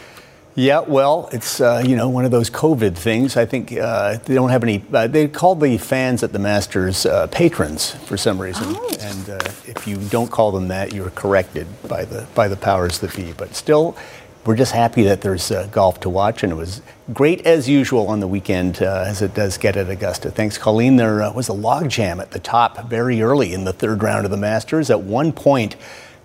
Yeah, 0.56 0.80
well, 0.82 1.30
it's 1.32 1.62
uh, 1.62 1.82
you 1.86 1.96
know 1.96 2.10
one 2.10 2.26
of 2.26 2.32
those 2.32 2.50
COVID 2.50 2.98
things. 2.98 3.38
I 3.38 3.46
think 3.46 3.72
uh, 3.72 4.18
they 4.26 4.34
don't 4.36 4.50
have 4.50 4.64
any. 4.64 4.84
Uh, 4.92 5.08
they 5.08 5.30
called 5.30 5.62
the 5.62 5.78
fans 5.78 6.24
at 6.24 6.34
the 6.34 6.40
Masters 6.40 7.06
uh, 7.06 7.28
patrons 7.28 7.92
for 7.92 8.18
some 8.18 8.38
reason, 8.38 8.66
oh. 8.68 8.98
and 9.00 9.30
uh, 9.30 9.40
if 9.66 9.88
you 9.88 9.98
don't 10.10 10.30
call 10.30 10.52
them 10.52 10.68
that, 10.68 10.94
you're 10.94 11.12
corrected 11.12 11.68
by 11.88 12.04
the 12.04 12.28
by 12.36 12.50
the 12.50 12.58
powers 12.58 13.00
that 13.00 13.16
be. 13.16 13.32
But 13.32 13.56
still, 13.56 13.96
we're 14.46 14.56
just 14.56 14.72
happy 14.72 15.04
that 15.04 15.22
there's 15.22 15.52
uh, 15.52 15.68
golf 15.72 16.00
to 16.00 16.10
watch, 16.10 16.42
and 16.44 16.52
it 16.52 16.56
was 16.56 16.82
great 17.14 17.46
as 17.46 17.70
usual 17.70 18.08
on 18.08 18.20
the 18.20 18.28
weekend, 18.28 18.82
uh, 18.82 19.04
as 19.06 19.22
it 19.22 19.36
does 19.36 19.58
get 19.58 19.78
at 19.78 19.90
Augusta. 19.90 20.32
Thanks, 20.32 20.58
Colleen. 20.58 20.96
There 20.96 21.22
uh, 21.22 21.32
was 21.32 21.48
a 21.48 21.54
logjam 21.54 22.20
at 22.20 22.32
the 22.32 22.40
top 22.40 22.90
very 22.90 23.22
early 23.22 23.54
in 23.54 23.66
the 23.66 23.74
third 23.74 24.02
round 24.02 24.26
of 24.26 24.32
the 24.32 24.38
Masters. 24.38 24.90
At 24.90 25.02
one 25.02 25.32
point, 25.32 25.76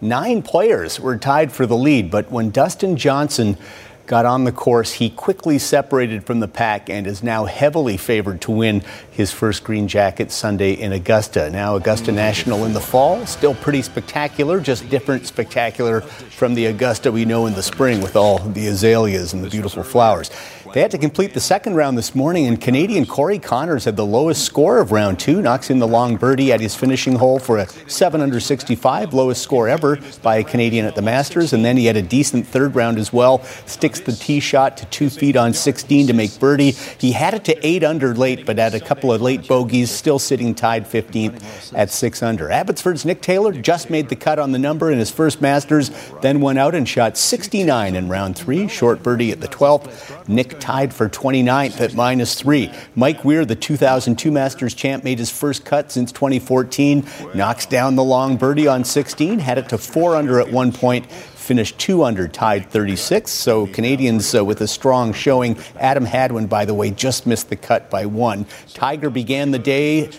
nine 0.01 0.41
players 0.43 0.99
were 0.99 1.19
tied 1.19 1.53
for 1.53 1.67
the 1.67 1.77
lead, 1.77 2.11
but 2.11 2.31
when 2.31 2.51
Dustin 2.51 2.97
Johnson 2.97 3.59
got 4.07 4.25
on 4.25 4.45
the 4.45 4.53
course. 4.53 4.93
He 4.93 5.11
quickly 5.11 5.59
separated 5.59 6.25
from 6.25 6.41
the 6.41 6.49
pack 6.49 6.89
and 6.89 7.07
is 7.07 7.23
now 7.23 7.45
heavily 7.45 7.97
favored 7.97 8.41
to 8.43 8.51
win 8.51 8.83
his 9.11 9.33
first 9.33 9.65
green 9.65 9.89
jacket 9.89 10.31
Sunday 10.31 10.73
in 10.73 10.93
Augusta. 10.93 11.51
Now, 11.51 11.77
Augusta 11.77 12.13
National 12.13 12.65
in 12.65 12.73
the 12.73 12.81
fall, 12.81 13.27
still 13.27 13.55
pretty 13.55 13.83
spectacular, 13.83 14.61
just 14.61 14.89
different 14.89 15.27
spectacular 15.27 16.01
from 16.01 16.55
the 16.55 16.67
Augusta 16.67 17.11
we 17.11 17.25
know 17.25 17.47
in 17.47 17.55
the 17.55 17.63
spring 17.63 18.01
with 18.01 18.17
all 18.17 18.39
the 18.39 18.69
azaleas 18.69 19.33
and 19.33 19.43
the 19.45 19.51
beautiful 19.51 19.83
flowers. 19.83 20.31
They 20.73 20.81
had 20.81 20.91
to 20.91 20.99
complete 20.99 21.33
the 21.33 21.41
second 21.41 21.75
round 21.75 21.97
this 21.97 22.15
morning, 22.15 22.47
and 22.47 22.61
Canadian 22.61 23.07
Corey 23.07 23.39
Conners 23.39 23.85
had 23.85 23.97
the 23.97 24.05
lowest 24.05 24.45
score 24.45 24.79
of 24.79 24.93
round 24.93 25.19
two, 25.19 25.41
knocks 25.41 25.71
in 25.71 25.79
the 25.79 25.87
long 25.87 26.17
birdie 26.17 26.53
at 26.53 26.61
his 26.61 26.75
finishing 26.75 27.17
hole 27.17 27.39
for 27.39 27.59
a 27.59 27.67
7 27.89 28.21
under 28.21 28.41
65, 28.41 29.15
lowest 29.15 29.43
score 29.43 29.69
ever 29.69 29.99
by 30.23 30.37
a 30.37 30.45
Canadian 30.45 30.85
at 30.87 30.95
the 30.95 31.03
Masters. 31.03 31.53
And 31.53 31.65
then 31.65 31.77
he 31.77 31.87
had 31.87 31.97
a 31.97 32.03
decent 32.03 32.47
third 32.47 32.75
round 32.75 32.99
as 32.99 33.13
well, 33.13 33.43
sticks 33.67 34.01
the 34.01 34.13
tee 34.13 34.41
shot 34.41 34.77
to 34.79 34.87
two 34.87 35.09
feet 35.09 35.37
on 35.37 35.53
16 35.53 36.09
to 36.09 36.13
make 36.13 36.39
birdie. 36.39 36.73
He 36.73 37.13
had 37.13 37.35
it 37.35 37.45
to 37.45 37.67
8 37.67 37.85
under 37.85 38.15
late, 38.15 38.45
but 38.45 38.59
had 38.59 38.75
a 38.75 38.81
couple 38.81 39.13
of 39.13 39.23
late 39.23 39.47
bogeys, 39.47 39.91
still 39.91 40.19
sitting 40.19 40.55
tied 40.55 40.85
15th 40.85 41.73
at 41.75 41.91
6 41.91 42.23
under. 42.23 42.51
Abbotsford's 42.51 43.05
Nick 43.05 43.23
Taylor 43.23 43.53
just 43.53 43.91
made 43.91 44.09
the 44.09 44.17
cut 44.17 44.39
on 44.39 44.53
the 44.53 44.59
number 44.59 44.91
in 44.91 44.99
his 44.99 45.11
first 45.11 45.41
Masters, 45.41 45.91
then 46.23 46.41
went 46.41 46.59
out 46.59 46.75
and 46.75 46.89
shot 46.89 47.17
69 47.17 47.95
in 47.95 48.09
round 48.09 48.37
three, 48.37 48.69
short 48.69 49.03
birdie 49.03 49.31
at 49.31 49.41
the 49.41 49.49
12th. 49.49 50.29
Nick 50.29 50.56
tied 50.61 50.93
for 50.93 51.09
29th 51.09 51.81
at 51.81 51.95
minus 51.95 52.35
three. 52.35 52.73
Mike 52.95 53.25
Weir, 53.25 53.45
the 53.45 53.57
2002 53.57 54.31
Masters 54.31 54.75
champ, 54.75 55.05
made 55.05 55.19
his 55.19 55.31
first 55.31 55.65
cut 55.65 55.93
since 55.93 56.13
2014. 56.13 57.07
Knocks 57.35 57.67
down 57.67 57.97
the 57.97 58.05
long 58.05 58.37
birdie 58.37 58.69
on 58.69 58.85
16, 58.85 59.39
had 59.39 59.59
it 59.59 59.69
to 59.69 59.79
four 59.79 60.17
under 60.17 60.41
at 60.41 60.51
one 60.51 60.73
point 60.73 61.07
finished 61.47 61.79
two 61.79 62.03
under, 62.03 62.27
tied 62.27 62.69
36. 62.71 63.31
So 63.31 63.69
Canadians 63.69 64.35
uh, 64.35 64.45
with 64.45 64.61
a 64.61 64.67
strong 64.67 65.13
showing. 65.13 65.57
Adam 65.79 66.05
Hadwin, 66.05 66.49
by 66.49 66.65
the 66.65 66.75
way, 66.75 66.91
just 66.91 67.27
missed 67.27 67.49
the 67.49 67.57
cut 67.57 67.89
by 67.89 68.05
one. 68.05 68.47
Tiger 68.75 69.11
began 69.11 69.53
the 69.53 69.59
day 69.59 70.11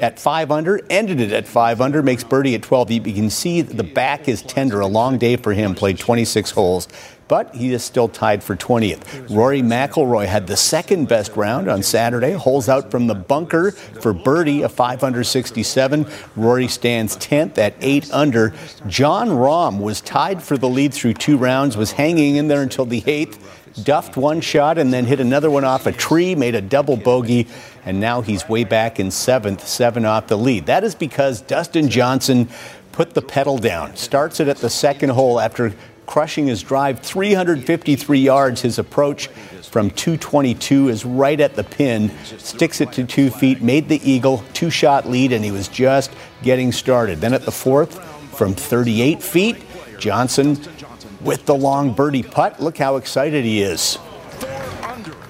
at 0.00 0.18
five 0.18 0.50
under, 0.50 0.80
ended 0.90 1.20
it 1.20 1.32
at 1.32 1.48
five 1.48 1.80
under, 1.80 2.02
makes 2.02 2.22
birdie 2.22 2.54
at 2.54 2.62
12. 2.62 2.90
You 2.90 3.00
can 3.00 3.30
see 3.30 3.62
the 3.62 3.82
back 3.82 4.28
is 4.28 4.42
tender. 4.42 4.80
A 4.80 4.86
long 4.86 5.16
day 5.18 5.36
for 5.36 5.52
him. 5.54 5.74
Played 5.74 5.98
26 5.98 6.50
holes 6.50 6.88
but 7.28 7.54
he 7.54 7.72
is 7.72 7.82
still 7.82 8.08
tied 8.08 8.42
for 8.42 8.56
20th. 8.56 9.34
Rory 9.34 9.62
McIlroy 9.62 10.26
had 10.26 10.46
the 10.46 10.56
second 10.56 11.08
best 11.08 11.36
round 11.36 11.68
on 11.68 11.82
Saturday, 11.82 12.32
holes 12.32 12.68
out 12.68 12.90
from 12.90 13.06
the 13.06 13.14
bunker 13.14 13.70
for 13.72 14.12
birdie, 14.12 14.62
a 14.62 14.68
567. 14.68 16.06
Rory 16.36 16.68
stands 16.68 17.16
10th 17.16 17.58
at 17.58 17.74
8 17.80 18.12
under. 18.12 18.52
Jon 18.86 19.28
Rahm 19.30 19.80
was 19.80 20.00
tied 20.00 20.42
for 20.42 20.56
the 20.56 20.68
lead 20.68 20.92
through 20.92 21.14
two 21.14 21.36
rounds, 21.36 21.76
was 21.76 21.92
hanging 21.92 22.36
in 22.36 22.48
there 22.48 22.62
until 22.62 22.84
the 22.84 23.02
8th, 23.02 23.38
duffed 23.82 24.16
one 24.16 24.40
shot 24.40 24.78
and 24.78 24.92
then 24.92 25.04
hit 25.04 25.20
another 25.20 25.50
one 25.50 25.64
off 25.64 25.86
a 25.86 25.92
tree, 25.92 26.34
made 26.34 26.54
a 26.54 26.60
double 26.60 26.96
bogey, 26.96 27.46
and 27.84 28.00
now 28.00 28.20
he's 28.20 28.48
way 28.48 28.64
back 28.64 29.00
in 29.00 29.08
7th, 29.08 29.60
7 29.60 30.04
off 30.04 30.28
the 30.28 30.38
lead. 30.38 30.66
That 30.66 30.84
is 30.84 30.94
because 30.94 31.40
Dustin 31.40 31.88
Johnson 31.88 32.48
put 32.92 33.14
the 33.14 33.22
pedal 33.22 33.58
down, 33.58 33.96
starts 33.96 34.38
it 34.38 34.46
at 34.46 34.58
the 34.58 34.70
second 34.70 35.10
hole 35.10 35.40
after 35.40 35.74
crushing 36.06 36.46
his 36.46 36.62
drive 36.62 37.00
353 37.00 38.18
yards. 38.18 38.62
His 38.62 38.78
approach 38.78 39.28
from 39.62 39.90
222 39.90 40.88
is 40.88 41.04
right 41.04 41.40
at 41.40 41.54
the 41.54 41.64
pin, 41.64 42.10
sticks 42.38 42.80
it 42.80 42.92
to 42.92 43.04
two 43.04 43.30
feet, 43.30 43.62
made 43.62 43.88
the 43.88 44.00
Eagle 44.08 44.44
two 44.52 44.70
shot 44.70 45.08
lead, 45.08 45.32
and 45.32 45.44
he 45.44 45.50
was 45.50 45.68
just 45.68 46.12
getting 46.42 46.72
started. 46.72 47.20
Then 47.20 47.34
at 47.34 47.42
the 47.42 47.52
fourth, 47.52 48.02
from 48.36 48.54
38 48.54 49.22
feet, 49.22 49.56
Johnson 49.98 50.58
with 51.20 51.46
the 51.46 51.54
long 51.54 51.92
birdie 51.92 52.22
putt. 52.22 52.60
Look 52.60 52.78
how 52.78 52.96
excited 52.96 53.44
he 53.44 53.62
is. 53.62 53.98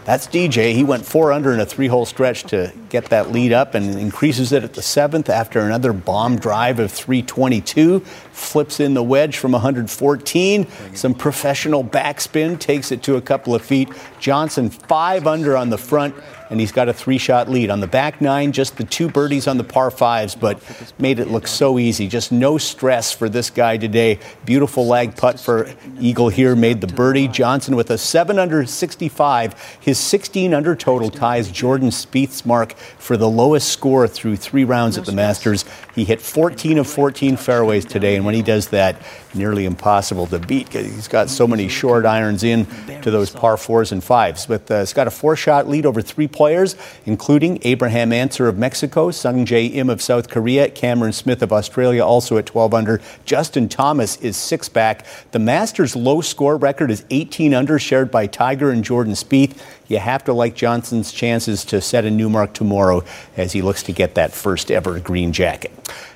That's 0.05 0.27
DJ. 0.27 0.75
He 0.75 0.85
went 0.85 1.07
four 1.07 1.33
under 1.33 1.53
in 1.53 1.61
a 1.61 1.67
three 1.67 1.87
hole 1.87 2.05
stretch 2.05 2.43
to 2.45 2.73
get 2.95 3.07
that 3.07 3.33
lead 3.33 3.53
up 3.53 3.75
and 3.75 3.99
increases 3.99 4.53
it 4.53 4.63
at 4.63 4.75
the 4.75 4.81
seventh 4.81 5.29
after 5.29 5.59
another 5.59 5.93
bomb 5.93 6.39
drive 6.39 6.79
of 6.79 6.93
322. 6.93 7.99
Flips 7.99 8.79
in 8.79 8.95
the 8.95 9.03
wedge 9.03 9.37
from 9.37 9.51
114. 9.51 10.69
Some 10.95 11.13
professional 11.13 11.83
backspin 11.83 12.57
takes 12.57 12.93
it 12.93 13.03
to 13.03 13.17
a 13.17 13.21
couple 13.21 13.53
of 13.53 13.63
feet. 13.63 13.89
Johnson 14.21 14.71
five 14.71 15.27
under 15.27 15.57
on 15.57 15.71
the 15.71 15.79
front 15.79 16.15
and 16.51 16.61
he's 16.61 16.73
got 16.73 16.89
a 16.89 16.93
three 16.93 17.19
shot 17.19 17.49
lead. 17.49 17.71
On 17.71 17.81
the 17.81 17.87
back 17.87 18.21
nine, 18.21 18.53
just 18.53 18.77
the 18.77 18.85
two 18.85 19.09
birdies 19.09 19.49
on 19.49 19.57
the 19.57 19.65
par 19.65 19.91
fives, 19.91 20.35
but 20.35 20.63
made 20.99 21.19
it 21.19 21.29
look 21.29 21.47
so 21.47 21.79
easy. 21.79 22.07
Just 22.07 22.33
no 22.33 22.59
stress 22.59 23.13
for 23.13 23.29
this 23.29 23.51
guy 23.51 23.77
today. 23.77 24.19
Beautiful 24.45 24.87
lag 24.87 25.17
putt 25.17 25.41
for 25.41 25.69
Eagle 25.99 26.29
here, 26.29 26.55
made 26.55 26.81
the 26.81 26.87
birdie. 26.87 27.29
Johnson 27.29 27.77
with 27.77 27.91
a 27.91 27.99
7 27.99 28.39
under 28.39 28.65
65. 28.65 29.79
His 29.81 29.99
16 29.99 30.55
under 30.55 30.77
total 30.77 31.11
ties 31.11 31.51
Jordan 31.51 31.89
Spieth's 31.89 32.45
mark 32.45 32.75
for 32.99 33.17
the 33.17 33.29
lowest 33.29 33.69
score 33.69 34.07
through 34.09 34.37
three 34.37 34.65
rounds 34.65 34.99
at 34.99 35.05
the 35.05 35.13
Masters. 35.13 35.65
He 35.95 36.05
hit 36.05 36.21
14 36.21 36.79
of 36.79 36.87
14 36.87 37.37
fairways 37.37 37.85
today, 37.85 38.17
and 38.17 38.25
when 38.25 38.35
he 38.35 38.43
does 38.43 38.69
that, 38.69 38.97
nearly 39.35 39.65
impossible 39.65 40.27
to 40.29 40.39
beat. 40.39 40.69
He's 40.73 41.09
got 41.09 41.31
so 41.31 41.47
many 41.47 41.69
short 41.69 42.07
irons 42.07 42.45
in 42.45 42.67
to 43.03 43.11
those 43.11 43.31
par 43.31 43.57
fours 43.57 43.93
and 43.93 44.03
fives. 44.03 44.47
But 44.47 44.71
uh, 44.71 44.81
he's 44.81 44.93
got 44.93 45.07
a 45.07 45.11
four 45.11 45.37
shot 45.37 45.69
lead 45.69 45.87
over 45.87 46.03
three 46.03 46.29
players, 46.29 46.77
including 47.07 47.59
Abraham 47.63 48.13
Ancer 48.13 48.49
of 48.49 48.59
Mexico, 48.59 49.11
Sung 49.11 49.45
Jae 49.45 49.75
Im 49.75 49.91
of 49.91 50.01
South 50.03 50.29
Korea, 50.29 50.69
Cameron 50.71 51.13
Smith 51.13 51.43
of 51.43 51.53
Australia, 51.53 52.05
also 52.05 52.37
at 52.39 52.47
12 52.47 52.75
under. 52.75 53.01
Justin 53.25 53.69
Thomas 53.69 54.17
is 54.19 54.37
six 54.37 54.69
back. 54.69 55.05
The 55.33 55.39
Masters' 55.39 55.97
low 55.97 56.21
score 56.21 56.57
record 56.57 56.91
is 56.91 57.05
18 57.11 57.55
under, 57.55 57.79
shared 57.79 58.11
by 58.11 58.27
Tiger 58.27 58.71
and 58.71 58.85
Jordan 58.85 59.15
Spieth. 59.15 59.59
You 59.87 59.99
have 59.99 60.25
to 60.25 60.33
like 60.33 60.55
Johnson's 60.55 61.13
chances 61.13 61.65
to 61.67 61.81
set 61.81 62.05
a 62.05 62.11
new 62.11 62.31
mark 62.31 62.55
tomorrow 62.55 63.03
as 63.37 63.53
he 63.53 63.63
looks 63.63 63.83
to 63.85 63.93
get 63.93 64.15
that 64.15 64.33
first 64.33 64.71
ever 64.71 64.99
green 64.99 65.33
jacket. 65.33 65.73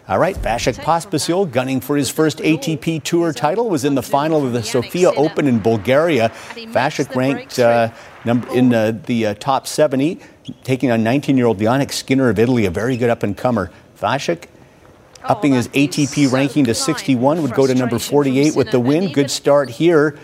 All 0.08 0.18
right, 0.18 0.36
Vasek 0.36 0.76
Pospisil, 0.76 1.50
gunning 1.50 1.80
for 1.80 1.96
his 1.96 2.08
first 2.08 2.38
ATP 2.38 3.02
Tour 3.02 3.32
title, 3.32 3.68
was 3.68 3.84
in 3.84 3.94
the 3.94 4.02
final 4.02 4.46
of 4.46 4.52
the 4.52 4.62
Sofia 4.62 5.10
Open 5.10 5.46
in 5.46 5.58
Bulgaria. 5.58 6.30
Vasek 6.54 7.14
ranked 7.14 7.58
uh, 7.58 7.90
number, 8.24 8.48
in 8.54 8.72
uh, 8.72 8.98
the 9.04 9.26
uh, 9.26 9.34
top 9.34 9.66
70, 9.66 10.18
taking 10.64 10.90
on 10.90 11.04
19-year-old 11.04 11.58
Jannik 11.58 11.92
Sinner 11.92 12.30
of 12.30 12.38
Italy, 12.38 12.64
a 12.64 12.70
very 12.70 12.96
good 12.96 13.10
up-and-comer. 13.10 13.70
Vasek 14.00 14.46
upping 15.22 15.52
his 15.52 15.68
ATP 15.68 16.32
ranking 16.32 16.64
to 16.64 16.74
61, 16.74 17.42
would 17.42 17.52
go 17.52 17.66
to 17.66 17.74
number 17.74 17.98
48 17.98 18.54
with 18.56 18.70
the 18.70 18.80
win. 18.80 19.12
Good 19.12 19.30
start 19.30 19.68
here. 19.70 20.18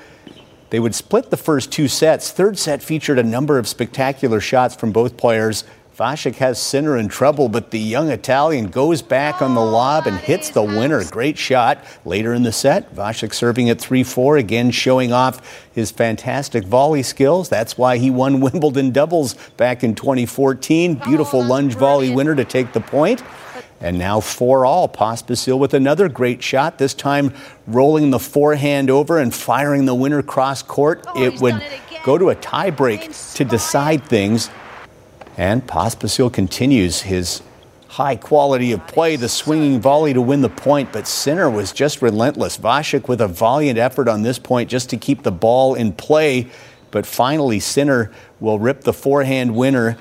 They 0.70 0.80
would 0.80 0.94
split 0.94 1.30
the 1.30 1.36
first 1.36 1.70
two 1.70 1.88
sets. 1.88 2.30
Third 2.30 2.58
set 2.58 2.82
featured 2.82 3.18
a 3.18 3.22
number 3.22 3.58
of 3.58 3.68
spectacular 3.68 4.40
shots 4.40 4.74
from 4.74 4.92
both 4.92 5.16
players. 5.16 5.64
Vasek 5.96 6.34
has 6.36 6.60
Sinner 6.60 6.96
in 6.96 7.06
trouble, 7.06 7.48
but 7.48 7.70
the 7.70 7.78
young 7.78 8.10
Italian 8.10 8.66
goes 8.66 9.00
back 9.00 9.40
on 9.40 9.54
the 9.54 9.64
lob 9.64 10.08
and 10.08 10.16
hits 10.16 10.50
the 10.50 10.62
winner. 10.62 11.04
Great 11.04 11.38
shot. 11.38 11.78
Later 12.04 12.34
in 12.34 12.42
the 12.42 12.50
set, 12.50 12.92
Vasek 12.96 13.32
serving 13.32 13.70
at 13.70 13.80
3 13.80 14.02
4, 14.02 14.36
again 14.36 14.72
showing 14.72 15.12
off 15.12 15.64
his 15.72 15.92
fantastic 15.92 16.64
volley 16.64 17.04
skills. 17.04 17.48
That's 17.48 17.78
why 17.78 17.98
he 17.98 18.10
won 18.10 18.40
Wimbledon 18.54 18.90
doubles 18.90 19.34
back 19.56 19.84
in 19.84 19.94
2014. 19.94 20.94
Beautiful 20.96 21.44
lunge 21.44 21.76
volley 21.76 22.10
winner 22.10 22.34
to 22.34 22.44
take 22.44 22.72
the 22.72 22.80
point. 22.80 23.22
And 23.80 23.96
now 23.96 24.18
four 24.18 24.66
all. 24.66 24.88
Pospisil 24.88 25.60
with 25.60 25.74
another 25.74 26.08
great 26.08 26.42
shot, 26.42 26.78
this 26.78 26.94
time 26.94 27.32
rolling 27.68 28.10
the 28.10 28.18
forehand 28.18 28.90
over 28.90 29.18
and 29.18 29.32
firing 29.32 29.84
the 29.84 29.94
winner 29.94 30.22
cross 30.22 30.60
court. 30.60 31.04
Oh, 31.06 31.22
it 31.22 31.40
would 31.40 31.62
go 32.02 32.18
to 32.18 32.30
a 32.30 32.34
tiebreak 32.34 33.36
to 33.36 33.44
decide 33.44 34.04
things. 34.08 34.50
And 35.36 35.66
Pospisil 35.66 36.32
continues 36.32 37.02
his 37.02 37.42
high 37.88 38.16
quality 38.16 38.72
of 38.72 38.86
play, 38.86 39.16
the 39.16 39.28
swinging 39.28 39.80
volley 39.80 40.12
to 40.12 40.20
win 40.20 40.40
the 40.40 40.48
point, 40.48 40.92
but 40.92 41.06
Sinner 41.06 41.48
was 41.48 41.72
just 41.72 42.02
relentless. 42.02 42.58
Vasek 42.58 43.08
with 43.08 43.20
a 43.20 43.28
valiant 43.28 43.78
effort 43.78 44.08
on 44.08 44.22
this 44.22 44.38
point 44.38 44.68
just 44.68 44.90
to 44.90 44.96
keep 44.96 45.22
the 45.22 45.32
ball 45.32 45.74
in 45.74 45.92
play, 45.92 46.48
but 46.90 47.06
finally 47.06 47.60
Sinner 47.60 48.10
will 48.40 48.58
rip 48.58 48.82
the 48.82 48.92
forehand 48.92 49.54
winner 49.54 49.96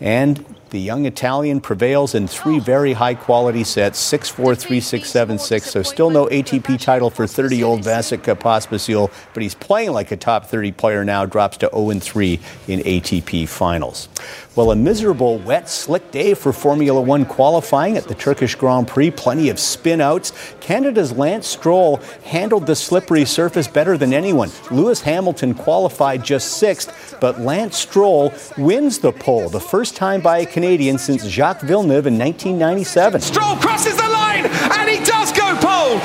and 0.00 0.44
the 0.72 0.80
young 0.80 1.04
Italian 1.04 1.60
prevails 1.60 2.14
in 2.14 2.26
three 2.26 2.58
very 2.58 2.94
high 2.94 3.14
quality 3.14 3.62
sets 3.62 3.98
6 3.98 4.30
4, 4.30 4.54
3 4.54 4.80
6, 4.80 5.08
7 5.08 5.38
6. 5.38 5.70
So, 5.70 5.82
still 5.82 6.08
no 6.08 6.26
ATP 6.26 6.80
title 6.80 7.10
for 7.10 7.26
30 7.26 7.58
year 7.58 7.66
old 7.66 7.82
Vasek 7.82 8.24
Pospisil, 8.36 9.12
but 9.34 9.42
he's 9.42 9.54
playing 9.54 9.92
like 9.92 10.10
a 10.12 10.16
top 10.16 10.46
30 10.46 10.72
player 10.72 11.04
now, 11.04 11.26
drops 11.26 11.58
to 11.58 11.70
0 11.74 12.00
3 12.00 12.40
in 12.68 12.80
ATP 12.80 13.46
finals. 13.46 14.08
Well, 14.54 14.70
a 14.70 14.76
miserable, 14.76 15.38
wet, 15.38 15.68
slick 15.70 16.10
day 16.10 16.34
for 16.34 16.52
Formula 16.52 17.00
One 17.00 17.24
qualifying 17.24 17.96
at 17.96 18.04
the 18.04 18.14
Turkish 18.14 18.54
Grand 18.54 18.86
Prix. 18.86 19.10
Plenty 19.10 19.48
of 19.48 19.58
spin 19.58 20.02
outs. 20.02 20.32
Canada's 20.60 21.10
Lance 21.10 21.46
Stroll 21.46 22.00
handled 22.24 22.66
the 22.66 22.76
slippery 22.76 23.24
surface 23.24 23.66
better 23.66 23.96
than 23.96 24.12
anyone. 24.12 24.50
Lewis 24.70 25.00
Hamilton 25.00 25.54
qualified 25.54 26.22
just 26.22 26.58
sixth, 26.58 27.16
but 27.18 27.40
Lance 27.40 27.78
Stroll 27.78 28.30
wins 28.58 28.98
the 28.98 29.12
pole, 29.12 29.48
the 29.48 29.58
first 29.58 29.96
time 29.96 30.20
by 30.20 30.40
a 30.40 30.46
Canadian 30.62 30.96
since 30.96 31.26
Jacques 31.26 31.60
Villeneuve 31.62 32.06
in 32.06 32.16
1997. 32.16 33.20
Stroll 33.20 33.56
crosses 33.56 33.96
the 33.96 34.08
line, 34.08 34.46
and 34.46 34.88
he 34.88 35.04
does 35.04 35.32
go 35.32 35.56
pole. 35.58 35.98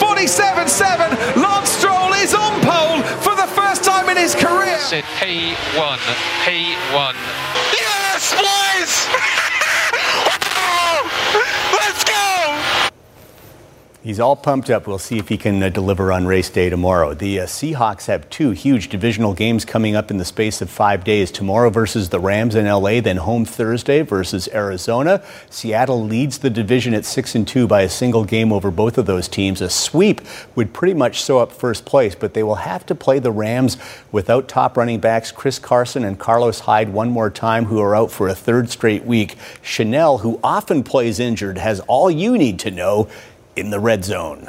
147.7. 0.00 1.36
Lance 1.36 1.68
Stroll 1.68 2.14
is 2.14 2.32
on 2.32 2.58
pole 2.62 3.02
for 3.20 3.36
the 3.36 3.46
first 3.52 3.84
time 3.84 4.08
in 4.08 4.16
his 4.16 4.34
career. 4.34 4.78
Said 4.78 5.04
P1, 5.20 5.98
P1. 6.40 7.14
Yes, 7.76 8.32
boys! 8.32 8.92
Let's 11.76 12.04
go! 12.04 12.88
He's 14.00 14.20
all 14.20 14.36
pumped 14.36 14.70
up. 14.70 14.86
We'll 14.86 14.98
see 14.98 15.18
if 15.18 15.28
he 15.28 15.36
can 15.36 15.60
uh, 15.60 15.70
deliver 15.70 16.12
on 16.12 16.24
race 16.24 16.48
day 16.50 16.70
tomorrow. 16.70 17.14
The 17.14 17.40
uh, 17.40 17.46
Seahawks 17.46 18.06
have 18.06 18.30
two 18.30 18.52
huge 18.52 18.90
divisional 18.90 19.34
games 19.34 19.64
coming 19.64 19.96
up 19.96 20.12
in 20.12 20.18
the 20.18 20.24
space 20.24 20.62
of 20.62 20.70
five 20.70 21.02
days. 21.02 21.32
Tomorrow 21.32 21.70
versus 21.70 22.08
the 22.10 22.20
Rams 22.20 22.54
in 22.54 22.66
LA, 22.66 23.00
then 23.00 23.16
home 23.16 23.44
Thursday 23.44 24.02
versus 24.02 24.48
Arizona. 24.54 25.20
Seattle 25.50 26.04
leads 26.04 26.38
the 26.38 26.48
division 26.48 26.94
at 26.94 27.04
six 27.04 27.34
and 27.34 27.46
two 27.46 27.66
by 27.66 27.82
a 27.82 27.88
single 27.88 28.24
game 28.24 28.52
over 28.52 28.70
both 28.70 28.98
of 28.98 29.06
those 29.06 29.26
teams. 29.26 29.60
A 29.60 29.68
sweep 29.68 30.20
would 30.54 30.72
pretty 30.72 30.94
much 30.94 31.20
sew 31.20 31.40
up 31.40 31.50
first 31.50 31.84
place, 31.84 32.14
but 32.14 32.34
they 32.34 32.44
will 32.44 32.54
have 32.54 32.86
to 32.86 32.94
play 32.94 33.18
the 33.18 33.32
Rams 33.32 33.78
without 34.12 34.46
top 34.46 34.76
running 34.76 35.00
backs 35.00 35.32
Chris 35.32 35.58
Carson 35.58 36.04
and 36.04 36.20
Carlos 36.20 36.60
Hyde 36.60 36.90
one 36.90 37.10
more 37.10 37.30
time, 37.30 37.64
who 37.64 37.80
are 37.80 37.96
out 37.96 38.12
for 38.12 38.28
a 38.28 38.34
third 38.34 38.70
straight 38.70 39.04
week. 39.04 39.34
Chanel, 39.60 40.18
who 40.18 40.38
often 40.44 40.84
plays 40.84 41.18
injured, 41.18 41.58
has 41.58 41.80
all 41.80 42.08
you 42.08 42.38
need 42.38 42.60
to 42.60 42.70
know 42.70 43.08
in 43.58 43.70
the 43.70 43.80
red 43.80 44.04
zone. 44.04 44.48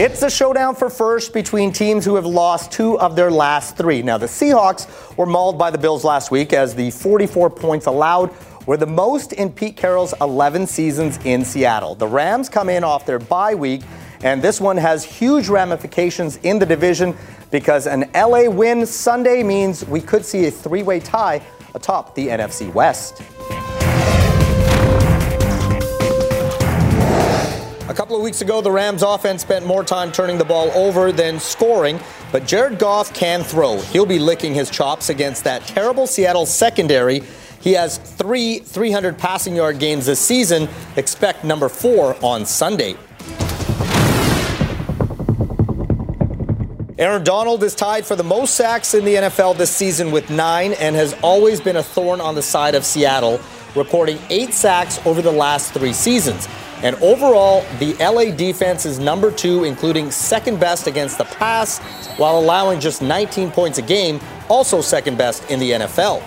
It's 0.00 0.22
a 0.22 0.30
showdown 0.30 0.76
for 0.76 0.90
first 0.90 1.34
between 1.34 1.72
teams 1.72 2.04
who 2.04 2.14
have 2.14 2.24
lost 2.24 2.70
two 2.70 2.96
of 3.00 3.16
their 3.16 3.32
last 3.32 3.76
three. 3.76 4.00
Now, 4.00 4.16
the 4.16 4.26
Seahawks 4.26 5.16
were 5.16 5.26
mauled 5.26 5.58
by 5.58 5.72
the 5.72 5.78
Bills 5.78 6.04
last 6.04 6.30
week 6.30 6.52
as 6.52 6.72
the 6.72 6.92
44 6.92 7.50
points 7.50 7.86
allowed 7.86 8.32
were 8.64 8.76
the 8.76 8.86
most 8.86 9.32
in 9.32 9.50
Pete 9.50 9.76
Carroll's 9.76 10.14
11 10.20 10.68
seasons 10.68 11.18
in 11.24 11.44
Seattle. 11.44 11.96
The 11.96 12.06
Rams 12.06 12.48
come 12.48 12.68
in 12.68 12.84
off 12.84 13.06
their 13.06 13.18
bye 13.18 13.56
week, 13.56 13.82
and 14.22 14.42
this 14.42 14.60
one 14.60 14.76
has 14.76 15.04
huge 15.04 15.48
ramifications 15.48 16.38
in 16.42 16.58
the 16.58 16.66
division 16.66 17.16
because 17.50 17.86
an 17.86 18.10
LA 18.14 18.48
win 18.48 18.84
Sunday 18.86 19.42
means 19.42 19.84
we 19.86 20.00
could 20.00 20.24
see 20.24 20.46
a 20.46 20.50
three 20.50 20.82
way 20.82 21.00
tie 21.00 21.42
atop 21.74 22.14
the 22.14 22.28
NFC 22.28 22.72
West. 22.72 23.22
A 27.88 27.94
couple 27.94 28.16
of 28.16 28.22
weeks 28.22 28.42
ago, 28.42 28.60
the 28.60 28.70
Rams 28.70 29.02
offense 29.02 29.42
spent 29.42 29.64
more 29.64 29.82
time 29.82 30.12
turning 30.12 30.36
the 30.36 30.44
ball 30.44 30.70
over 30.72 31.10
than 31.10 31.40
scoring, 31.40 31.98
but 32.30 32.46
Jared 32.46 32.78
Goff 32.78 33.14
can 33.14 33.42
throw. 33.42 33.80
He'll 33.80 34.04
be 34.06 34.18
licking 34.18 34.52
his 34.52 34.68
chops 34.68 35.08
against 35.08 35.44
that 35.44 35.66
terrible 35.66 36.06
Seattle 36.06 36.44
secondary. 36.44 37.22
He 37.60 37.72
has 37.72 37.98
three 37.98 38.58
300 38.58 39.16
passing 39.16 39.56
yard 39.56 39.78
games 39.78 40.06
this 40.06 40.20
season. 40.20 40.68
Expect 40.96 41.44
number 41.44 41.68
four 41.68 42.16
on 42.22 42.44
Sunday. 42.44 42.96
Aaron 46.98 47.22
Donald 47.22 47.62
is 47.62 47.76
tied 47.76 48.04
for 48.04 48.16
the 48.16 48.24
most 48.24 48.56
sacks 48.56 48.92
in 48.92 49.04
the 49.04 49.14
NFL 49.14 49.56
this 49.56 49.70
season 49.70 50.10
with 50.10 50.30
nine 50.30 50.72
and 50.72 50.96
has 50.96 51.14
always 51.22 51.60
been 51.60 51.76
a 51.76 51.82
thorn 51.82 52.20
on 52.20 52.34
the 52.34 52.42
side 52.42 52.74
of 52.74 52.84
Seattle. 52.84 53.40
recording 53.76 54.18
eight 54.30 54.52
sacks 54.52 54.98
over 55.06 55.22
the 55.22 55.30
last 55.30 55.72
three 55.72 55.92
seasons. 55.92 56.48
And 56.82 56.96
overall, 56.96 57.64
the 57.78 57.94
LA 58.00 58.34
defense 58.34 58.84
is 58.84 58.98
number 58.98 59.30
two, 59.30 59.62
including 59.62 60.10
second 60.10 60.58
best 60.58 60.88
against 60.88 61.18
the 61.18 61.24
pass, 61.24 61.78
while 62.18 62.36
allowing 62.36 62.80
just 62.80 63.00
19 63.00 63.52
points 63.52 63.78
a 63.78 63.82
game, 63.82 64.18
also 64.48 64.80
second 64.80 65.16
best 65.16 65.48
in 65.52 65.60
the 65.60 65.70
NFL. 65.70 66.20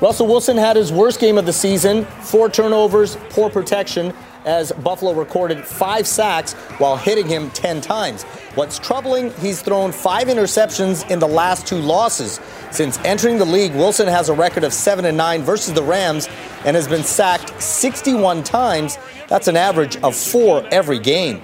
Russell 0.00 0.28
Wilson 0.28 0.56
had 0.56 0.76
his 0.76 0.92
worst 0.92 1.20
game 1.20 1.36
of 1.36 1.44
the 1.44 1.52
season 1.52 2.06
four 2.22 2.48
turnovers, 2.48 3.16
poor 3.30 3.50
protection, 3.50 4.14
as 4.48 4.72
Buffalo 4.72 5.12
recorded 5.12 5.62
five 5.62 6.06
sacks 6.06 6.54
while 6.78 6.96
hitting 6.96 7.28
him 7.28 7.50
10 7.50 7.82
times. 7.82 8.22
What's 8.54 8.78
troubling, 8.78 9.30
he's 9.34 9.60
thrown 9.60 9.92
five 9.92 10.28
interceptions 10.28 11.08
in 11.10 11.18
the 11.18 11.28
last 11.28 11.66
two 11.66 11.76
losses. 11.76 12.40
Since 12.70 12.98
entering 13.04 13.36
the 13.36 13.44
league, 13.44 13.74
Wilson 13.74 14.08
has 14.08 14.30
a 14.30 14.32
record 14.32 14.64
of 14.64 14.72
7 14.72 15.04
and 15.04 15.18
9 15.18 15.42
versus 15.42 15.74
the 15.74 15.82
Rams 15.82 16.28
and 16.64 16.74
has 16.74 16.88
been 16.88 17.04
sacked 17.04 17.62
61 17.62 18.42
times. 18.42 18.98
That's 19.28 19.48
an 19.48 19.56
average 19.56 19.98
of 19.98 20.16
four 20.16 20.66
every 20.72 20.98
game. 20.98 21.42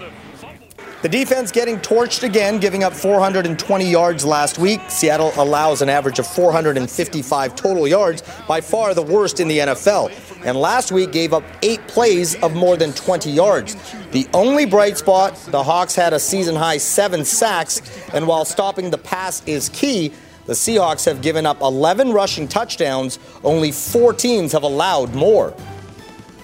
The 1.05 1.11
defense 1.11 1.53
getting 1.53 1.77
torched 1.81 2.23
again, 2.23 2.59
giving 2.59 2.83
up 2.83 2.95
420 2.95 3.85
yards 3.85 4.25
last 4.25 4.59
week. 4.59 4.81
Seattle 4.89 5.35
allows 5.37 5.83
an 5.83 5.91
average 5.91 6.19
of 6.19 6.27
455 6.27 7.55
total 7.55 7.87
yards, 7.87 8.23
by 8.49 8.63
far 8.63 8.95
the 8.95 9.03
worst 9.03 9.39
in 9.39 9.47
the 9.47 9.59
NFL. 9.59 10.11
And 10.47 10.57
last 10.57 10.93
week 10.93 11.13
gave 11.13 11.35
up 11.35 11.45
eight 11.61 11.87
plays 11.89 12.37
of 12.37 12.55
more 12.55 12.79
than 12.79 12.95
20 12.95 13.31
yards. 13.31 13.77
The 14.13 14.27
only 14.33 14.65
bright 14.65 14.97
spot, 14.97 15.37
the 15.51 15.63
Hawks 15.63 15.95
had 15.95 16.15
a 16.15 16.19
season 16.19 16.57
high 16.57 16.79
seven 16.79 17.27
sacks, 17.27 17.83
and 18.15 18.27
while 18.27 18.47
stopping 18.47 18.89
the 18.89 18.97
pass 18.97 19.43
is 19.45 19.69
key, 19.69 20.11
the 20.47 20.55
Seahawks 20.55 21.05
have 21.05 21.21
given 21.21 21.45
up 21.45 21.61
11 21.61 22.13
rushing 22.13 22.49
touchdowns. 22.49 23.19
Only 23.43 23.73
four 23.73 24.15
teams 24.15 24.53
have 24.53 24.63
allowed 24.63 25.15
more. 25.15 25.55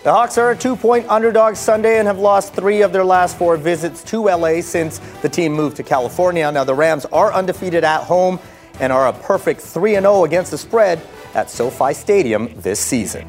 The 0.03 0.11
Hawks 0.11 0.39
are 0.39 0.53
a 0.53 0.57
two 0.57 0.77
point 0.77 1.07
underdog 1.11 1.57
Sunday 1.57 1.99
and 1.99 2.09
have 2.09 2.19
lost 2.19 2.55
three 2.55 2.81
of 2.81 2.91
their 2.91 3.05
last 3.05 3.37
four 3.37 3.59
visits 3.59 4.03
to 4.05 4.25
LA 4.31 4.63
since 4.63 4.99
the 5.21 5.29
team 5.29 5.53
moved 5.53 5.77
to 5.77 5.83
California. 5.83 6.51
Now, 6.51 6.65
the 6.65 6.75
Rams 6.75 7.05
are 7.07 7.31
undefeated 7.35 7.85
at 7.85 8.05
home 8.05 8.39
and 8.81 8.95
are 8.95 9.09
a 9.09 9.13
perfect 9.13 9.61
3 9.61 9.93
0 9.93 10.25
against 10.25 10.53
the 10.53 10.59
spread 10.59 11.03
at 11.35 11.51
SoFi 11.51 11.93
Stadium 11.93 12.49
this 12.63 12.81
season. 12.81 13.29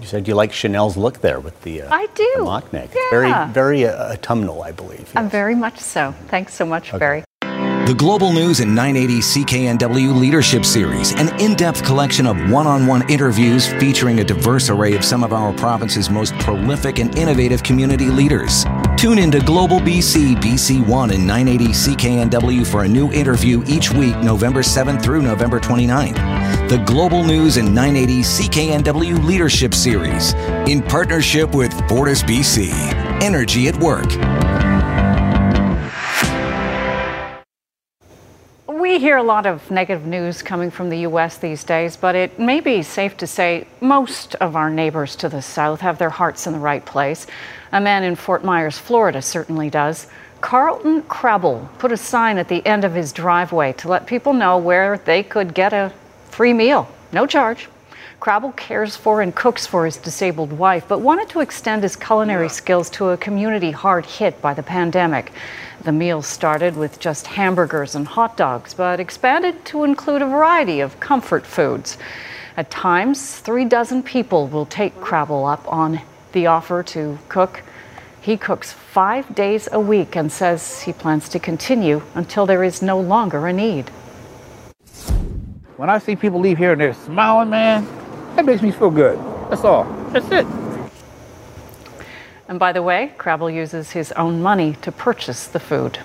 You 0.00 0.06
said 0.08 0.26
you 0.26 0.34
like 0.34 0.52
Chanel's 0.52 0.96
look 0.96 1.20
there 1.20 1.38
with 1.38 1.60
the, 1.62 1.82
uh, 1.82 1.94
I 1.94 2.06
do. 2.16 2.32
the 2.38 2.42
mock 2.42 2.72
neck. 2.72 2.90
Yeah. 2.92 3.10
Very, 3.10 3.52
very 3.52 3.86
uh, 3.86 4.14
autumnal, 4.14 4.64
I 4.64 4.72
believe. 4.72 5.08
I'm 5.14 5.30
very 5.30 5.54
much 5.54 5.78
so. 5.78 6.14
Thanks 6.26 6.52
so 6.52 6.66
much, 6.66 6.90
Barry. 6.98 7.22
The 7.88 7.94
Global 7.94 8.34
News 8.34 8.60
and 8.60 8.74
980 8.74 9.20
CKNW 9.20 10.14
Leadership 10.14 10.66
Series, 10.66 11.14
an 11.14 11.34
in 11.40 11.54
depth 11.54 11.82
collection 11.82 12.26
of 12.26 12.36
one 12.50 12.66
on 12.66 12.86
one 12.86 13.08
interviews 13.10 13.66
featuring 13.66 14.20
a 14.20 14.24
diverse 14.24 14.68
array 14.68 14.92
of 14.92 15.02
some 15.02 15.24
of 15.24 15.32
our 15.32 15.54
province's 15.54 16.10
most 16.10 16.34
prolific 16.34 16.98
and 16.98 17.16
innovative 17.16 17.62
community 17.62 18.10
leaders. 18.10 18.66
Tune 18.98 19.18
into 19.18 19.40
Global 19.40 19.80
BC, 19.80 20.36
BC1, 20.36 21.14
and 21.14 21.26
980 21.26 21.68
CKNW 21.68 22.66
for 22.66 22.84
a 22.84 22.88
new 22.88 23.10
interview 23.10 23.64
each 23.66 23.90
week, 23.90 24.18
November 24.18 24.60
7th 24.60 25.02
through 25.02 25.22
November 25.22 25.58
29th. 25.58 26.68
The 26.68 26.84
Global 26.84 27.24
News 27.24 27.56
and 27.56 27.74
980 27.74 28.20
CKNW 28.20 29.24
Leadership 29.24 29.72
Series, 29.72 30.34
in 30.68 30.82
partnership 30.82 31.54
with 31.54 31.72
Fortis 31.88 32.22
BC. 32.22 32.68
Energy 33.22 33.66
at 33.68 33.76
Work. 33.76 34.67
We 38.88 38.98
hear 38.98 39.18
a 39.18 39.22
lot 39.22 39.44
of 39.44 39.70
negative 39.70 40.06
news 40.06 40.40
coming 40.40 40.70
from 40.70 40.88
the 40.88 41.00
U.S. 41.00 41.36
these 41.36 41.62
days, 41.62 41.94
but 41.94 42.14
it 42.14 42.38
may 42.38 42.60
be 42.60 42.82
safe 42.82 43.18
to 43.18 43.26
say 43.26 43.66
most 43.82 44.34
of 44.36 44.56
our 44.56 44.70
neighbors 44.70 45.14
to 45.16 45.28
the 45.28 45.42
south 45.42 45.82
have 45.82 45.98
their 45.98 46.08
hearts 46.08 46.46
in 46.46 46.54
the 46.54 46.58
right 46.58 46.82
place. 46.82 47.26
A 47.72 47.82
man 47.82 48.02
in 48.02 48.16
Fort 48.16 48.44
Myers, 48.44 48.78
Florida 48.78 49.20
certainly 49.20 49.68
does. 49.68 50.06
Carlton 50.40 51.02
Crabble 51.02 51.68
put 51.76 51.92
a 51.92 51.98
sign 51.98 52.38
at 52.38 52.48
the 52.48 52.64
end 52.64 52.82
of 52.82 52.94
his 52.94 53.12
driveway 53.12 53.74
to 53.74 53.88
let 53.88 54.06
people 54.06 54.32
know 54.32 54.56
where 54.56 54.96
they 54.96 55.22
could 55.22 55.52
get 55.52 55.74
a 55.74 55.92
free 56.30 56.54
meal, 56.54 56.88
no 57.12 57.26
charge. 57.26 57.68
Crabble 58.20 58.52
cares 58.52 58.96
for 58.96 59.20
and 59.20 59.34
cooks 59.34 59.66
for 59.66 59.84
his 59.84 59.98
disabled 59.98 60.50
wife, 60.50 60.88
but 60.88 61.02
wanted 61.02 61.28
to 61.28 61.40
extend 61.40 61.82
his 61.82 61.94
culinary 61.94 62.48
skills 62.48 62.88
to 62.90 63.10
a 63.10 63.18
community 63.18 63.70
hard 63.70 64.06
hit 64.06 64.40
by 64.40 64.54
the 64.54 64.62
pandemic. 64.62 65.30
The 65.84 65.92
meal 65.92 66.22
started 66.22 66.76
with 66.76 66.98
just 66.98 67.28
hamburgers 67.28 67.94
and 67.94 68.06
hot 68.06 68.36
dogs, 68.36 68.74
but 68.74 68.98
expanded 68.98 69.64
to 69.66 69.84
include 69.84 70.22
a 70.22 70.26
variety 70.26 70.80
of 70.80 70.98
comfort 70.98 71.46
foods. 71.46 71.96
At 72.56 72.70
times, 72.70 73.36
three 73.38 73.64
dozen 73.64 74.02
people 74.02 74.48
will 74.48 74.66
take 74.66 75.00
Crabble 75.00 75.46
up 75.46 75.72
on 75.72 76.00
the 76.32 76.48
offer 76.48 76.82
to 76.82 77.18
cook. 77.28 77.62
He 78.20 78.36
cooks 78.36 78.72
five 78.72 79.32
days 79.36 79.68
a 79.70 79.78
week 79.78 80.16
and 80.16 80.32
says 80.32 80.82
he 80.82 80.92
plans 80.92 81.28
to 81.28 81.38
continue 81.38 82.02
until 82.16 82.44
there 82.44 82.64
is 82.64 82.82
no 82.82 83.00
longer 83.00 83.46
a 83.46 83.52
need. 83.52 83.88
When 85.76 85.88
I 85.88 85.98
see 85.98 86.16
people 86.16 86.40
leave 86.40 86.58
here 86.58 86.72
and 86.72 86.80
they're 86.80 86.92
smiling, 86.92 87.50
man, 87.50 87.86
that 88.34 88.44
makes 88.44 88.62
me 88.62 88.72
feel 88.72 88.90
good. 88.90 89.16
That's 89.48 89.62
all. 89.62 89.84
That's 90.10 90.28
it. 90.32 90.67
And 92.48 92.58
by 92.58 92.72
the 92.72 92.82
way, 92.82 93.12
Crabble 93.18 93.54
uses 93.54 93.92
his 93.92 94.10
own 94.12 94.42
money 94.42 94.74
to 94.80 94.90
purchase 94.90 95.46
the 95.46 95.60
food. 95.60 95.98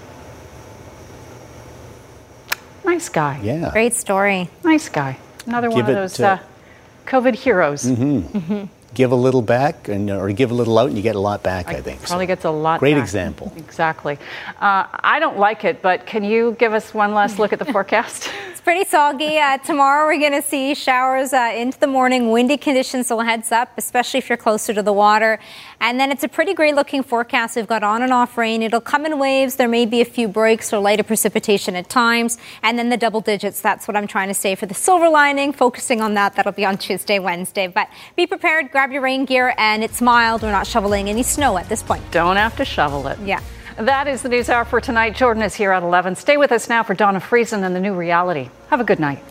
Nice 2.83 3.07
guy. 3.07 3.39
Yeah. 3.41 3.71
Great 3.71 3.93
story. 3.93 4.49
Nice 4.63 4.89
guy. 4.89 5.17
Another 5.47 5.69
Give 5.69 5.77
one 5.77 5.89
of 5.89 5.95
those 5.95 6.19
uh, 6.19 6.27
uh, 6.27 6.39
COVID 7.05 7.35
heroes. 7.35 7.85
Mm-hmm. 7.85 8.39
hmm 8.39 8.82
Give 8.93 9.11
a 9.11 9.15
little 9.15 9.41
back, 9.41 9.87
and 9.87 10.09
or 10.09 10.31
give 10.31 10.51
a 10.51 10.53
little 10.53 10.77
out, 10.77 10.87
and 10.87 10.97
you 10.97 11.03
get 11.03 11.15
a 11.15 11.19
lot 11.19 11.41
back. 11.41 11.67
I, 11.67 11.81
think. 11.81 12.03
Probably 12.03 12.27
gets 12.27 12.45
a 12.45 12.51
lot. 12.51 12.79
Great 12.79 12.93
back. 12.93 13.03
example. 13.03 13.51
Exactly. 13.57 14.17
Uh, 14.59 14.85
I 14.91 15.19
don't 15.19 15.37
like 15.37 15.63
it, 15.65 15.81
but 15.81 16.05
can 16.05 16.23
you 16.23 16.55
give 16.59 16.73
us 16.73 16.93
one 16.93 17.13
last 17.13 17.39
look 17.39 17.53
at 17.53 17.59
the 17.59 17.65
forecast? 17.73 18.29
It's 18.51 18.61
pretty 18.61 18.85
soggy. 18.85 19.39
Uh, 19.39 19.57
tomorrow 19.57 20.05
we're 20.05 20.19
going 20.19 20.39
to 20.39 20.47
see 20.47 20.75
showers 20.75 21.33
uh, 21.33 21.51
into 21.55 21.79
the 21.79 21.87
morning, 21.87 22.31
windy 22.31 22.57
conditions, 22.57 23.07
so 23.07 23.19
heads 23.19 23.51
up, 23.51 23.71
especially 23.77 24.19
if 24.19 24.29
you're 24.29 24.37
closer 24.37 24.73
to 24.73 24.83
the 24.83 24.93
water. 24.93 25.39
And 25.81 25.99
then 25.99 26.11
it's 26.11 26.23
a 26.23 26.29
pretty 26.29 26.53
great 26.53 26.75
looking 26.75 27.03
forecast. 27.03 27.57
We've 27.57 27.67
got 27.67 27.83
on 27.83 28.03
and 28.03 28.13
off 28.13 28.37
rain. 28.37 28.61
It'll 28.61 28.79
come 28.79 29.05
in 29.05 29.19
waves. 29.19 29.57
There 29.57 29.67
may 29.67 29.85
be 29.85 29.99
a 29.99 30.05
few 30.05 30.29
breaks 30.29 30.71
or 30.71 30.79
lighter 30.79 31.03
precipitation 31.03 31.75
at 31.75 31.89
times. 31.89 32.37
And 32.61 32.79
then 32.79 32.89
the 32.89 32.95
double 32.95 33.19
digits. 33.19 33.59
That's 33.59 33.85
what 33.85 33.97
I'm 33.97 34.07
trying 34.07 34.29
to 34.29 34.33
say 34.33 34.55
for 34.55 34.65
the 34.65 34.73
silver 34.73 35.09
lining. 35.09 35.51
Focusing 35.51 35.99
on 35.99 36.13
that. 36.13 36.35
That'll 36.35 36.53
be 36.53 36.63
on 36.63 36.77
Tuesday, 36.77 37.19
Wednesday. 37.19 37.67
But 37.67 37.89
be 38.15 38.25
prepared. 38.25 38.71
Grab 38.83 38.91
your 38.91 39.01
rain 39.01 39.23
gear. 39.23 39.53
And 39.57 39.81
it's 39.81 40.01
mild. 40.01 40.41
We're 40.41 40.51
not 40.51 40.67
shoveling 40.67 41.07
any 41.07 41.23
snow 41.23 41.57
at 41.57 41.69
this 41.69 41.81
point. 41.81 42.03
Don't 42.11 42.35
have 42.35 42.57
to 42.57 42.65
shovel 42.65 43.07
it. 43.07 43.17
Yeah. 43.19 43.39
That 43.77 44.09
is 44.09 44.23
the 44.23 44.27
news 44.27 44.49
hour 44.49 44.65
for 44.65 44.81
tonight. 44.81 45.15
Jordan 45.15 45.41
is 45.41 45.55
here 45.55 45.71
at 45.71 45.83
11. 45.83 46.17
Stay 46.17 46.35
with 46.35 46.51
us 46.51 46.67
now 46.67 46.83
for 46.83 46.93
Donna 46.93 47.21
Friesen 47.21 47.63
and 47.63 47.73
the 47.73 47.79
new 47.79 47.93
reality. 47.93 48.49
Have 48.67 48.81
a 48.81 48.83
good 48.83 48.99
night. 48.99 49.23